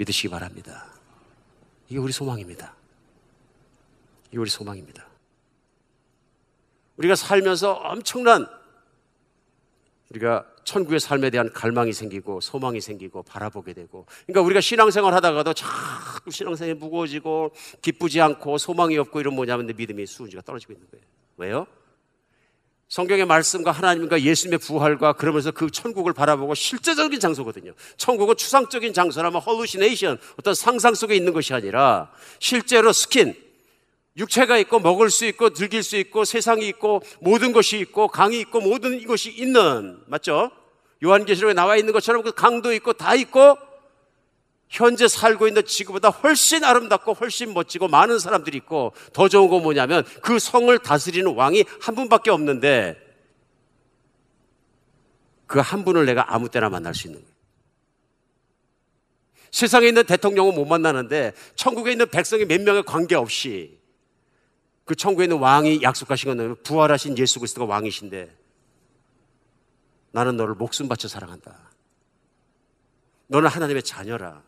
믿으시기 0.00 0.28
바랍니다. 0.28 0.86
이게 1.88 1.98
우리 1.98 2.12
소망입니다. 2.12 2.74
이게 4.28 4.38
우리 4.38 4.48
소망입니다. 4.48 5.06
우리가 6.96 7.14
살면서 7.14 7.72
엄청난 7.72 8.46
우리가 10.10 10.46
천국의 10.64 11.00
삶에 11.00 11.30
대한 11.30 11.52
갈망이 11.52 11.92
생기고 11.92 12.40
소망이 12.40 12.80
생기고 12.80 13.22
바라보게 13.22 13.72
되고 13.74 14.06
그러니까 14.26 14.42
우리가 14.42 14.60
신앙생활 14.60 15.14
하다가도 15.14 15.54
자꾸 15.54 16.30
신앙생활이 16.30 16.78
무거워지고 16.78 17.52
기쁘지 17.80 18.20
않고 18.20 18.58
소망이 18.58 18.98
없고 18.98 19.20
이런 19.20 19.34
뭐냐면 19.34 19.66
내 19.66 19.72
믿음의 19.72 20.06
수준가 20.06 20.42
떨어지고 20.42 20.72
있는 20.72 20.86
거예요. 20.90 21.04
왜요? 21.36 21.66
성경의 22.90 23.24
말씀과 23.24 23.70
하나님과 23.70 24.20
예수님의 24.20 24.58
부활과 24.58 25.12
그러면서 25.12 25.52
그 25.52 25.70
천국을 25.70 26.12
바라보고 26.12 26.56
실제적인 26.56 27.20
장소거든요. 27.20 27.72
천국은 27.96 28.36
추상적인 28.36 28.92
장소나 28.92 29.30
뭐 29.30 29.40
헐루시네이션 29.40 30.18
어떤 30.36 30.54
상상 30.54 30.94
속에 30.96 31.14
있는 31.14 31.32
것이 31.32 31.54
아니라 31.54 32.10
실제로 32.40 32.92
스킨 32.92 33.36
육체가 34.16 34.58
있고 34.58 34.80
먹을 34.80 35.08
수 35.08 35.24
있고 35.24 35.50
즐길 35.50 35.84
수 35.84 35.96
있고 35.96 36.24
세상이 36.24 36.66
있고 36.66 37.00
모든 37.20 37.52
것이 37.52 37.78
있고 37.78 38.08
강이 38.08 38.40
있고 38.40 38.60
모든 38.60 39.06
것이 39.06 39.30
있는 39.30 40.00
맞죠? 40.06 40.50
요한계시록에 41.04 41.54
나와 41.54 41.76
있는 41.76 41.92
것처럼 41.92 42.24
그 42.24 42.32
강도 42.32 42.72
있고 42.72 42.92
다 42.92 43.14
있고 43.14 43.56
현재 44.70 45.08
살고 45.08 45.48
있는 45.48 45.66
지구보다 45.66 46.08
훨씬 46.10 46.62
아름답고 46.64 47.14
훨씬 47.14 47.52
멋지고 47.52 47.88
많은 47.88 48.20
사람들이 48.20 48.56
있고 48.58 48.92
더 49.12 49.28
좋은 49.28 49.50
건 49.50 49.62
뭐냐면 49.62 50.04
그 50.22 50.38
성을 50.38 50.76
다스리는 50.78 51.34
왕이 51.34 51.64
한 51.80 51.94
분밖에 51.96 52.30
없는데 52.30 52.96
그 55.46 55.60
한 55.60 55.84
분을 55.84 56.06
내가 56.06 56.32
아무 56.32 56.48
때나 56.48 56.68
만날 56.68 56.94
수 56.94 57.08
있는 57.08 57.20
거예요. 57.20 57.34
세상에 59.50 59.88
있는 59.88 60.06
대통령은 60.06 60.54
못 60.54 60.64
만나는데 60.64 61.32
천국에 61.56 61.90
있는 61.90 62.08
백성이 62.08 62.44
몇 62.44 62.60
명에 62.60 62.82
관계없이 62.82 63.80
그 64.84 64.94
천국에 64.94 65.24
있는 65.24 65.38
왕이 65.38 65.82
약속하신 65.82 66.36
건 66.36 66.56
부활하신 66.62 67.18
예수 67.18 67.40
그리스도가 67.40 67.66
왕이신데 67.66 68.36
나는 70.12 70.36
너를 70.36 70.54
목숨 70.54 70.88
바쳐 70.88 71.08
사랑한다. 71.08 71.72
너는 73.26 73.48
하나님의 73.48 73.82
자녀라. 73.82 74.44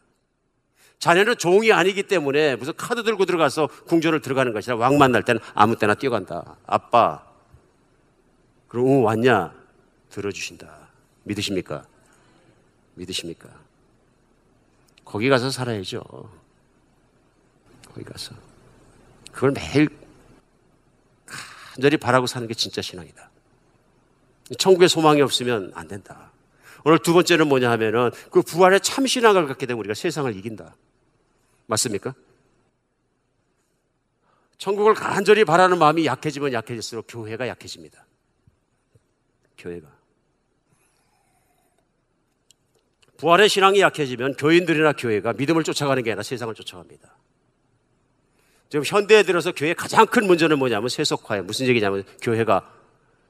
자녀는 1.03 1.37
종이 1.37 1.73
아니기 1.73 2.05
때문에 2.05 2.55
무슨 2.55 2.75
카드 2.77 3.03
들고 3.03 3.25
들어가서 3.25 3.67
궁전을 3.89 4.21
들어가는 4.21 4.53
것이라 4.53 4.77
왕 4.77 4.99
만날 4.99 5.25
때는 5.25 5.41
아무 5.53 5.75
때나 5.75 5.95
뛰어간다. 5.95 6.55
아빠, 6.65 7.27
그럼 8.69 8.87
응, 8.87 9.05
왔냐? 9.05 9.53
들어주신다. 10.11 10.73
믿으십니까? 11.25 11.85
믿으십니까? 12.95 13.49
거기 15.05 15.29
가서 15.29 15.51
살아야죠. 15.51 16.05
거기 17.89 18.05
가서. 18.05 18.37
그걸 19.33 19.51
매일 19.51 19.89
간절히 21.27 21.97
바라고 21.97 22.29
사는 22.29 22.47
게 22.47 22.55
진짜 22.55 22.81
신앙이다. 22.81 23.29
천국에 24.57 24.87
소망이 24.87 25.21
없으면 25.21 25.73
안 25.75 25.89
된다. 25.89 26.31
오늘 26.85 27.01
두 27.01 27.13
번째는 27.13 27.49
뭐냐 27.49 27.73
하면은 27.73 28.13
그 28.31 28.41
부활의 28.41 28.83
참 28.83 29.05
신앙을 29.05 29.49
갖게 29.49 29.67
되면 29.67 29.81
우리가 29.81 29.95
세상을 29.95 30.37
이긴다. 30.37 30.77
맞습니까? 31.67 32.15
천국을 34.59 34.95
간절히 34.95 35.45
바라는 35.45 35.79
마음이 35.79 36.07
약해지면 36.07 36.53
약해질수록 36.53 37.07
교회가 37.09 37.49
약해집니다. 37.49 38.07
교회가. 39.59 39.89
부활의 43.17 43.49
신앙이 43.49 43.81
약해지면 43.81 44.35
교인들이나 44.35 44.93
교회가 44.93 45.33
믿음을 45.35 45.65
쫓아가는 45.65 46.03
게 46.03 46.11
아니라 46.11 46.23
세상을 46.23 46.55
쫓아갑니다. 46.55 47.17
지금 48.69 48.85
현대에 48.85 49.23
들어서 49.23 49.53
교회의 49.53 49.75
가장 49.75 50.07
큰 50.07 50.27
문제는 50.27 50.59
뭐냐면 50.59 50.89
세속화예요. 50.89 51.45
무슨 51.45 51.67
얘기냐면 51.67 52.05
교회가 52.21 52.73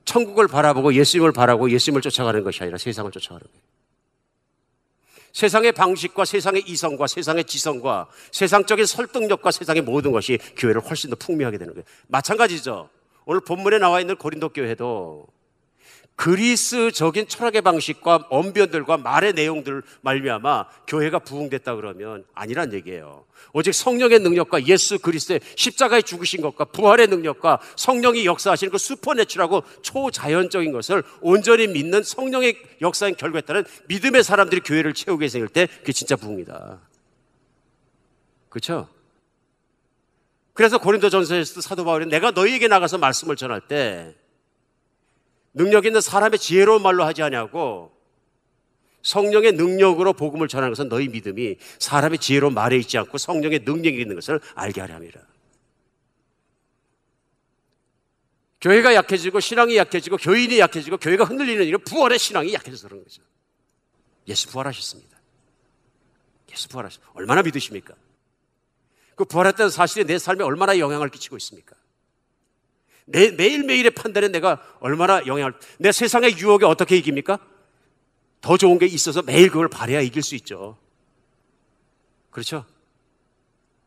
천국을 0.04 0.48
바라보고 0.48 0.94
예수님을 0.94 1.32
바라고 1.32 1.70
예수님을 1.70 2.00
쫓아가는 2.00 2.42
것이 2.44 2.62
아니라 2.62 2.78
세상을 2.78 3.10
쫓아가는 3.10 3.40
거예요. 3.40 3.71
세상의 5.32 5.72
방식과 5.72 6.24
세상의 6.24 6.64
이성과 6.66 7.06
세상의 7.06 7.44
지성과 7.44 8.08
세상적인 8.30 8.86
설득력과 8.86 9.50
세상의 9.50 9.82
모든 9.82 10.12
것이 10.12 10.38
교회를 10.56 10.80
훨씬 10.82 11.10
더 11.10 11.16
풍미하게 11.16 11.58
되는 11.58 11.74
거예요. 11.74 11.84
마찬가지죠. 12.08 12.88
오늘 13.24 13.40
본문에 13.40 13.78
나와 13.78 14.00
있는 14.00 14.16
고린도 14.16 14.50
교회도 14.50 15.26
그리스적인 16.16 17.26
철학의 17.26 17.62
방식과 17.62 18.26
언변들과 18.30 18.98
말의 18.98 19.32
내용들 19.32 19.82
말미암아 20.02 20.66
교회가 20.86 21.20
부흥됐다 21.20 21.74
그러면 21.74 22.24
아니란 22.34 22.72
얘기예요. 22.74 23.24
오직 23.52 23.74
성령의 23.74 24.20
능력과 24.20 24.66
예수 24.66 24.98
그리스도의 24.98 25.40
십자가에 25.56 26.02
죽으신 26.02 26.40
것과 26.40 26.66
부활의 26.66 27.08
능력과 27.08 27.60
성령이 27.76 28.24
역사하시는 28.24 28.70
그 28.70 28.78
슈퍼내추라고 28.78 29.62
초자연적인 29.82 30.72
것을 30.72 31.02
온전히 31.20 31.66
믿는 31.66 32.02
성령의 32.02 32.56
역사인 32.80 33.16
결과에 33.16 33.42
따른 33.42 33.64
믿음의 33.88 34.22
사람들이 34.22 34.60
교회를 34.60 34.94
채우게 34.94 35.28
생길 35.28 35.48
때 35.48 35.66
그게 35.66 35.92
진짜 35.92 36.16
부흥이다. 36.16 36.78
그렇죠? 38.48 38.88
그래서 40.54 40.78
고린도전서에서 40.78 41.62
사도 41.62 41.84
바울이 41.84 42.06
내가 42.06 42.30
너희에게 42.30 42.68
나가서 42.68 42.98
말씀을 42.98 43.36
전할 43.36 43.60
때 43.60 44.14
능력 45.54 45.84
있는 45.86 46.00
사람의 46.00 46.38
지혜로운 46.38 46.82
말로 46.82 47.04
하지 47.04 47.22
않냐고 47.22 47.92
성령의 49.02 49.52
능력으로 49.52 50.12
복음을 50.12 50.48
전하는 50.48 50.70
것은 50.70 50.88
너희 50.88 51.08
믿음이 51.08 51.56
사람의 51.78 52.18
지혜로운 52.18 52.54
말에 52.54 52.76
있지 52.78 52.98
않고 52.98 53.18
성령의 53.18 53.60
능력이 53.60 54.00
있는 54.00 54.14
것을 54.14 54.40
알게 54.54 54.80
하려 54.80 54.94
합니다. 54.94 55.20
교회가 58.60 58.94
약해지고 58.94 59.40
신앙이 59.40 59.76
약해지고 59.76 60.18
교인이 60.18 60.60
약해지고 60.60 60.98
교회가 60.98 61.24
흔들리는 61.24 61.64
일은 61.64 61.80
부활의 61.84 62.18
신앙이 62.18 62.54
약해져서 62.54 62.88
그런 62.88 63.02
거죠. 63.02 63.22
예수 64.28 64.48
부활하셨습니다. 64.48 65.18
예수 66.52 66.68
부활하셨습니다. 66.68 67.12
얼마나 67.14 67.42
믿으십니까? 67.42 67.94
그 69.16 69.24
부활했다는 69.24 69.70
사실이 69.70 70.04
내 70.04 70.16
삶에 70.18 70.44
얼마나 70.44 70.78
영향을 70.78 71.08
끼치고 71.08 71.36
있습니까? 71.38 71.74
매, 73.04 73.30
매일매일의 73.30 73.92
판단에 73.92 74.28
내가 74.28 74.62
얼마나 74.80 75.26
영향을, 75.26 75.54
내 75.78 75.92
세상의 75.92 76.38
유혹에 76.38 76.64
어떻게 76.66 76.96
이깁니까? 76.96 77.38
더 78.40 78.56
좋은 78.56 78.78
게 78.78 78.86
있어서 78.86 79.22
매일 79.22 79.48
그걸 79.48 79.68
바래야 79.68 80.00
이길 80.00 80.22
수 80.22 80.34
있죠. 80.34 80.76
그렇죠? 82.30 82.64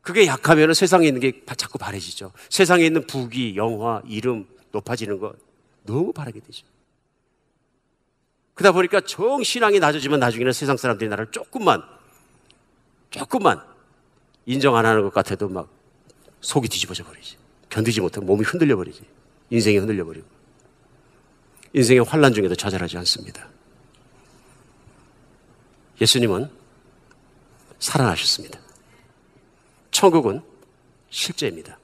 그게 0.00 0.26
약하면 0.26 0.72
세상에 0.72 1.06
있는 1.06 1.20
게 1.20 1.42
자꾸 1.56 1.78
바래지죠. 1.78 2.32
세상에 2.48 2.86
있는 2.86 3.06
부귀, 3.06 3.56
영화, 3.56 4.00
이름 4.06 4.46
높아지는 4.70 5.18
거 5.18 5.34
너무 5.82 6.12
바라게 6.12 6.40
되죠. 6.40 6.66
그러다 8.54 8.72
보니까 8.72 9.00
정신앙이 9.00 9.78
낮아지면 9.80 10.20
나중에는 10.20 10.52
세상 10.52 10.76
사람들이 10.76 11.10
나를 11.10 11.30
조금만, 11.30 11.82
조금만 13.10 13.60
인정 14.46 14.76
안 14.76 14.86
하는 14.86 15.02
것 15.02 15.12
같아도 15.12 15.48
막 15.48 15.68
속이 16.40 16.68
뒤집어져 16.68 17.04
버리지. 17.04 17.36
견디지 17.68 18.00
못해 18.00 18.20
몸이 18.20 18.44
흔들려 18.44 18.76
버리지. 18.76 19.02
인생이 19.50 19.78
흔들려 19.78 20.04
버리고. 20.04 20.26
인생의 21.72 22.04
환란 22.04 22.32
중에도 22.32 22.54
좌절하지 22.54 22.96
않습니다. 22.98 23.48
예수님은 26.00 26.50
살아나셨습니다. 27.78 28.60
천국은 29.90 30.42
실제입니다. 31.10 31.78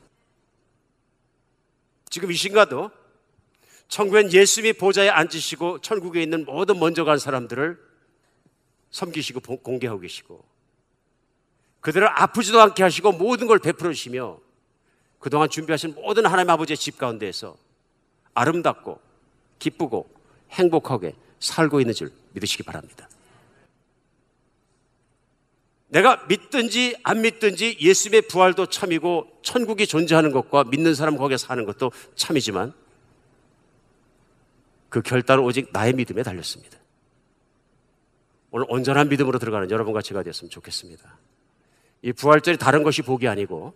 지금 2.11 2.31
이 2.31 2.35
순간도 2.35 2.91
천국엔 3.89 4.33
예수님이 4.33 4.75
보좌에 4.75 5.09
앉으시고 5.09 5.81
천국에 5.81 6.23
있는 6.23 6.45
모든 6.45 6.79
먼저 6.79 7.05
간 7.05 7.19
사람들을 7.19 7.79
섬기시고 8.91 9.59
공개하고 9.59 10.01
계시고 10.01 10.45
그들을 11.81 12.07
아프지도 12.09 12.61
않게 12.61 12.83
하시고 12.83 13.13
모든 13.13 13.47
걸 13.47 13.59
베풀어 13.59 13.93
주시며 13.93 14.39
그동안 15.23 15.49
준비하신 15.49 15.95
모든 15.95 16.27
하나님 16.27 16.51
아버지의 16.51 16.77
집 16.77 16.99
가운데에서 16.99 17.57
아름답고 18.35 18.99
기쁘고 19.61 20.11
행복하게 20.51 21.15
살고 21.39 21.81
있는 21.81 21.95
줄 21.95 22.11
믿으시기 22.33 22.65
바랍니다. 22.65 23.09
내가 25.87 26.25
믿든지 26.27 26.97
안 27.05 27.21
믿든지 27.21 27.79
예수님의 27.81 28.23
부활도 28.23 28.67
참이고 28.67 29.29
천국이 29.43 29.87
존재하는 29.87 30.33
것과 30.33 30.65
믿는 30.65 30.97
사람 30.97 31.17
거기에 31.17 31.37
사는 31.37 31.65
것도 31.67 31.93
참이지만 32.17 32.73
그 34.89 35.03
결단은 35.03 35.45
오직 35.45 35.69
나의 35.73 35.93
믿음에 35.93 36.25
달렸습니다. 36.25 36.79
오늘 38.51 38.67
온전한 38.69 39.09
믿음으로 39.09 39.39
들어가는 39.39 39.71
여러분과 39.71 40.03
제가 40.03 40.25
되었으면 40.25 40.51
좋겠습니다. 40.51 41.17
이 42.03 42.13
부활절이 42.13 42.59
다른 42.59 42.83
것이 42.83 43.03
복이 43.03 43.29
아니고 43.29 43.75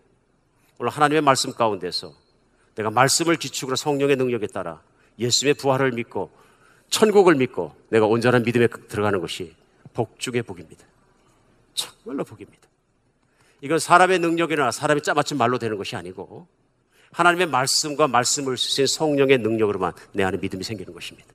오늘 0.79 0.91
하나님의 0.91 1.23
말씀 1.23 1.53
가운데서 1.53 2.13
내가 2.75 2.91
말씀을 2.91 3.37
기축으로 3.37 3.77
성령의 3.77 4.17
능력에 4.17 4.47
따라 4.49 4.83
예수님의 5.19 5.55
부활을 5.55 5.93
믿고 5.93 6.31
천국을 6.91 7.35
믿고 7.35 7.75
내가 7.89 8.07
온전한 8.07 8.43
믿음에 8.43 8.67
들어가는 8.67 9.21
것이 9.21 9.55
복 9.95 10.19
중의 10.19 10.43
복입니다. 10.43 10.85
정말로 11.75 12.25
복입니다. 12.25 12.69
이건 13.63 13.79
사람의 13.79 14.19
능력이나 14.19 14.71
사람이 14.71 15.01
짜맞춘 15.03 15.39
말로 15.39 15.59
되는 15.59 15.77
것이 15.79 15.97
아니고 15.97 16.47
하나님의 17.13 17.47
말씀과 17.47 18.09
말씀을 18.09 18.59
쓰신 18.59 18.87
성령의 18.87 19.39
능력으로만 19.39 19.95
내 20.13 20.23
안에 20.25 20.37
믿음이 20.37 20.63
생기는 20.63 20.93
것입니다. 20.93 21.33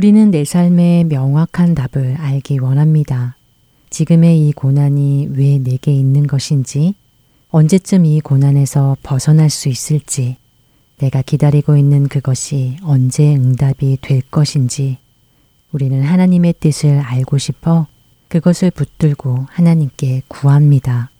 우리는 0.00 0.30
내 0.30 0.46
삶의 0.46 1.04
명확한 1.04 1.74
답을 1.74 2.16
알기 2.16 2.56
원합니다. 2.56 3.36
지금의 3.90 4.48
이 4.48 4.52
고난이 4.52 5.28
왜 5.32 5.58
내게 5.58 5.92
있는 5.92 6.26
것인지, 6.26 6.94
언제쯤 7.50 8.06
이 8.06 8.22
고난에서 8.22 8.96
벗어날 9.02 9.50
수 9.50 9.68
있을지, 9.68 10.38
내가 10.96 11.20
기다리고 11.20 11.76
있는 11.76 12.08
그것이 12.08 12.78
언제 12.82 13.34
응답이 13.34 13.98
될 14.00 14.22
것인지, 14.30 14.96
우리는 15.70 16.02
하나님의 16.02 16.54
뜻을 16.60 17.00
알고 17.00 17.36
싶어 17.36 17.86
그것을 18.28 18.70
붙들고 18.70 19.48
하나님께 19.50 20.22
구합니다. 20.28 21.10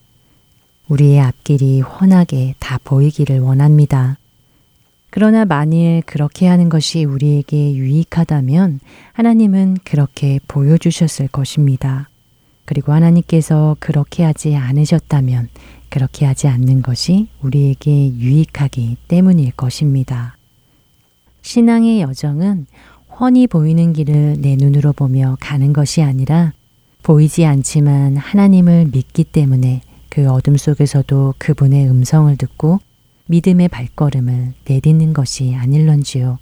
우리의 0.88 1.20
앞길이 1.20 1.82
훤하게 1.82 2.54
다 2.58 2.78
보이기를 2.82 3.40
원합니다. 3.40 4.16
그러나 5.10 5.44
만일 5.44 6.02
그렇게 6.06 6.46
하는 6.46 6.68
것이 6.68 7.04
우리에게 7.04 7.74
유익하다면 7.74 8.80
하나님은 9.12 9.78
그렇게 9.84 10.38
보여주셨을 10.46 11.28
것입니다. 11.28 12.08
그리고 12.64 12.92
하나님께서 12.92 13.76
그렇게 13.80 14.22
하지 14.22 14.54
않으셨다면 14.54 15.48
그렇게 15.88 16.24
하지 16.24 16.46
않는 16.46 16.82
것이 16.82 17.28
우리에게 17.42 18.14
유익하기 18.14 18.96
때문일 19.08 19.52
것입니다. 19.52 20.36
신앙의 21.42 22.00
여정은 22.00 22.66
훤히 23.18 23.48
보이는 23.48 23.92
길을 23.92 24.36
내 24.38 24.54
눈으로 24.54 24.92
보며 24.92 25.36
가는 25.40 25.72
것이 25.72 26.02
아니라 26.02 26.52
보이지 27.02 27.44
않지만 27.44 28.16
하나님을 28.16 28.90
믿기 28.92 29.24
때문에 29.24 29.82
그 30.08 30.30
어둠 30.30 30.56
속에서도 30.56 31.34
그분의 31.38 31.88
음성을 31.88 32.34
듣고 32.36 32.78
믿음의 33.30 33.68
발걸음을 33.68 34.54
내딛는 34.68 35.12
것이 35.12 35.54
아닐런지요. 35.54 36.38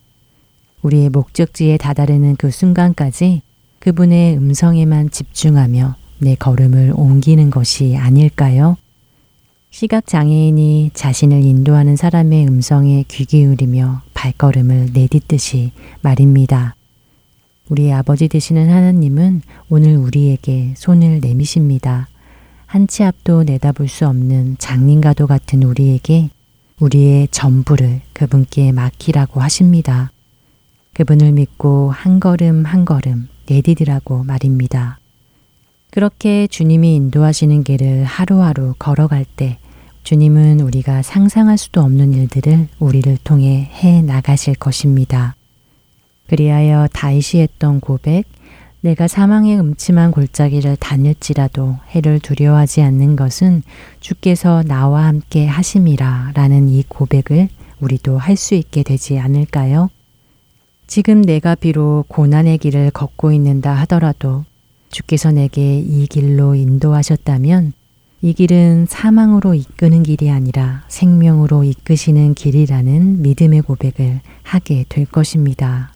우리의 0.81 1.11
목적지에 1.11 1.77
다다르는 1.77 2.37
그 2.37 2.51
순간까지 2.51 3.43
그분의 3.79 4.39
음성에만 4.39 5.11
집중하며 5.11 5.97
내 6.21 6.35
걸음을 6.35 6.95
옮기는 6.97 7.51
것이 7.51 7.95
아닐까요? 7.99 8.79
시각장애인이 9.71 10.93
자신을 10.95 11.43
인도하는 11.43 11.97
사람의 11.97 12.49
음성에 12.49 13.05
귀 13.09 13.27
기울이며 13.27 14.01
발걸음을 14.15 14.89
내딛듯이 14.95 15.73
말입니다. 16.01 16.75
우리 17.69 17.93
아버지 17.93 18.29
되시는 18.29 18.71
하나님은 18.71 19.43
오늘 19.69 19.99
우리에게 19.99 20.73
손을 20.75 21.21
내미십니다. 21.21 22.09
한 22.65 22.87
치 22.87 23.05
앞도 23.05 23.43
내다볼 23.43 23.89
수 23.89 24.07
없는 24.07 24.57
장님과도 24.59 25.27
같은 25.27 25.63
우리에게 25.63 26.31
우리의 26.81 27.29
전부를 27.31 28.01
그분께 28.13 28.73
맡기라고 28.73 29.41
하십니다. 29.41 30.13
그분을 30.95 31.33
믿고 31.33 31.91
한 31.91 32.21
걸음 32.21 32.65
한 32.65 32.85
걸음 32.85 33.29
내디디라고 33.49 34.25
말입니다. 34.25 34.99
그렇게 35.91 36.47
주님이 36.47 36.97
인도하시는 36.97 37.65
길을 37.65 38.05
하루하루 38.05 38.75
걸어갈 38.79 39.25
때 39.25 39.59
주님은 40.05 40.61
우리가 40.61 41.03
상상할 41.03 41.59
수도 41.59 41.83
없는 41.83 42.13
일들을 42.15 42.69
우리를 42.79 43.19
통해 43.25 43.71
해 43.73 44.03
나가실 44.03 44.55
것입니다. 44.55 45.35
그리하여 46.29 46.89
다윗이 46.93 47.43
했던 47.43 47.81
고백, 47.81 48.25
내가 48.81 49.09
사망의 49.09 49.59
음침한 49.59 50.13
골짜기를 50.13 50.77
다닐지라도 50.77 51.77
해를 51.91 52.21
두려워하지 52.21 52.83
않는 52.83 53.17
것은 53.17 53.63
주께서 54.01 54.63
나와 54.63 55.07
함께 55.07 55.47
하심이라 55.47 56.33
라는 56.35 56.69
이 56.69 56.85
고백을 56.89 57.49
우리도 57.81 58.19
할 58.19 58.37
수 58.37 58.55
있게 58.55 58.83
되지 58.85 59.19
않을까요? 59.19 59.89
지금 60.87 61.23
내가 61.23 61.55
비록 61.55 62.05
고난의 62.09 62.59
길을 62.59 62.93
걷고 62.93 63.33
있는다 63.33 63.75
하더라도 63.75 64.45
주께서 64.91 65.33
내게 65.33 65.79
이 65.79 66.07
길로 66.07 66.55
인도하셨다면 66.55 67.73
이 68.23 68.33
길은 68.33 68.87
사망으로 68.89 69.55
이끄는 69.55 70.03
길이 70.03 70.31
아니라 70.31 70.85
생명으로 70.89 71.65
이끄시는 71.65 72.35
길이라는 72.35 73.23
믿음의 73.23 73.63
고백을 73.63 74.21
하게 74.43 74.85
될 74.89 75.05
것입니다. 75.05 75.93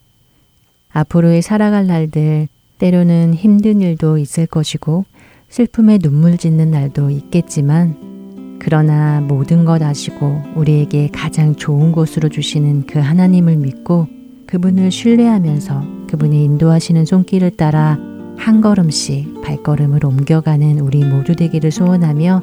앞으로의 0.92 1.42
살아갈 1.42 1.86
날들 1.86 2.48
때로는 2.82 3.34
힘든 3.34 3.80
일도 3.80 4.18
있을 4.18 4.46
것이고 4.46 5.04
슬픔에 5.48 5.98
눈물 5.98 6.36
짓는 6.36 6.72
날도 6.72 7.10
있겠지만 7.10 8.58
그러나 8.58 9.20
모든 9.20 9.64
것 9.64 9.80
아시고 9.80 10.42
우리에게 10.56 11.08
가장 11.12 11.54
좋은 11.54 11.92
곳으로 11.92 12.28
주시는 12.28 12.86
그 12.86 12.98
하나님을 12.98 13.56
믿고 13.56 14.08
그분을 14.48 14.90
신뢰하면서 14.90 16.08
그분이 16.08 16.44
인도하시는 16.44 17.04
손길을 17.04 17.52
따라 17.52 17.98
한 18.36 18.60
걸음씩 18.60 19.42
발걸음을 19.42 20.04
옮겨가는 20.04 20.80
우리 20.80 21.04
모두 21.04 21.36
되기를 21.36 21.70
소원하며 21.70 22.42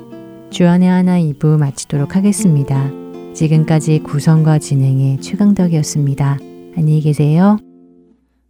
주안의 0.51 0.87
하나 0.87 1.19
2부 1.19 1.57
마치도록 1.57 2.15
하겠습니다. 2.15 2.89
지금까지 3.33 3.99
구성과 3.99 4.59
진행의 4.59 5.19
최강덕이었습니다. 5.19 6.39
안녕히 6.77 7.01
계세요. 7.01 7.57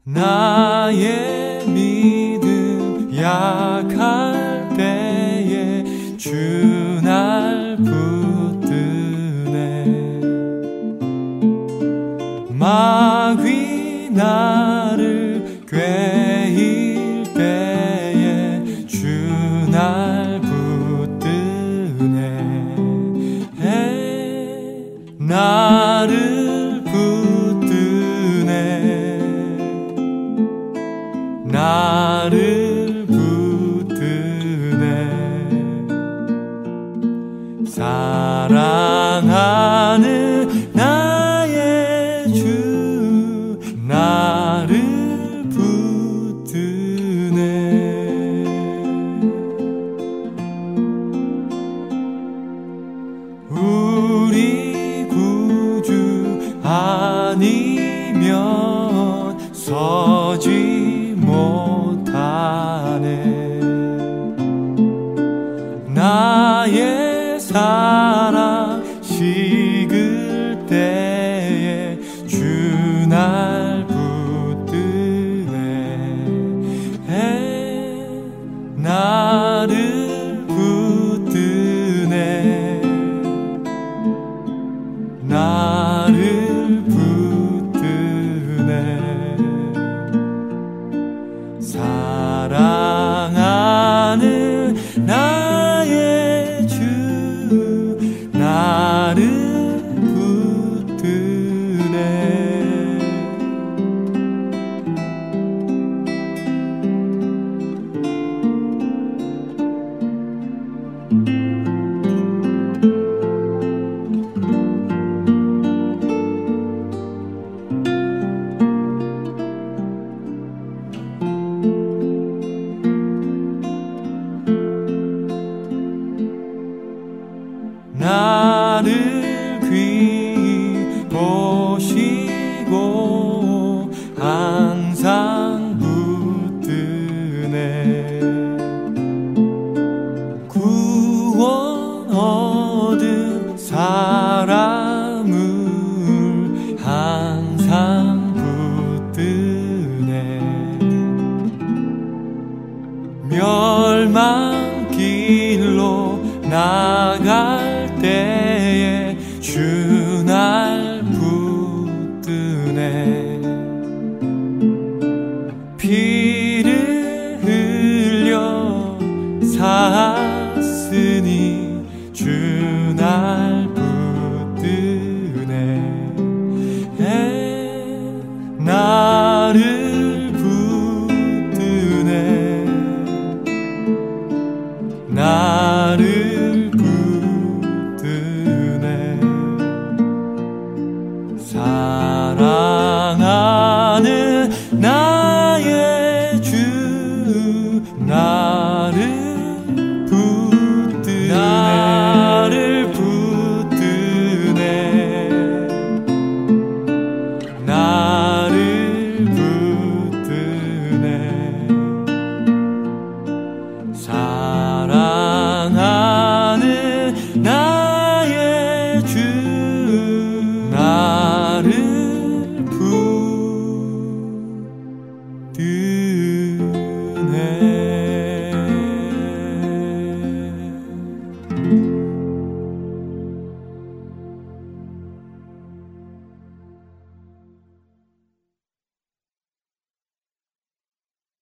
나의 0.04 1.29
믿음 1.68 3.10
약할 3.16 4.70
때에 4.78 5.84
주 6.18 6.89